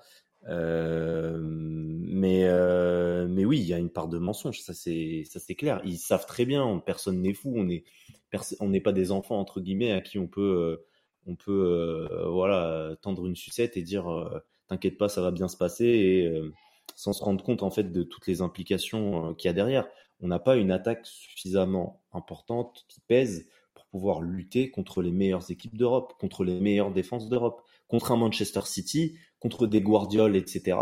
Euh, 0.48 1.38
mais 1.42 3.44
oui, 3.44 3.60
il 3.60 3.66
y 3.66 3.74
a 3.74 3.78
une 3.78 3.90
part 3.90 4.08
de 4.08 4.18
mensonge, 4.18 4.60
ça 4.60 4.72
c'est 4.72 5.54
clair. 5.56 5.80
Ils 5.84 5.98
savent 5.98 6.26
très 6.26 6.46
bien, 6.46 6.82
personne 6.84 7.20
n'est 7.20 7.34
fou, 7.34 7.52
on 7.56 7.68
est 7.68 7.84
on 8.60 8.68
n'est 8.68 8.80
pas 8.80 8.92
des 8.92 9.10
enfants 9.10 9.40
entre 9.40 9.60
guillemets 9.60 9.92
à 9.92 10.00
qui 10.00 10.18
on 10.18 10.26
peut 10.26 10.80
voilà 11.26 12.96
tendre 13.02 13.26
une 13.26 13.36
sucette 13.36 13.76
et 13.76 13.82
dire 13.82 14.06
t'inquiète 14.68 14.98
pas, 14.98 15.08
ça 15.08 15.22
va 15.22 15.30
bien 15.30 15.48
se 15.48 15.56
passer 15.56 16.30
sans 16.94 17.12
se 17.12 17.22
rendre 17.22 17.44
compte 17.44 17.62
en 17.62 17.70
fait 17.70 17.92
de 17.92 18.02
toutes 18.02 18.26
les 18.26 18.42
implications 18.42 19.34
qu'il 19.34 19.48
y 19.48 19.50
a 19.50 19.54
derrière. 19.54 19.88
On 20.20 20.28
n'a 20.28 20.38
pas 20.38 20.56
une 20.56 20.70
attaque 20.70 21.06
suffisamment 21.06 22.02
importante 22.12 22.84
qui 22.88 23.00
pèse 23.00 23.46
pour 23.74 23.86
pouvoir 23.86 24.20
lutter 24.20 24.70
contre 24.70 25.02
les 25.02 25.12
meilleures 25.12 25.50
équipes 25.50 25.76
d'Europe, 25.76 26.14
contre 26.18 26.44
les 26.44 26.60
meilleures 26.60 26.92
défenses 26.92 27.28
d'Europe, 27.28 27.62
contre 27.86 28.12
un 28.12 28.16
Manchester 28.16 28.62
City, 28.64 29.16
contre 29.38 29.66
des 29.66 29.80
Guardiola, 29.80 30.36
etc., 30.36 30.76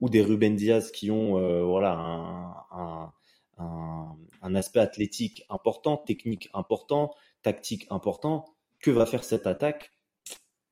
ou 0.00 0.08
des 0.10 0.22
Ruben 0.22 0.54
Diaz 0.54 0.90
qui 0.90 1.10
ont 1.10 1.38
euh, 1.38 1.62
voilà 1.62 2.66
un, 3.56 4.54
aspect 4.54 4.80
athlétique 4.80 5.44
important, 5.48 5.96
technique 5.96 6.50
important, 6.52 7.14
tactique 7.42 7.86
important. 7.90 8.44
Que 8.80 8.90
va 8.90 9.06
faire 9.06 9.24
cette 9.24 9.46
attaque? 9.46 9.93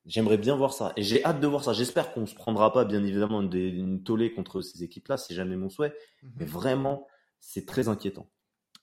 J'aimerais 0.04 0.38
bien 0.38 0.56
voir 0.56 0.72
ça. 0.72 0.92
Et 0.96 1.02
j'ai 1.02 1.24
hâte 1.24 1.40
de 1.40 1.46
voir 1.46 1.62
ça. 1.62 1.72
J'espère 1.72 2.12
qu'on 2.12 2.22
ne 2.22 2.26
se 2.26 2.34
prendra 2.34 2.72
pas, 2.72 2.84
bien 2.84 3.04
évidemment, 3.04 3.40
une, 3.40 3.54
une 3.54 4.02
tollée 4.02 4.32
contre 4.32 4.60
ces 4.60 4.82
équipes-là. 4.82 5.16
C'est 5.16 5.34
jamais 5.34 5.56
mon 5.56 5.68
souhait. 5.68 5.94
Mhm. 6.22 6.30
Mais 6.36 6.46
vraiment, 6.46 7.06
c'est 7.40 7.66
très 7.66 7.88
inquiétant. 7.88 8.28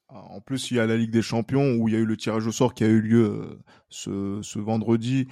Ah, 0.10 0.24
en 0.32 0.42
plus, 0.42 0.72
il 0.72 0.78
y 0.78 0.80
a 0.80 0.88
la 0.88 0.98
Ligue 0.98 1.12
des 1.12 1.22
Champions 1.22 1.76
où 1.76 1.88
il 1.88 1.94
y 1.94 1.98
a 1.98 2.00
eu 2.00 2.06
le 2.06 2.18
tirage 2.18 2.48
au 2.48 2.52
sort 2.52 2.74
qui 2.74 2.84
a 2.84 2.88
eu 2.88 3.00
lieu 3.00 3.26
euh, 3.26 3.60
ce, 3.90 4.40
ce 4.42 4.58
vendredi 4.58 5.28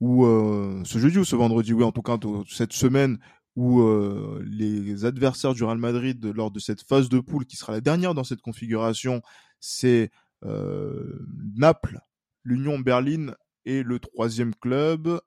ou 0.00 0.26
euh, 0.26 0.82
ce 0.84 0.98
jeudi 0.98 1.18
ou 1.18 1.24
ce 1.24 1.34
vendredi, 1.34 1.72
oui, 1.72 1.82
en 1.82 1.92
tout 1.92 2.02
cas 2.02 2.18
cette 2.46 2.74
semaine 2.74 3.18
où 3.56 3.80
euh, 3.80 4.44
les 4.46 5.04
adversaires 5.04 5.54
du 5.54 5.64
Real 5.64 5.78
Madrid 5.78 6.24
lors 6.26 6.50
de 6.50 6.60
cette 6.60 6.82
phase 6.82 7.08
de 7.08 7.18
poule 7.18 7.46
qui 7.46 7.56
sera 7.56 7.72
la 7.72 7.80
dernière 7.80 8.14
dans 8.14 8.22
cette 8.22 8.42
configuration, 8.42 9.22
c'est 9.58 10.10
Naples, 10.42 11.98
l'Union 12.44 12.78
Berlin 12.78 13.34
et 13.64 13.82
le 13.82 13.98
troisième 13.98 14.54
club, 14.54 15.20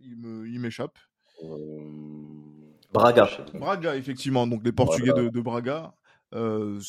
il 0.00 0.58
m'échappe. 0.60 0.98
Braga. 2.92 3.28
Braga, 3.54 3.96
effectivement. 3.96 4.46
Donc 4.46 4.64
les 4.64 4.72
Portugais 4.72 5.12
de, 5.12 5.28
de, 5.28 5.40
Braga 5.40 5.94
euh, 6.34 6.80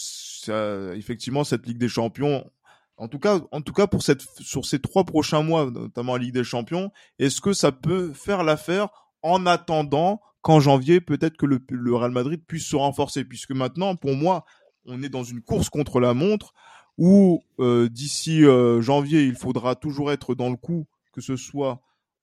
effectivement, 0.96 1.44
cette 1.44 1.66
Ligue 1.66 1.78
des 1.78 1.90
Champions, 1.90 2.50
en 2.98 3.08
tout 3.08 3.20
cas, 3.20 3.40
en 3.52 3.62
tout 3.62 3.74
cas 3.74 3.88
pour 3.88 4.04
cette, 4.04 4.22
sur 4.40 4.66
ces 4.66 4.80
trois 4.80 5.06
prochains 5.06 5.44
mois, 5.44 5.70
notamment 5.70 6.18
la 6.18 6.24
Ligue 6.24 6.34
des 6.34 6.44
Champions, 6.44 6.92
est-ce 7.20 7.42
que 7.42 7.54
ça 7.54 7.72
peut 7.72 8.12
faire 8.14 8.44
l'affaire 8.44 8.90
en 9.22 9.46
attendant 9.46 10.22
qu'en 10.42 10.60
janvier, 10.60 11.02
peut-être 11.02 11.38
que 11.38 11.46
le, 11.46 11.60
le, 11.70 11.96
Real 11.96 12.12
Madrid 12.12 12.42
puisse 12.46 12.66
se 12.66 12.76
renforcer, 12.76 13.26
puisque 13.26 13.52
maintenant, 13.52 13.96
pour 13.96 14.16
moi, 14.16 14.46
on 14.86 15.04
est 15.04 15.10
dans 15.10 15.24
une 15.24 15.42
course 15.42 15.70
contre 15.70 16.00
la 16.00 16.14
montre 16.14 16.54
où 16.98 17.44
euh, 17.60 17.90
d'ici 17.90 18.44
euh, 18.44 18.82
janvier, 18.82 19.24
il 19.24 19.36
faudra 19.36 19.76
toujours 19.76 20.12
être 20.12 20.36
dans 20.36 20.50
le 20.50 20.58
coup, 20.58 20.86
que 21.14 21.22
ce 21.22 21.36
soit 21.36 21.82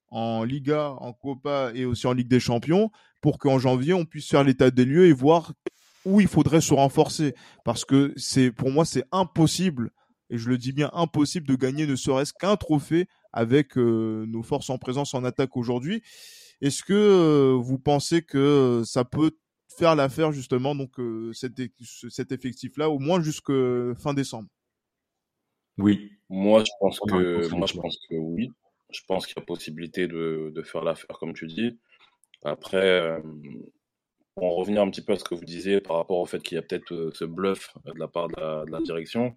en 0.09 0.44
Liga, 0.44 0.94
en 0.98 1.12
Copa 1.12 1.72
et 1.74 1.84
aussi 1.84 2.07
en 2.07 2.12
Ligue 2.12 2.28
des 2.28 2.40
Champions, 2.40 2.90
pour 3.20 3.38
qu'en 3.38 3.59
janvier, 3.59 3.92
on 3.92 4.04
puisse 4.04 4.28
faire 4.28 4.44
l'état 4.44 4.70
des 4.70 4.84
lieux 4.84 5.07
et 5.07 5.12
voir 5.12 5.52
où 6.04 6.20
il 6.20 6.28
faudrait 6.28 6.61
se 6.61 6.72
renforcer. 6.72 7.34
Parce 7.64 7.84
que 7.84 8.12
c'est, 8.16 8.52
pour 8.52 8.70
moi, 8.70 8.84
c'est 8.84 9.04
impossible, 9.12 9.90
et 10.30 10.38
je 10.38 10.48
le 10.48 10.59
dis 10.59 10.72
bien 10.72 10.90
impossible, 10.92 11.46
de 11.46 11.57
gagner 11.57 11.86
ne 11.86 11.96
serait-ce 11.96 12.32
qu'un 12.32 12.57
trophée 12.57 13.09
avec 13.32 13.76
euh, 13.76 14.24
nos 14.26 14.42
forces 14.42 14.70
en 14.70 14.78
présence 14.78 15.14
en 15.14 15.24
attaque 15.24 15.57
aujourd'hui. 15.57 16.02
Est-ce 16.62 16.82
que 16.82 16.94
euh, 16.94 17.59
vous 17.61 17.78
pensez 17.78 18.22
que 18.22 18.82
ça 18.84 19.04
peut 19.04 19.32
faire 19.76 19.94
l'affaire 19.94 20.32
justement 20.32 20.74
donc 20.74 20.98
euh, 20.98 21.32
cet, 21.34 21.61
cet 22.09 22.32
effectif-là 22.32 22.88
au 22.88 22.98
moins 22.98 23.20
jusque 23.20 23.52
fin 23.98 24.14
décembre? 24.14 24.48
Oui, 25.76 26.12
moi 26.30 26.64
je 26.64 26.70
pense 26.80 26.98
que 26.98 27.54
moi 27.54 27.66
je 27.66 27.78
pense 27.78 27.98
que 28.09 28.14
oui. 28.14 28.48
Je 28.91 29.01
pense 29.07 29.26
qu'il 29.26 29.37
y 29.37 29.41
a 29.41 29.45
possibilité 29.45 30.07
de, 30.07 30.53
de 30.55 30.62
faire 30.62 30.82
l'affaire 30.82 31.18
comme 31.18 31.34
tu 31.34 31.47
dis. 31.47 31.78
Après, 32.43 33.20
pour 34.37 34.45
en 34.45 34.55
revenir 34.55 34.82
un 34.82 34.91
petit 34.91 35.01
peu 35.01 35.14
à 35.14 35.16
ce 35.16 35.24
que 35.24 35.34
vous 35.34 35.45
disiez 35.45 35.80
par 35.80 35.97
rapport 35.97 36.18
au 36.18 36.26
fait 36.26 36.43
qu'il 36.43 36.57
y 36.57 36.59
a 36.59 36.62
peut-être 36.62 36.93
euh, 36.93 37.11
ce 37.14 37.24
bluff 37.24 37.74
euh, 37.87 37.95
de 37.95 37.99
la 37.99 38.07
part 38.07 38.28
de 38.28 38.70
la, 38.70 38.80
direction, 38.80 39.34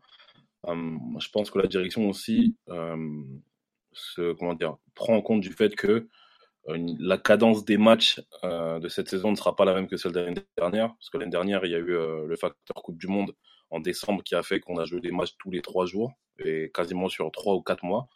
euh, 0.67 0.97
je 1.19 1.29
pense 1.29 1.49
que 1.49 1.57
la 1.57 1.67
direction 1.67 2.07
aussi 2.09 2.57
se, 3.93 4.33
comment 4.33 4.53
dire, 4.53 4.75
prend 4.95 5.15
en 5.15 5.21
compte 5.21 5.41
du 5.41 5.51
fait 5.51 5.75
que 5.75 6.09
la 6.67 7.17
cadence 7.17 7.65
des 7.65 7.77
matchs 7.77 8.21
de 8.43 8.87
cette 8.89 9.09
saison 9.09 9.31
ne 9.31 9.35
sera 9.35 9.55
pas 9.55 9.65
la 9.65 9.73
même 9.73 9.87
que 9.87 9.97
celle 9.97 10.11
de 10.11 10.19
l'année 10.19 10.43
dernière, 10.55 10.89
parce 10.89 11.09
que 11.09 11.17
l'année 11.17 11.31
dernière, 11.31 11.65
il 11.65 11.71
y 11.71 11.75
a 11.75 11.79
eu 11.79 11.85
le 12.27 12.35
facteur 12.35 12.83
Coupe 12.83 12.99
du 12.99 13.07
Monde 13.07 13.33
en 13.71 13.79
décembre 13.79 14.21
qui 14.23 14.35
a 14.35 14.43
fait 14.43 14.59
qu'on 14.59 14.77
a 14.77 14.85
joué 14.85 14.99
des 14.99 15.11
matchs 15.11 15.35
tous 15.39 15.49
les 15.49 15.61
trois 15.61 15.87
jours 15.87 16.11
et 16.37 16.69
quasiment 16.71 17.09
sur 17.09 17.31
trois 17.31 17.55
ou 17.55 17.61
quatre 17.63 17.83
mois. 17.83 18.07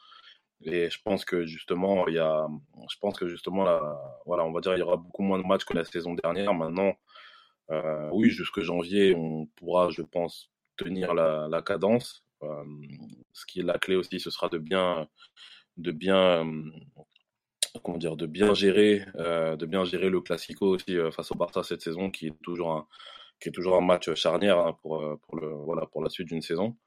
Et 0.66 0.90
je 0.90 1.00
pense 1.04 1.26
que 1.26 1.46
justement, 1.46 2.08
il 2.08 2.16
y 2.16 2.20
a, 2.20 2.48
je 2.90 2.98
pense 3.00 3.18
que 3.18 3.28
justement, 3.28 3.64
là, 3.64 4.00
voilà, 4.26 4.46
on 4.46 4.52
va 4.52 4.62
dire, 4.62 4.74
il 4.76 4.80
y 4.80 4.82
aura 4.82 4.98
beaucoup 4.98 5.24
moins 5.24 5.40
de 5.40 5.46
matchs 5.46 5.66
que 5.66 5.74
la 5.74 5.84
saison 5.84 6.14
dernière. 6.14 6.54
Maintenant, 6.54 6.94
euh, 7.72 8.10
oui, 8.14 8.30
jusque 8.30 8.62
janvier, 8.62 9.14
on 9.16 9.46
pourra, 9.58 9.90
je 9.90 10.02
pense, 10.02 10.50
tenir 10.78 11.14
la, 11.14 11.48
la 11.50 11.62
cadence. 11.62 12.26
Euh, 12.44 12.64
ce 13.34 13.46
qui 13.46 13.60
est 13.60 13.64
la 13.64 13.78
clé 13.78 13.96
aussi, 13.96 14.20
ce 14.20 14.30
sera 14.30 14.48
de 14.50 14.58
bien, 14.58 15.08
de 15.78 15.92
bien, 15.92 16.46
euh, 16.46 16.72
comment 17.84 17.98
dire, 17.98 18.16
de 18.16 18.26
bien 18.26 18.54
gérer, 18.54 19.06
de 19.16 19.66
bien 19.66 19.84
gérer 19.84 20.10
le 20.10 20.22
Classico 20.22 20.68
aussi 20.68 20.96
face 21.12 21.32
au 21.32 21.36
Barça 21.36 21.64
cette 21.64 21.82
saison, 21.82 22.10
qui 22.10 22.28
est 22.28 22.42
toujours 22.42 22.72
un, 22.72 22.88
qui 23.40 23.50
est 23.50 23.52
toujours 23.52 23.76
un 23.76 23.82
match 23.82 24.14
charnière 24.14 24.60
hein, 24.60 24.78
pour, 24.82 25.20
pour 25.24 25.36
le, 25.38 25.50
voilà, 25.50 25.86
pour 25.88 26.02
la 26.04 26.10
suite 26.10 26.28
d'une 26.28 26.42
saison. 26.42 26.78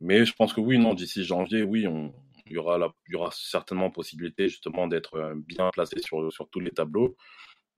Mais 0.00 0.24
je 0.24 0.32
pense 0.34 0.52
que 0.52 0.60
oui, 0.60 0.78
non, 0.78 0.94
d'ici 0.94 1.24
janvier, 1.24 1.62
oui, 1.62 1.86
on, 1.86 2.12
il 2.50 2.54
y 2.54 2.58
aura, 2.58 2.92
aura 3.14 3.30
certainement 3.32 3.90
possibilité 3.90 4.48
justement 4.48 4.86
d'être 4.86 5.14
euh, 5.14 5.34
bien 5.36 5.70
placé 5.70 6.00
sur, 6.00 6.30
tous 6.50 6.60
les 6.60 6.70
tableaux. 6.70 7.16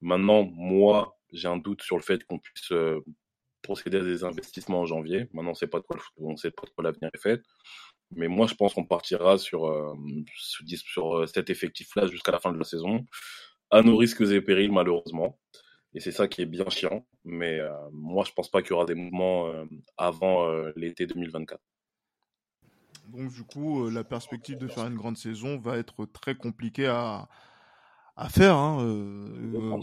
Maintenant, 0.01 0.45
moi, 0.45 1.17
j'ai 1.33 1.49
un 1.49 1.59
doute 1.59 1.83
sur 1.83 1.97
le 1.97 2.03
fait 2.03 2.25
qu'on 2.25 2.39
puisse 2.39 2.73
euh, 2.73 3.01
procéder 3.63 3.99
à 3.99 4.05
des 4.05 4.25
investissements 4.25 4.81
en 4.81 4.87
janvier. 4.87 5.29
Maintenant, 5.33 5.51
on 5.51 5.55
sait 5.55 5.67
pas 5.67 5.81
de 5.81 5.85
quoi, 5.85 5.99
sait 6.37 6.51
pas 6.51 6.67
de 6.67 6.71
quoi 6.71 6.85
l'avenir 6.85 7.11
est 7.13 7.21
fait. 7.21 7.43
Mais 8.13 8.29
moi, 8.29 8.47
je 8.47 8.55
pense 8.55 8.75
qu'on 8.75 8.85
partira 8.85 9.39
sur, 9.39 9.67
euh, 9.67 9.95
cet 11.27 11.51
effectif-là 11.51 12.07
jusqu'à 12.07 12.33
la 12.33 12.41
fin 12.41 12.53
de 12.53 12.59
la 12.59 12.65
saison, 12.65 13.07
à 13.71 13.83
nos 13.83 13.97
risques 13.97 14.23
et 14.23 14.41
périls, 14.41 14.73
malheureusement. 14.73 15.39
Et 15.95 16.01
c'est 16.01 16.13
ça 16.13 16.29
qui 16.29 16.43
est 16.43 16.47
bien 16.47 16.69
chiant. 16.71 17.07
Mais 17.25 17.61
moi, 17.93 18.25
je 18.25 18.33
pense 18.33 18.51
pas 18.51 18.63
qu'il 18.63 18.71
y 18.71 18.75
aura 18.75 18.85
des 18.85 18.95
mouvements 18.95 19.53
avant 19.97 20.49
l'été 20.77 21.07
2024. 21.07 21.61
Donc 23.11 23.33
du 23.33 23.43
coup, 23.43 23.85
euh, 23.85 23.91
la 23.91 24.05
perspective 24.05 24.57
de 24.59 24.69
faire 24.69 24.87
une 24.87 24.95
grande 24.95 25.17
saison 25.17 25.59
va 25.59 25.77
être 25.77 26.07
très 26.07 26.35
compliquée 26.37 26.87
à, 26.87 27.29
à 28.17 28.29
faire, 28.29 28.57
hein, 28.57 28.83
euh, 28.83 29.77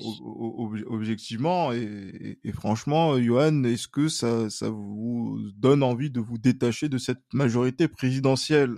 objectivement. 0.87 1.71
Et, 1.73 2.37
franchement, 2.53 3.19
Johan, 3.19 3.63
est-ce 3.63 3.87
que 3.87 4.07
ça, 4.07 4.49
ça 4.49 4.69
vous 4.69 5.39
donne 5.55 5.83
envie 5.83 6.09
de 6.09 6.19
vous 6.19 6.37
détacher 6.37 6.87
de 6.89 6.97
cette 6.97 7.23
majorité 7.33 7.87
présidentielle 7.87 8.75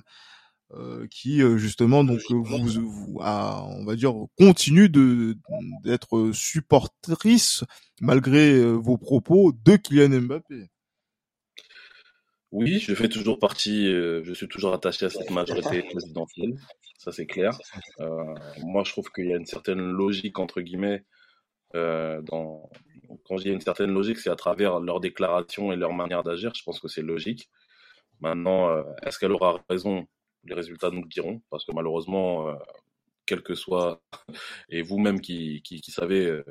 euh, 0.75 1.07
qui 1.09 1.39
justement 1.57 2.03
donc 2.03 2.19
vous, 2.29 2.43
vous 2.43 3.17
on 3.19 3.85
va 3.85 3.95
dire 3.95 4.13
continue 4.37 4.87
de 4.87 5.35
d'être 5.83 6.31
supportrice 6.31 7.63
malgré 8.01 8.63
vos 8.73 8.97
propos 8.97 9.51
de 9.51 9.77
Kylian 9.77 10.21
Mbappé? 10.21 10.69
Oui, 12.51 12.79
je 12.79 12.95
fais 12.95 13.09
toujours 13.09 13.37
partie, 13.37 13.87
euh, 13.87 14.23
je 14.23 14.33
suis 14.33 14.47
toujours 14.47 14.73
attaché 14.73 15.05
à 15.05 15.09
cette 15.09 15.29
majorité 15.29 15.83
présidentielle, 15.83 16.55
ça 16.97 17.11
c'est 17.11 17.27
clair. 17.27 17.57
Euh, 17.99 18.33
moi, 18.63 18.83
je 18.83 18.91
trouve 18.91 19.11
qu'il 19.11 19.27
y 19.29 19.33
a 19.33 19.37
une 19.37 19.45
certaine 19.45 19.79
logique, 19.79 20.39
entre 20.39 20.61
guillemets, 20.61 21.05
euh, 21.75 22.21
dans... 22.23 22.69
quand 23.25 23.37
y 23.37 23.49
a 23.49 23.53
une 23.53 23.61
certaine 23.61 23.91
logique, 23.93 24.17
c'est 24.17 24.31
à 24.31 24.35
travers 24.35 24.79
leurs 24.79 24.99
déclarations 24.99 25.71
et 25.71 25.75
leur 25.75 25.93
manière 25.93 26.23
d'agir, 26.23 26.51
je 26.55 26.63
pense 26.63 26.79
que 26.79 26.87
c'est 26.87 27.03
logique. 27.03 27.49
Maintenant, 28.19 28.69
euh, 28.69 28.83
est-ce 29.03 29.19
qu'elle 29.19 29.31
aura 29.31 29.63
raison? 29.69 30.07
Les 30.45 30.55
résultats 30.55 30.89
nous 30.89 31.03
le 31.03 31.07
diront, 31.07 31.41
parce 31.51 31.65
que 31.65 31.71
malheureusement, 31.73 32.57
quel 33.27 33.43
que 33.43 33.53
soit, 33.53 34.01
et 34.69 34.81
vous-même 34.81 35.21
qui, 35.21 35.61
qui, 35.61 35.81
savez 35.91 36.41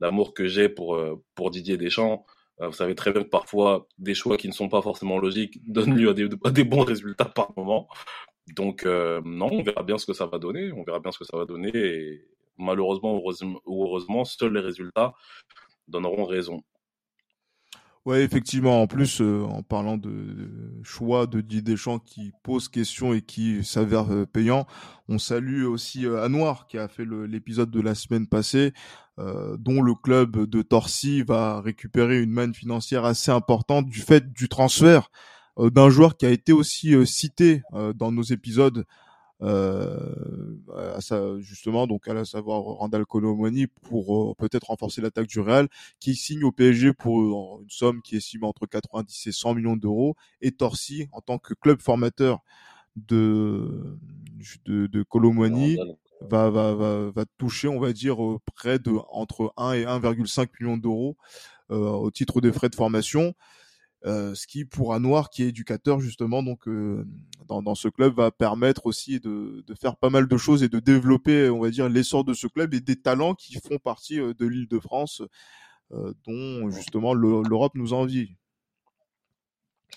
l'amour 0.00 0.32
que 0.32 0.46
j'ai 0.46 0.68
pour, 0.68 0.98
pour 1.34 1.50
Didier 1.50 1.76
Deschamps, 1.76 2.24
vous 2.60 2.72
savez 2.72 2.94
très 2.94 3.12
bien 3.12 3.22
que 3.22 3.28
parfois, 3.28 3.88
des 3.98 4.14
choix 4.14 4.36
qui 4.36 4.48
ne 4.48 4.52
sont 4.52 4.68
pas 4.68 4.82
forcément 4.82 5.18
logiques 5.18 5.58
donnent 5.66 5.96
lieu 5.96 6.10
à 6.10 6.50
des, 6.50 6.64
bons 6.64 6.84
résultats 6.84 7.24
par 7.24 7.52
moment. 7.56 7.88
Donc, 8.54 8.84
euh, 8.84 9.20
non, 9.24 9.48
on 9.52 9.62
verra 9.62 9.82
bien 9.82 9.98
ce 9.98 10.06
que 10.06 10.12
ça 10.12 10.26
va 10.26 10.38
donner. 10.38 10.72
On 10.72 10.82
verra 10.84 11.00
bien 11.00 11.12
ce 11.12 11.18
que 11.18 11.24
ça 11.24 11.36
va 11.36 11.44
donner. 11.44 11.70
Et 11.74 12.24
malheureusement 12.58 13.20
ou 13.66 13.84
heureusement, 13.84 14.24
seuls 14.24 14.54
les 14.54 14.60
résultats 14.60 15.14
donneront 15.88 16.24
raison. 16.24 16.62
Ouais, 18.04 18.24
effectivement. 18.24 18.82
En 18.82 18.88
plus, 18.88 19.20
euh, 19.20 19.44
en 19.44 19.62
parlant 19.62 19.96
de, 19.96 20.10
choix 20.82 21.28
de 21.28 21.40
Didier 21.40 21.62
Deschamps 21.62 22.00
qui 22.00 22.32
pose 22.42 22.68
question 22.68 23.14
et 23.14 23.22
qui 23.22 23.62
s'avère 23.62 24.12
euh, 24.12 24.26
payant, 24.26 24.66
on 25.08 25.18
salue 25.18 25.64
aussi 25.64 26.04
euh, 26.04 26.28
qui 26.68 26.78
a 26.78 26.88
fait 26.88 27.04
l'épisode 27.04 27.70
de 27.70 27.80
la 27.80 27.94
semaine 27.94 28.26
passée, 28.26 28.72
dont 29.18 29.82
le 29.82 29.94
club 29.94 30.46
de 30.46 30.62
Torcy 30.62 31.22
va 31.22 31.60
récupérer 31.60 32.20
une 32.20 32.30
manne 32.30 32.54
financière 32.54 33.04
assez 33.04 33.30
importante 33.30 33.86
du 33.86 34.00
fait 34.00 34.32
du 34.32 34.48
transfert 34.48 35.10
d'un 35.58 35.90
joueur 35.90 36.16
qui 36.16 36.24
a 36.24 36.30
été 36.30 36.52
aussi 36.52 36.94
cité 37.06 37.62
dans 37.94 38.10
nos 38.10 38.22
épisodes 38.22 38.78
euh, 38.78 38.84
à 39.42 41.00
ça, 41.00 41.38
justement, 41.40 41.86
donc 41.86 42.08
à 42.08 42.24
savoir 42.24 42.62
Randall 42.62 43.06
Colomoni 43.06 43.66
pour 43.66 44.30
euh, 44.30 44.34
peut-être 44.36 44.68
renforcer 44.68 45.00
l'attaque 45.00 45.26
du 45.26 45.40
Real, 45.40 45.68
qui 46.00 46.14
signe 46.14 46.44
au 46.44 46.52
PSG 46.52 46.92
pour 46.92 47.20
euh, 47.20 47.62
une 47.62 47.70
somme 47.70 48.02
qui 48.02 48.14
est 48.14 48.18
estimée 48.18 48.46
entre 48.46 48.66
90 48.66 49.26
et 49.26 49.32
100 49.32 49.54
millions 49.54 49.76
d'euros, 49.76 50.14
et 50.40 50.52
Torsi 50.52 51.08
en 51.12 51.20
tant 51.20 51.38
que 51.38 51.54
club 51.54 51.80
formateur 51.80 52.40
de 52.96 53.98
de, 54.64 54.86
de 54.86 55.02
Colomoni 55.02 55.78
va, 56.20 56.50
va, 56.50 56.74
va, 56.74 57.10
va 57.10 57.24
toucher, 57.38 57.68
on 57.68 57.80
va 57.80 57.92
dire, 57.92 58.16
près 58.54 58.78
de 58.78 58.92
entre 59.10 59.52
1 59.56 59.72
et 59.72 59.84
1,5 59.84 60.48
millions 60.60 60.76
d'euros 60.76 61.16
au 61.70 62.10
titre 62.10 62.40
des 62.42 62.52
frais 62.52 62.68
de 62.68 62.74
formation. 62.74 63.34
Euh, 64.04 64.34
ce 64.34 64.48
qui 64.48 64.64
pour 64.64 64.98
noir 64.98 65.30
qui 65.30 65.44
est 65.44 65.48
éducateur 65.48 66.00
justement 66.00 66.42
donc 66.42 66.66
euh, 66.66 67.06
dans, 67.46 67.62
dans, 67.62 67.76
ce 67.76 67.86
club 67.86 68.16
va 68.16 68.32
permettre 68.32 68.86
aussi 68.86 69.20
de, 69.20 69.62
de, 69.64 69.74
faire 69.74 69.96
pas 69.96 70.10
mal 70.10 70.26
de 70.26 70.36
choses 70.36 70.64
et 70.64 70.68
de 70.68 70.80
développer 70.80 71.48
on 71.50 71.60
va 71.60 71.70
dire 71.70 71.88
l'essor 71.88 72.24
de 72.24 72.34
ce 72.34 72.48
club 72.48 72.74
et 72.74 72.80
des 72.80 72.96
talents 72.96 73.34
qui 73.34 73.54
font 73.60 73.78
partie 73.78 74.18
euh, 74.18 74.34
de 74.34 74.46
l'île 74.46 74.66
de 74.66 74.80
France 74.80 75.22
dont 76.26 76.70
justement 76.70 77.12
l'Europe 77.12 77.72
nous 77.74 77.92
envie. 77.92 78.34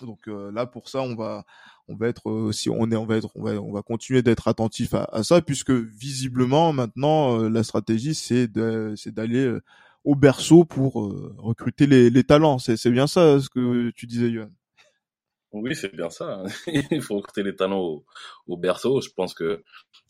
Donc 0.02 0.26
là 0.26 0.66
pour 0.66 0.90
ça 0.90 1.00
on 1.00 1.14
va 1.14 1.46
on 1.88 1.96
va 1.96 2.08
être 2.08 2.30
aussi 2.30 2.68
on 2.68 2.90
est 2.90 2.96
on 2.96 3.06
va 3.06 3.16
être 3.16 3.30
on 3.34 3.42
va 3.42 3.52
on 3.52 3.72
va 3.72 3.80
continuer 3.80 4.20
d'être 4.20 4.46
attentif 4.46 4.92
à, 4.92 5.04
à, 5.04 5.22
ça 5.22 5.40
puisque 5.40 5.70
visiblement 5.70 6.74
maintenant 6.74 7.48
la 7.48 7.64
stratégie 7.64 8.14
c'est 8.14 8.46
c'est 8.94 9.14
d'aller 9.14 9.58
au 10.06 10.14
berceau 10.14 10.64
pour 10.64 11.02
euh, 11.02 11.34
recruter 11.36 11.86
les, 11.86 12.08
les 12.10 12.24
talents. 12.24 12.58
C'est 12.58 12.90
bien 12.90 13.08
ça 13.08 13.40
ce 13.40 13.50
que 13.50 13.90
tu 13.90 14.06
disais, 14.06 14.30
Yohan. 14.30 14.48
Oui, 15.52 15.74
c'est 15.74 15.94
bien 15.94 16.10
ça. 16.10 16.42
Il 16.90 17.02
faut 17.02 17.16
recruter 17.16 17.42
les 17.42 17.56
talents 17.56 17.80
au, 17.80 18.04
au, 18.46 18.56
berceau. 18.56 19.00
Je 19.00 19.08
pense 19.10 19.34
que 19.34 19.62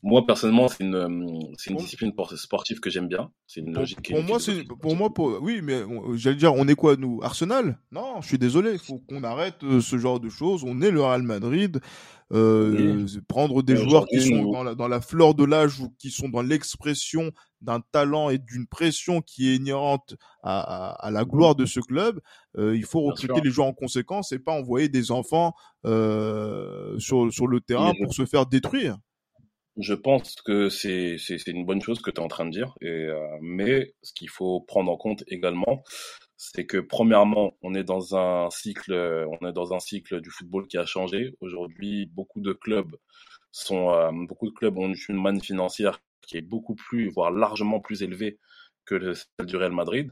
moi 0.03 0.27
personnellement, 0.27 0.69
c'est 0.69 0.85
une, 0.85 1.55
c'est 1.57 1.71
une 1.71 1.77
discipline 1.77 2.13
sportive 2.35 2.81
que 2.81 2.91
j'aime 2.91 3.09
bien. 3.09 3.31
C'est 3.47 3.61
une 3.61 3.73
logique. 3.73 4.11
Pour, 4.11 4.23
moi, 4.23 4.39
c'est 4.39 4.65
pour 4.65 4.97
moi, 4.97 5.13
pour, 5.13 5.41
oui, 5.41 5.61
mais 5.63 5.83
j'allais 6.15 6.37
dire, 6.37 6.53
on 6.55 6.69
est 6.69 6.75
quoi 6.75 6.97
nous, 6.97 7.21
Arsenal? 7.23 7.79
Non, 7.93 8.21
je 8.21 8.27
suis 8.27 8.39
désolé. 8.39 8.73
Il 8.73 8.79
faut 8.79 8.99
qu'on 8.99 9.25
arrête 9.25 9.63
euh, 9.63 9.81
ce 9.81 9.99
genre 9.99 10.21
de 10.21 10.29
choses. 10.29 10.63
On 10.67 10.83
est 10.83 10.91
le 10.91 11.01
Real 11.01 11.23
Madrid. 11.23 11.81
Euh, 12.33 13.07
prendre 13.29 13.63
des 13.63 13.77
joueurs 13.77 14.05
qui 14.07 14.21
sont 14.21 14.51
dans 14.51 14.65
la, 14.65 14.75
dans 14.75 14.89
la 14.89 15.01
fleur 15.01 15.35
de 15.35 15.45
l'âge 15.45 15.81
ou 15.81 15.95
qui 15.97 16.11
sont 16.11 16.29
dans 16.29 16.43
l'expression 16.43 17.31
d'un 17.61 17.81
talent 17.81 18.31
et 18.31 18.39
d'une 18.39 18.67
pression 18.67 19.23
qui 19.23 19.51
est 19.51 19.57
inhérente 19.57 20.17
à, 20.43 20.61
à, 20.61 21.07
à 21.07 21.11
la 21.11 21.25
gloire 21.25 21.55
de 21.55 21.67
ce 21.67 21.81
club, 21.81 22.21
euh, 22.59 22.77
il 22.77 22.85
faut 22.85 23.01
recruter 23.03 23.41
les 23.43 23.51
joueurs 23.51 23.69
en 23.69 23.73
conséquence 23.73 24.33
et 24.33 24.39
pas 24.39 24.53
envoyer 24.53 24.89
des 24.89 25.11
enfants 25.11 25.55
euh, 25.85 26.99
sur, 26.99 27.33
sur 27.33 27.47
le 27.47 27.61
terrain 27.61 27.93
pour 28.03 28.15
se 28.15 28.27
faire 28.27 28.47
détruire. 28.47 28.99
Je 29.79 29.93
pense 29.93 30.37
que 30.37 30.71
c'est 30.71 31.19
une 31.47 31.67
bonne 31.67 31.83
chose 31.83 32.01
que 32.01 32.11
tu 32.11 32.21
es 32.21 32.25
en 32.25 32.29
train 32.29 32.47
de 32.47 32.51
dire, 32.51 32.75
et, 32.81 32.89
euh, 32.89 33.19
mais 33.43 33.95
ce 34.03 34.13
qu'il 34.15 34.31
faut 34.31 34.61
prendre 34.61 34.91
en 34.91 34.97
compte 34.97 35.23
également, 35.27 35.85
c'est 36.39 36.67
que 36.67 36.79
premièrement, 36.79 37.53
on 37.63 37.75
est 37.75 37.85
dans 37.85 38.17
un 38.17 38.49
cycle, 38.51 38.93
on 38.95 39.47
est 39.47 39.53
dans 39.53 39.75
un 39.75 39.81
cycle 39.81 40.21
du 40.21 40.31
football 40.31 40.67
qui 40.67 40.79
a 40.79 40.87
changé. 40.87 41.35
Aujourd'hui, 41.41 42.07
beaucoup 42.07 42.41
de 42.41 42.53
clubs 42.53 42.97
sont, 43.53 43.91
euh, 43.91 44.11
beaucoup 44.13 44.49
de 44.49 44.55
clubs 44.55 44.77
ont 44.79 44.93
une 45.09 45.17
manne 45.21 45.41
financière 45.41 46.01
qui 46.27 46.37
est 46.37 46.43
beaucoup 46.43 46.75
plus, 46.75 47.09
voire 47.09 47.31
largement 47.31 47.81
plus 47.81 48.03
élevée 48.03 48.39
que 48.85 49.15
celle 49.15 49.47
du 49.47 49.57
Real 49.57 49.73
Madrid. 49.73 50.11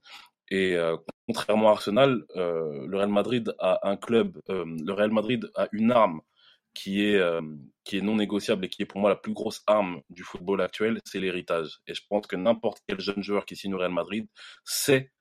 Et 0.50 0.76
euh, 0.76 0.96
contrairement 1.26 1.68
à 1.68 1.72
Arsenal, 1.72 2.24
euh, 2.36 2.86
le 2.86 2.96
Real 2.96 3.08
Madrid 3.08 3.54
a 3.58 3.88
un 3.88 3.96
club, 3.96 4.40
le 4.48 4.92
Real 4.92 5.10
Madrid 5.10 5.50
a 5.56 5.68
une 5.72 5.92
arme 5.92 6.20
qui 6.74 7.02
est 7.02 7.20
qui 7.84 7.98
est 7.98 8.00
non 8.00 8.16
négociable 8.16 8.64
et 8.64 8.68
qui 8.68 8.82
est 8.82 8.86
pour 8.86 9.00
moi 9.00 9.10
la 9.10 9.16
plus 9.16 9.32
grosse 9.32 9.62
arme 9.66 10.00
du 10.10 10.24
football 10.24 10.60
actuel, 10.60 11.00
c'est 11.04 11.20
l'héritage. 11.20 11.78
Et 11.86 11.94
je 11.94 12.02
pense 12.08 12.26
que 12.26 12.34
n'importe 12.36 12.80
quel 12.88 13.00
jeune 13.00 13.22
joueur 13.22 13.44
qui 13.46 13.56
signe 13.56 13.74
au 13.74 13.78
Real 13.78 13.92
Madrid 13.92 14.26
sait 14.64 15.12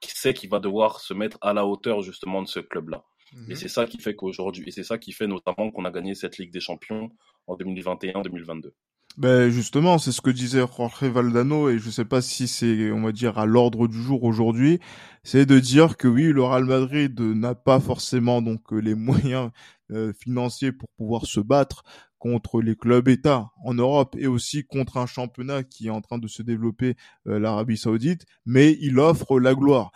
qui 0.00 0.10
sait 0.12 0.34
qu'il 0.34 0.50
va 0.50 0.60
devoir 0.60 1.00
se 1.00 1.14
mettre 1.14 1.38
à 1.40 1.52
la 1.52 1.66
hauteur 1.66 2.02
justement 2.02 2.42
de 2.42 2.48
ce 2.48 2.60
club-là. 2.60 3.04
Et 3.32 3.36
mhm. 3.50 3.54
c'est 3.54 3.68
ça 3.68 3.86
qui 3.86 3.98
fait 3.98 4.14
qu'aujourd'hui, 4.14 4.64
et 4.68 4.70
c'est 4.70 4.84
ça 4.84 4.98
qui 4.98 5.12
fait 5.12 5.26
notamment 5.26 5.70
qu'on 5.70 5.84
a 5.84 5.90
gagné 5.90 6.14
cette 6.14 6.38
Ligue 6.38 6.52
des 6.52 6.60
Champions 6.60 7.10
en 7.46 7.56
2021-2022. 7.56 8.70
Ben 9.16 9.48
justement, 9.48 9.96
c'est 9.96 10.12
ce 10.12 10.20
que 10.20 10.28
disait 10.28 10.60
Jorge 10.76 11.04
Valdano 11.04 11.70
et 11.70 11.78
je 11.78 11.88
sais 11.88 12.04
pas 12.04 12.20
si 12.20 12.46
c'est, 12.46 12.90
on 12.92 13.00
va 13.00 13.12
dire, 13.12 13.38
à 13.38 13.46
l'ordre 13.46 13.88
du 13.88 14.02
jour 14.02 14.24
aujourd'hui, 14.24 14.78
c'est 15.22 15.46
de 15.46 15.58
dire 15.58 15.96
que 15.96 16.06
oui, 16.06 16.24
le 16.24 16.42
Real 16.42 16.66
Madrid 16.66 17.18
n'a 17.18 17.54
pas 17.54 17.80
forcément 17.80 18.42
donc 18.42 18.72
les 18.72 18.94
moyens 18.94 19.50
euh, 19.90 20.12
financiers 20.12 20.70
pour 20.70 20.90
pouvoir 20.98 21.24
se 21.24 21.40
battre 21.40 21.82
contre 22.18 22.60
les 22.60 22.76
clubs 22.76 23.08
États 23.08 23.50
en 23.64 23.72
Europe 23.72 24.16
et 24.18 24.26
aussi 24.26 24.64
contre 24.64 24.98
un 24.98 25.06
championnat 25.06 25.62
qui 25.62 25.86
est 25.86 25.90
en 25.90 26.02
train 26.02 26.18
de 26.18 26.28
se 26.28 26.42
développer, 26.42 26.94
euh, 27.26 27.38
l'Arabie 27.38 27.78
Saoudite, 27.78 28.26
mais 28.44 28.76
il 28.80 28.98
offre 28.98 29.40
la 29.40 29.54
gloire. 29.54 29.92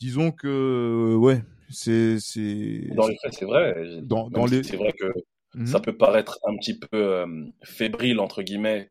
Disons 0.00 0.32
que, 0.32 0.48
euh, 0.48 1.16
ouais, 1.16 1.42
c'est, 1.70 2.18
c'est. 2.18 2.90
Dans 2.96 3.06
les 3.06 3.16
faits, 3.22 3.34
c'est 3.34 3.44
vrai. 3.44 4.00
Dans, 4.02 4.28
dans 4.30 4.46
les... 4.46 4.64
C'est 4.64 4.76
vrai 4.76 4.92
que 4.98 5.12
mmh 5.54 5.66
ça 5.66 5.80
peut 5.80 5.96
paraître 5.96 6.38
un 6.44 6.56
petit 6.56 6.78
peu 6.78 6.88
euh, 6.92 7.46
fébrile 7.64 8.20
entre 8.20 8.42
guillemets 8.42 8.90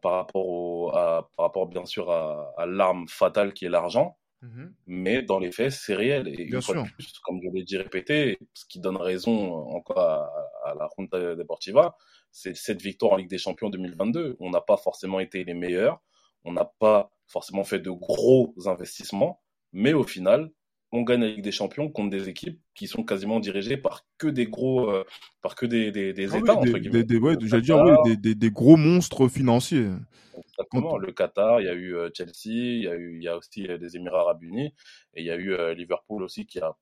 par 0.00 0.12
rapport 0.12 0.46
au, 0.46 0.90
à, 0.94 1.28
par 1.36 1.46
rapport 1.46 1.66
bien 1.66 1.84
sûr 1.84 2.08
à, 2.12 2.54
à 2.56 2.66
l'arme 2.66 3.08
fatale 3.08 3.52
qui 3.52 3.64
est 3.64 3.68
l'argent. 3.68 4.16
Mmh 4.42 4.66
Mais 4.86 5.22
dans 5.22 5.40
les 5.40 5.50
faits, 5.50 5.72
c'est 5.72 5.94
réel. 5.94 6.28
Et 6.28 6.42
une 6.42 6.62
fois 6.62 6.76
de 6.76 6.88
plus, 6.92 7.12
comme 7.24 7.40
je 7.42 7.48
l'ai 7.52 7.64
dit 7.64 7.76
répété, 7.76 8.38
ce 8.54 8.64
qui 8.66 8.78
donne 8.78 8.96
raison 8.96 9.54
encore 9.54 9.98
à, 9.98 10.30
à 10.64 10.74
la 10.74 10.88
Junta 10.96 11.34
Deportiva, 11.34 11.96
c'est 12.30 12.54
cette 12.54 12.82
victoire 12.82 13.12
en 13.12 13.16
Ligue 13.16 13.30
des 13.30 13.38
Champions 13.38 13.70
2022. 13.70 14.36
On 14.40 14.50
n'a 14.50 14.60
pas 14.60 14.76
forcément 14.76 15.20
été 15.20 15.42
les 15.42 15.54
meilleurs, 15.54 16.00
on 16.44 16.52
n'a 16.52 16.70
pas 16.78 17.10
forcément 17.26 17.64
fait 17.64 17.80
de 17.80 17.90
gros 17.90 18.54
investissements, 18.66 19.42
mais 19.72 19.94
au 19.94 20.04
final, 20.04 20.50
on 20.96 21.02
gagne 21.02 21.20
la 21.20 21.28
Ligue 21.28 21.42
des 21.42 21.52
Champions 21.52 21.88
contre 21.88 22.10
des 22.10 22.28
équipes 22.28 22.60
qui 22.74 22.86
sont 22.86 23.04
quasiment 23.04 23.40
dirigées 23.40 23.76
par 23.76 24.06
que 24.18 24.26
des 24.26 24.46
gros, 24.46 24.90
euh, 24.90 25.04
par 25.42 25.54
que 25.54 25.66
des, 25.66 25.92
des, 25.92 26.12
des 26.12 26.34
ah 26.34 26.38
États, 26.38 26.54
oui, 26.54 26.70
entre 26.70 26.78
guillemets. 26.78 27.04
Des, 27.04 27.18
ouais, 27.18 27.36
dire, 27.36 28.36
des, 28.36 28.50
gros 28.50 28.76
monstres 28.76 29.28
financiers. 29.28 29.90
Exactement. 30.36 30.96
Le 30.96 31.12
Qatar, 31.12 31.60
il 31.60 31.66
y 31.66 31.68
a 31.68 31.74
eu 31.74 31.94
euh, 31.94 32.10
Chelsea, 32.14 32.32
il 32.46 32.82
y 32.82 32.88
a 32.88 32.94
eu, 32.94 33.16
il 33.16 33.22
y 33.22 33.28
a 33.28 33.36
aussi 33.36 33.66
euh, 33.68 33.78
des 33.78 33.96
Émirats 33.96 34.20
Arabes 34.20 34.42
Unis, 34.42 34.74
et 35.14 35.20
il 35.20 35.26
y 35.26 35.30
a 35.30 35.36
eu 35.36 35.74
Liverpool 35.74 36.22
aussi 36.22 36.46
qui 36.46 36.60
a, 36.60 36.74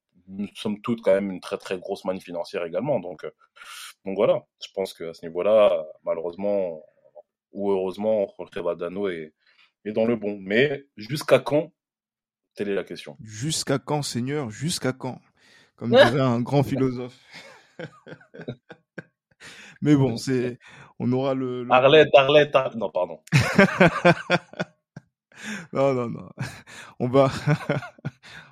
somme 0.55 0.81
toute, 0.81 1.03
quand 1.03 1.15
même 1.15 1.31
une 1.31 1.41
très 1.41 1.59
très 1.59 1.79
grosse 1.79 2.05
manne 2.05 2.21
financière 2.21 2.65
également. 2.65 3.01
Donc, 3.01 3.27
donc 4.05 4.17
voilà. 4.17 4.45
Je 4.63 4.69
pense 4.75 4.95
qu'à 4.95 5.13
ce 5.15 5.25
niveau-là, 5.27 5.85
malheureusement 6.05 6.83
ou 7.53 7.71
heureusement, 7.71 8.35
Jorge 8.37 8.57
Valdano 8.57 9.09
est, 9.09 9.33
est 9.85 9.93
dans 9.93 10.05
le 10.05 10.17
bon. 10.17 10.39
Mais 10.41 10.87
jusqu'à 10.97 11.39
quand 11.39 11.73
Telle 12.55 12.69
est 12.69 12.75
la 12.75 12.85
question. 12.85 13.17
Jusqu'à 13.23 13.79
quand, 13.79 14.03
Seigneur? 14.03 14.51
Jusqu'à 14.51 14.93
quand? 14.93 15.21
Comme 15.77 15.91
dirait 15.91 16.21
un 16.21 16.41
grand 16.41 16.63
philosophe. 16.63 17.19
Mais 19.83 19.97
bon, 19.97 20.17
c'est, 20.17 20.59
on 20.99 21.13
aura 21.13 21.35
le. 21.35 21.67
Arlette, 21.71 22.09
Arlette, 22.15 22.55
Arlette, 22.55 22.77
non, 22.77 22.91
pardon. 22.91 23.21
non, 25.73 25.93
non, 25.93 26.09
non. 26.09 26.31
On 27.01 27.09
va, 27.09 27.31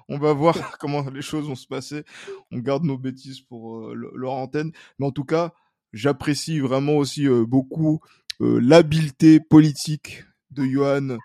on 0.09 0.19
va 0.19 0.33
voir 0.33 0.79
comment 0.79 1.09
les 1.11 1.23
choses 1.23 1.47
vont 1.47 1.55
se 1.55 1.67
passer. 1.67 2.05
On 2.51 2.59
garde 2.59 2.85
nos 2.85 2.99
bêtises 2.99 3.41
pour 3.41 3.79
euh, 3.79 4.13
leur 4.15 4.33
antenne. 4.33 4.73
Mais 4.99 5.07
en 5.07 5.13
tout 5.13 5.25
cas, 5.25 5.53
j'apprécie 5.93 6.61
vraiment 6.61 6.97
aussi 6.97 7.27
euh, 7.27 7.45
beaucoup 7.47 8.01
euh, 8.41 8.61
l'habileté 8.61 9.41
politique 9.41 10.25
de 10.51 10.65
Johan 10.65 11.17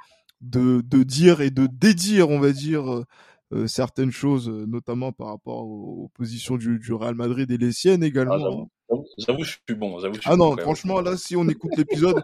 de, 0.41 0.81
de 0.81 1.03
dire 1.03 1.41
et 1.41 1.49
de 1.49 1.67
dédire, 1.67 2.29
on 2.29 2.39
va 2.39 2.51
dire, 2.51 2.91
euh, 2.91 3.05
euh, 3.53 3.67
certaines 3.67 4.11
choses, 4.11 4.49
euh, 4.49 4.65
notamment 4.65 5.11
par 5.11 5.27
rapport 5.27 5.65
aux, 5.65 6.09
positions 6.13 6.57
du, 6.57 6.79
du, 6.79 6.93
Real 6.93 7.15
Madrid 7.15 7.49
et 7.51 7.57
les 7.57 7.71
siennes 7.71 8.03
également. 8.03 8.69
Ah, 8.91 8.95
j'avoue, 9.17 9.43
je 9.43 9.57
suis 9.67 9.75
bon. 9.75 9.99
Je 9.99 10.11
suis 10.11 10.21
ah 10.25 10.35
non, 10.35 10.55
franchement, 10.57 11.01
là, 11.01 11.17
si 11.17 11.35
on 11.35 11.47
écoute 11.47 11.71
l'épisode, 11.77 12.21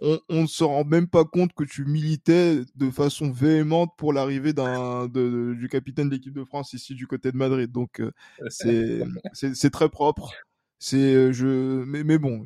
on, 0.00 0.18
on 0.28 0.42
ne 0.42 0.46
se 0.46 0.64
rend 0.64 0.84
même 0.84 1.08
pas 1.08 1.24
compte 1.24 1.52
que 1.52 1.64
tu 1.64 1.84
militais 1.84 2.60
de 2.74 2.90
façon 2.90 3.30
véhémente 3.30 3.90
pour 3.96 4.12
l'arrivée 4.12 4.52
d'un 4.52 5.06
du 5.08 5.68
capitaine 5.70 6.08
de 6.08 6.14
l'équipe 6.14 6.34
de 6.34 6.44
France 6.44 6.72
ici 6.72 6.94
du 6.94 7.06
côté 7.06 7.30
de 7.30 7.36
Madrid. 7.36 7.70
Donc 7.70 8.02
c'est 8.48 9.02
c'est 9.32 9.70
très 9.70 9.88
propre. 9.88 10.32
C'est 10.86 11.32
je 11.32 11.82
mais, 11.86 12.04
mais 12.04 12.18
bon, 12.18 12.44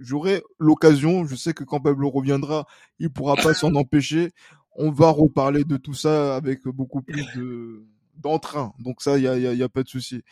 j'aurai 0.00 0.42
l'occasion. 0.58 1.26
Je 1.26 1.36
sais 1.36 1.52
que 1.52 1.62
quand 1.62 1.78
Pablo 1.78 2.08
reviendra, 2.08 2.66
il 2.98 3.10
pourra 3.10 3.36
pas 3.36 3.52
s'en 3.52 3.74
empêcher. 3.74 4.32
On 4.76 4.90
va 4.90 5.10
reparler 5.10 5.62
de 5.64 5.76
tout 5.76 5.92
ça 5.92 6.36
avec 6.36 6.66
beaucoup 6.66 7.02
plus 7.02 7.22
de 7.36 7.84
d'entrain. 8.14 8.72
Donc 8.78 9.02
ça, 9.02 9.18
il 9.18 9.24
y 9.24 9.28
a, 9.28 9.36
y 9.36 9.62
a, 9.62 9.68
pas 9.68 9.82
de 9.82 9.90
souci. 9.90 10.22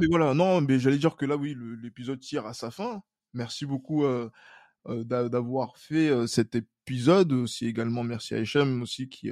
Mais 0.00 0.06
voilà, 0.08 0.32
non, 0.32 0.62
mais 0.62 0.78
j'allais 0.78 0.96
dire 0.96 1.14
que 1.14 1.26
là, 1.26 1.36
oui, 1.36 1.54
l'épisode 1.82 2.20
tire 2.20 2.46
à 2.46 2.54
sa 2.54 2.70
fin. 2.70 3.02
Merci 3.34 3.66
beaucoup 3.66 4.06
euh, 4.06 4.30
euh, 4.88 5.04
d'avoir 5.04 5.76
fait 5.76 6.08
euh, 6.08 6.26
cet 6.26 6.54
épisode. 6.54 7.32
Aussi 7.32 7.66
également, 7.66 8.02
merci 8.02 8.34
à 8.34 8.40
Hichem 8.40 8.80
aussi 8.80 9.10
qui 9.10 9.30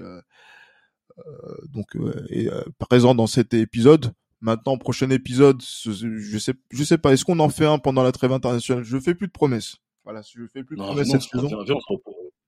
donc 1.70 1.97
est 2.28 2.51
présent 2.78 3.14
dans 3.14 3.26
cet 3.26 3.55
épisode. 3.55 4.12
Maintenant, 4.43 4.76
prochain 4.76 5.09
épisode, 5.11 5.62
je 5.62 6.38
sais, 6.38 6.55
je 6.70 6.84
sais 6.84 6.99
pas, 6.99 7.12
est-ce 7.12 7.24
qu'on 7.24 7.38
en 7.38 7.49
fait 7.49 7.64
un 7.64 7.78
pendant 7.78 8.03
la 8.03 8.11
trêve 8.11 8.32
internationale? 8.32 8.82
Je 8.82 8.99
fais 8.99 9.14
plus 9.14 9.28
de 9.28 9.32
promesses. 9.32 9.76
Voilà, 10.03 10.20
je 10.22 10.45
fais 10.53 10.64
plus 10.64 10.76
de 10.76 10.82
promesses 10.82 11.11
cette 11.11 11.22
saison. 11.22 11.49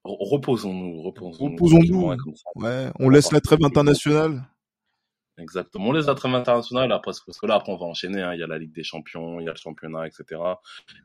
Reposons-nous, 0.02 1.02
reposons-nous. 1.02 1.52
Reposons-nous. 1.52 2.16
Ouais, 2.56 2.90
on 2.98 3.08
laisse 3.08 3.30
la 3.30 3.40
trêve 3.40 3.60
internationale. 3.62 4.44
Exactement. 5.38 5.88
On 5.88 5.92
les 5.92 6.08
a 6.08 6.14
trêves 6.14 6.34
internationales 6.34 6.90
après, 6.90 7.12
parce 7.26 7.38
que 7.38 7.46
là, 7.46 7.54
après, 7.54 7.72
on 7.72 7.76
va 7.76 7.86
enchaîner. 7.86 8.22
Hein. 8.22 8.34
Il 8.34 8.40
y 8.40 8.42
a 8.42 8.48
la 8.48 8.58
Ligue 8.58 8.74
des 8.74 8.82
Champions, 8.82 9.38
il 9.38 9.46
y 9.46 9.48
a 9.48 9.52
le 9.52 9.56
championnat, 9.56 10.06
etc. 10.06 10.40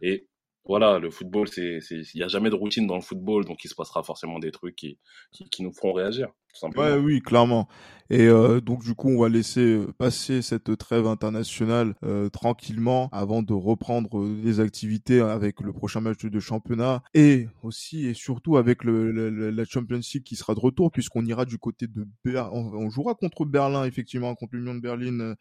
Et 0.02 0.28
voilà, 0.66 1.00
le 1.00 1.10
football, 1.10 1.48
c'est, 1.48 1.80
il 1.90 2.06
n'y 2.16 2.24
a 2.24 2.28
jamais 2.28 2.50
de 2.50 2.56
routine 2.56 2.86
dans 2.86 2.96
le 2.96 3.02
football, 3.02 3.46
donc 3.46 3.64
il 3.64 3.70
se 3.70 3.76
passera 3.76 4.04
forcément 4.04 4.40
des 4.40 4.52
trucs 4.52 4.76
qui, 4.76 5.00
qui, 5.32 5.64
nous 5.64 5.74
feront 5.74 5.94
réagir, 5.94 6.28
tout 6.54 6.60
simplement. 6.60 6.86
Ouais, 6.86 6.98
oui, 6.98 7.22
clairement. 7.22 7.68
Et 8.12 8.28
euh, 8.28 8.60
donc 8.60 8.84
du 8.84 8.96
coup, 8.96 9.10
on 9.10 9.22
va 9.22 9.30
laisser 9.30 9.62
euh, 9.62 9.94
passer 9.98 10.42
cette 10.42 10.76
trêve 10.78 11.06
internationale 11.06 11.94
euh, 12.04 12.30
tranquillement 12.30 13.10
avant 13.12 13.44
de 13.44 13.54
reprendre 13.54 14.26
les 14.44 14.60
activités 14.60 15.22
avec 15.22 15.62
le 15.62 15.74
prochain 15.74 16.02
match 16.02 16.26
de 16.26 16.40
championnat 16.40 17.04
et 17.14 17.48
aussi 17.62 18.08
et 18.08 18.16
surtout 18.16 18.58
avec 18.58 18.84
le, 18.84 19.30
la 19.52 19.66
Champions 19.66 20.00
League 20.14 20.24
qui 20.24 20.36
sera 20.36 20.56
de 20.56 20.60
retour 20.60 20.92
puisqu'on 20.92 21.24
ira 21.26 21.46
du 21.46 21.60
côté 21.60 21.86
de 21.86 22.08
Berlin. 22.24 22.50
On, 22.52 22.90
jouera 22.90 23.14
contre 23.14 23.46
Berlin 23.46 23.86
effectivement, 23.86 24.34
contre 24.34 24.56
l'Union 24.56 24.74
de 24.74 24.82
Berlin 24.82 25.20
euh, 25.20 25.36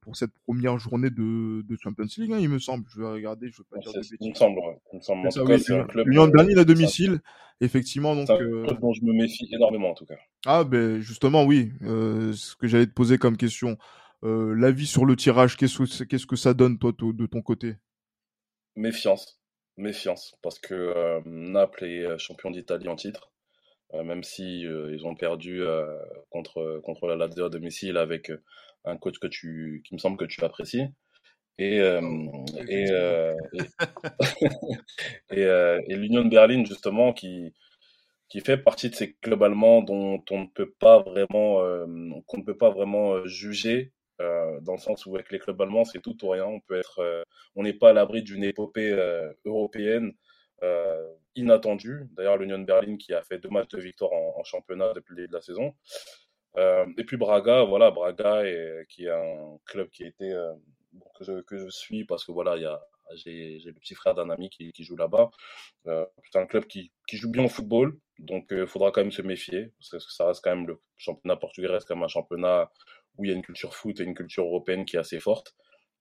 pour 0.00 0.16
cette 0.16 0.32
première 0.46 0.78
journée 0.78 1.10
de, 1.10 1.62
de 1.62 1.76
Champions 1.78 2.06
League, 2.16 2.32
hein, 2.32 2.38
il 2.40 2.48
me 2.48 2.58
semble. 2.58 2.84
Je 2.88 3.00
vais 3.00 3.06
regarder, 3.06 3.48
je 3.50 3.58
veux 3.58 3.64
pas 3.64 3.78
dire 3.78 3.92
de 3.92 3.98
bêtises. 3.98 4.16
Il 4.20 4.30
me 4.30 4.34
semble, 4.34 4.58
ouais. 4.58 4.78
Il 4.92 4.96
me 4.96 5.02
semble. 5.02 5.28
Cas, 5.28 5.58
c'est 5.58 5.78
un 5.78 5.84
club. 5.84 6.06
L'Union 6.06 6.26
de 6.26 6.32
Berlin 6.32 6.56
à 6.56 6.64
domicile, 6.64 7.20
effectivement. 7.60 8.14
C'est 8.24 8.32
un 8.32 8.40
euh... 8.40 8.66
dont 8.80 8.92
je 8.92 9.04
me 9.04 9.12
méfie 9.12 9.48
énormément, 9.52 9.90
en 9.90 9.94
tout 9.94 10.06
cas. 10.06 10.16
Ah, 10.46 10.64
ben, 10.64 11.00
justement, 11.00 11.44
oui. 11.44 11.72
Euh, 11.82 12.32
ce 12.32 12.56
que 12.56 12.66
j'allais 12.66 12.86
te 12.86 12.92
poser 12.92 13.18
comme 13.18 13.36
question. 13.36 13.76
Euh, 14.22 14.54
L'avis 14.54 14.86
sur 14.86 15.04
le 15.04 15.16
tirage, 15.16 15.56
qu'est-ce 15.56 15.78
que, 15.78 16.04
qu'est-ce 16.04 16.26
que 16.26 16.36
ça 16.36 16.54
donne, 16.54 16.78
toi, 16.78 16.92
de 16.98 17.26
ton 17.26 17.42
côté? 17.42 17.74
Méfiance. 18.76 19.38
Méfiance. 19.76 20.34
Parce 20.42 20.58
que 20.58 20.74
euh, 20.74 21.20
Naples 21.26 21.84
est 21.84 22.18
champion 22.18 22.50
d'Italie 22.50 22.88
en 22.88 22.96
titre. 22.96 23.32
même 24.02 24.22
si 24.22 24.62
ils 24.62 25.06
ont 25.06 25.14
perdu 25.14 25.62
contre, 26.30 26.80
contre 26.82 27.06
la 27.06 27.16
Lazio 27.16 27.44
à 27.44 27.50
domicile 27.50 27.96
avec 27.96 28.32
un 28.84 28.96
coach 28.96 29.18
que 29.18 29.26
tu, 29.26 29.82
qui 29.84 29.94
me 29.94 29.98
semble 29.98 30.16
que 30.16 30.24
tu 30.24 30.42
apprécies. 30.44 30.86
Et, 31.58 31.80
euh, 31.80 32.00
oh, 32.02 32.44
et, 32.68 32.90
euh, 32.90 33.34
et, 35.30 35.44
euh, 35.44 35.80
et 35.86 35.96
l'Union 35.96 36.24
de 36.24 36.30
Berlin, 36.30 36.64
justement, 36.64 37.12
qui, 37.12 37.54
qui 38.28 38.40
fait 38.40 38.58
partie 38.58 38.90
de 38.90 38.94
ces 38.94 39.14
clubs 39.14 39.42
allemands 39.42 39.82
dont 39.82 40.22
on 40.30 40.40
ne 40.40 40.46
peut 40.46 40.72
pas 40.78 41.00
vraiment, 41.00 41.60
qu'on 42.26 42.38
ne 42.38 42.44
peut 42.44 42.56
pas 42.56 42.70
vraiment 42.70 43.24
juger, 43.26 43.92
dans 44.18 44.72
le 44.72 44.78
sens 44.78 45.06
où 45.06 45.14
avec 45.14 45.30
les 45.30 45.38
clubs 45.38 45.60
allemands, 45.60 45.84
c'est 45.84 46.00
tout 46.00 46.24
ou 46.24 46.30
rien. 46.30 46.46
On 46.46 46.60
peut 46.60 46.78
être, 46.78 47.24
on 47.54 47.62
n'est 47.62 47.74
pas 47.74 47.90
à 47.90 47.92
l'abri 47.92 48.22
d'une 48.22 48.44
épopée 48.44 48.90
européenne 49.44 50.12
inattendue. 51.36 52.08
D'ailleurs, 52.12 52.38
l'Union 52.38 52.58
de 52.58 52.64
Berlin 52.64 52.96
qui 52.96 53.12
a 53.12 53.22
fait 53.22 53.38
deux 53.38 53.50
matchs 53.50 53.68
de 53.68 53.80
victoire 53.80 54.12
en, 54.12 54.40
en 54.40 54.44
championnat 54.44 54.92
depuis 54.94 55.12
le 55.12 55.16
début 55.16 55.28
de 55.28 55.34
la 55.34 55.42
saison. 55.42 55.74
Euh, 56.56 56.86
et 56.98 57.04
puis 57.04 57.16
Braga, 57.16 57.64
voilà, 57.64 57.90
Braga, 57.90 58.42
qui 58.88 59.06
est 59.06 59.10
un 59.10 59.58
club 59.66 59.88
qui 59.90 60.04
a 60.04 60.08
été, 60.08 60.32
euh, 60.32 60.52
que, 61.18 61.58
je, 61.58 61.68
suis 61.68 62.04
parce 62.04 62.24
que 62.24 62.32
voilà, 62.32 62.56
j'ai, 63.14 63.58
le 63.64 63.72
petit 63.72 63.94
frère 63.94 64.14
d'un 64.14 64.30
ami 64.30 64.50
qui, 64.50 64.72
joue 64.84 64.96
là-bas. 64.96 65.30
Euh, 65.86 66.06
c'est 66.30 66.38
un 66.38 66.46
club 66.46 66.66
qui, 66.66 66.92
joue 67.12 67.30
bien 67.30 67.44
au 67.44 67.48
football, 67.48 67.98
donc 68.18 68.46
il 68.50 68.66
faudra 68.66 68.92
quand 68.92 69.00
même 69.00 69.10
se 69.10 69.22
méfier, 69.22 69.72
parce 69.78 69.90
que 69.90 70.12
ça 70.12 70.26
reste 70.26 70.42
quand 70.44 70.54
même 70.54 70.66
le 70.66 70.80
championnat 70.96 71.36
portugais 71.36 71.68
reste 71.68 71.88
quand 71.88 71.96
même 71.96 72.04
un 72.04 72.08
championnat 72.08 72.70
où 73.16 73.24
il 73.24 73.30
y 73.30 73.32
a 73.32 73.36
une 73.36 73.42
culture 73.42 73.74
foot 73.74 74.00
et 74.00 74.04
une 74.04 74.14
culture 74.14 74.44
européenne 74.44 74.84
qui 74.84 74.96
est 74.96 75.00
assez 75.00 75.20
forte. 75.20 75.54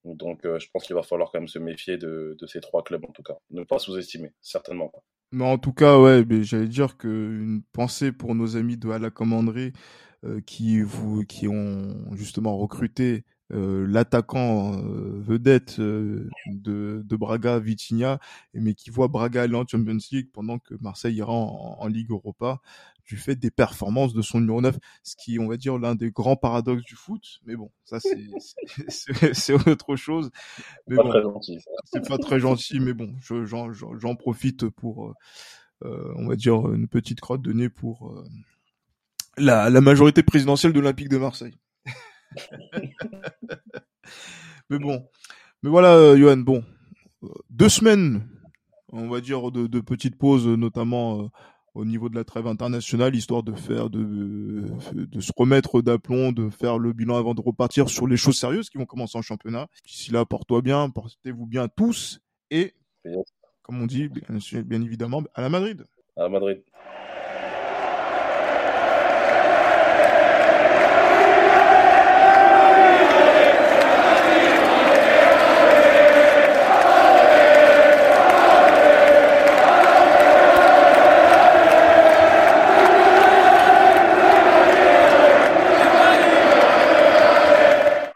Donc 0.03 0.41
je 0.43 0.67
pense 0.73 0.85
qu'il 0.85 0.95
va 0.95 1.03
falloir 1.03 1.31
quand 1.31 1.39
même 1.39 1.47
se 1.47 1.59
méfier 1.59 1.97
de, 1.97 2.35
ces 2.45 2.59
trois 2.59 2.83
clubs 2.83 3.05
en 3.05 3.11
tout 3.11 3.23
cas. 3.23 3.37
Ne 3.51 3.63
pas 3.63 3.79
sous-estimer, 3.79 4.33
certainement 4.41 4.89
pas. 4.89 4.99
Mais 5.31 5.45
en 5.45 5.57
tout 5.57 5.73
cas, 5.73 5.97
ouais, 5.97 6.23
j'allais 6.41 6.67
dire 6.67 6.97
qu'une 6.97 7.63
pensée 7.71 8.11
pour 8.11 8.35
nos 8.35 8.55
amis 8.55 8.77
de 8.77 8.89
la 8.89 9.09
commanderie 9.09 9.73
qui 10.45 10.81
vous 10.81 11.23
qui 11.25 11.47
ont 11.47 11.95
justement 12.15 12.57
recruté 12.57 13.25
euh, 13.53 13.85
l'attaquant 13.87 14.73
euh, 14.73 15.21
vedette 15.21 15.79
de, 15.79 16.29
de 16.47 17.15
Braga, 17.15 17.59
Vitinha, 17.59 18.19
mais 18.53 18.73
qui 18.73 18.89
voit 18.89 19.09
Braga 19.09 19.43
aller 19.43 19.55
en 19.55 19.67
Champions 19.67 19.97
League 20.11 20.29
pendant 20.33 20.57
que 20.57 20.73
Marseille 20.81 21.15
ira 21.15 21.33
en, 21.33 21.87
Ligue 21.87 22.09
Europa 22.09 22.61
du 23.05 23.17
fait 23.17 23.35
des 23.35 23.51
performances 23.51 24.13
de 24.13 24.21
son 24.21 24.39
numéro 24.39 24.61
9, 24.61 24.77
ce 25.03 25.15
qui, 25.17 25.37
on 25.37 25.47
va 25.47 25.57
dire, 25.57 25.77
l'un 25.77 25.93
des 25.93 26.09
grands 26.09 26.37
paradoxes 26.37 26.83
du 26.83 26.95
foot. 26.95 27.41
Mais 27.45 27.55
bon, 27.55 27.69
ça, 27.83 27.99
c'est 27.99 29.53
autre 29.67 29.97
chose. 29.97 30.31
Mais 30.87 30.95
pas 30.95 31.21
bon, 31.21 31.39
c'est 31.83 32.07
pas 32.07 32.17
très 32.17 32.39
gentil, 32.39 32.79
mais 32.79 32.93
bon, 32.93 33.13
j'en 33.19 34.15
profite 34.15 34.69
pour, 34.69 35.13
euh, 35.83 36.13
on 36.15 36.27
va 36.27 36.35
dire, 36.37 36.71
une 36.71 36.87
petite 36.87 37.19
crotte 37.19 37.41
de 37.41 37.51
nez 37.51 37.69
pour 37.69 38.23
la, 39.37 39.69
la 39.69 39.81
majorité 39.81 40.23
présidentielle 40.23 40.73
de 40.73 40.79
l'Olympique 40.79 41.09
de 41.09 41.17
Marseille. 41.17 41.57
mais 44.69 44.79
bon, 44.79 45.05
mais 45.61 45.69
voilà, 45.69 45.95
euh, 45.95 46.17
Johan, 46.17 46.37
bon, 46.37 46.63
deux 47.49 47.69
semaines, 47.69 48.27
on 48.91 49.07
va 49.09 49.21
dire, 49.21 49.51
de, 49.51 49.67
de 49.67 49.79
petites 49.79 50.17
pauses, 50.17 50.47
notamment 50.47 51.23
euh, 51.23 51.27
au 51.73 51.85
niveau 51.85 52.09
de 52.09 52.15
la 52.15 52.23
trêve 52.23 52.47
internationale, 52.47 53.15
histoire 53.15 53.43
de 53.43 53.53
faire, 53.53 53.89
de, 53.89 54.65
de 54.93 55.21
se 55.21 55.31
remettre 55.35 55.81
d'aplomb, 55.81 56.31
de 56.31 56.49
faire 56.49 56.77
le 56.77 56.93
bilan 56.93 57.17
avant 57.17 57.33
de 57.33 57.41
repartir 57.41 57.89
sur 57.89 58.07
les 58.07 58.17
choses 58.17 58.37
sérieuses 58.37 58.69
qui 58.69 58.77
vont 58.77 58.85
commencer 58.85 59.17
en 59.17 59.21
championnat. 59.21 59.67
D'ici 59.85 60.11
là, 60.11 60.25
porte-toi 60.25 60.61
bien, 60.61 60.89
portez-vous 60.89 61.47
bien 61.47 61.67
tous, 61.67 62.19
et, 62.51 62.75
comme 63.63 63.81
on 63.81 63.87
dit, 63.87 64.09
bien, 64.09 64.23
bien 64.63 64.81
évidemment, 64.81 65.23
à 65.33 65.41
la 65.41 65.49
Madrid. 65.49 65.85
À 66.15 66.29
Madrid. 66.29 66.61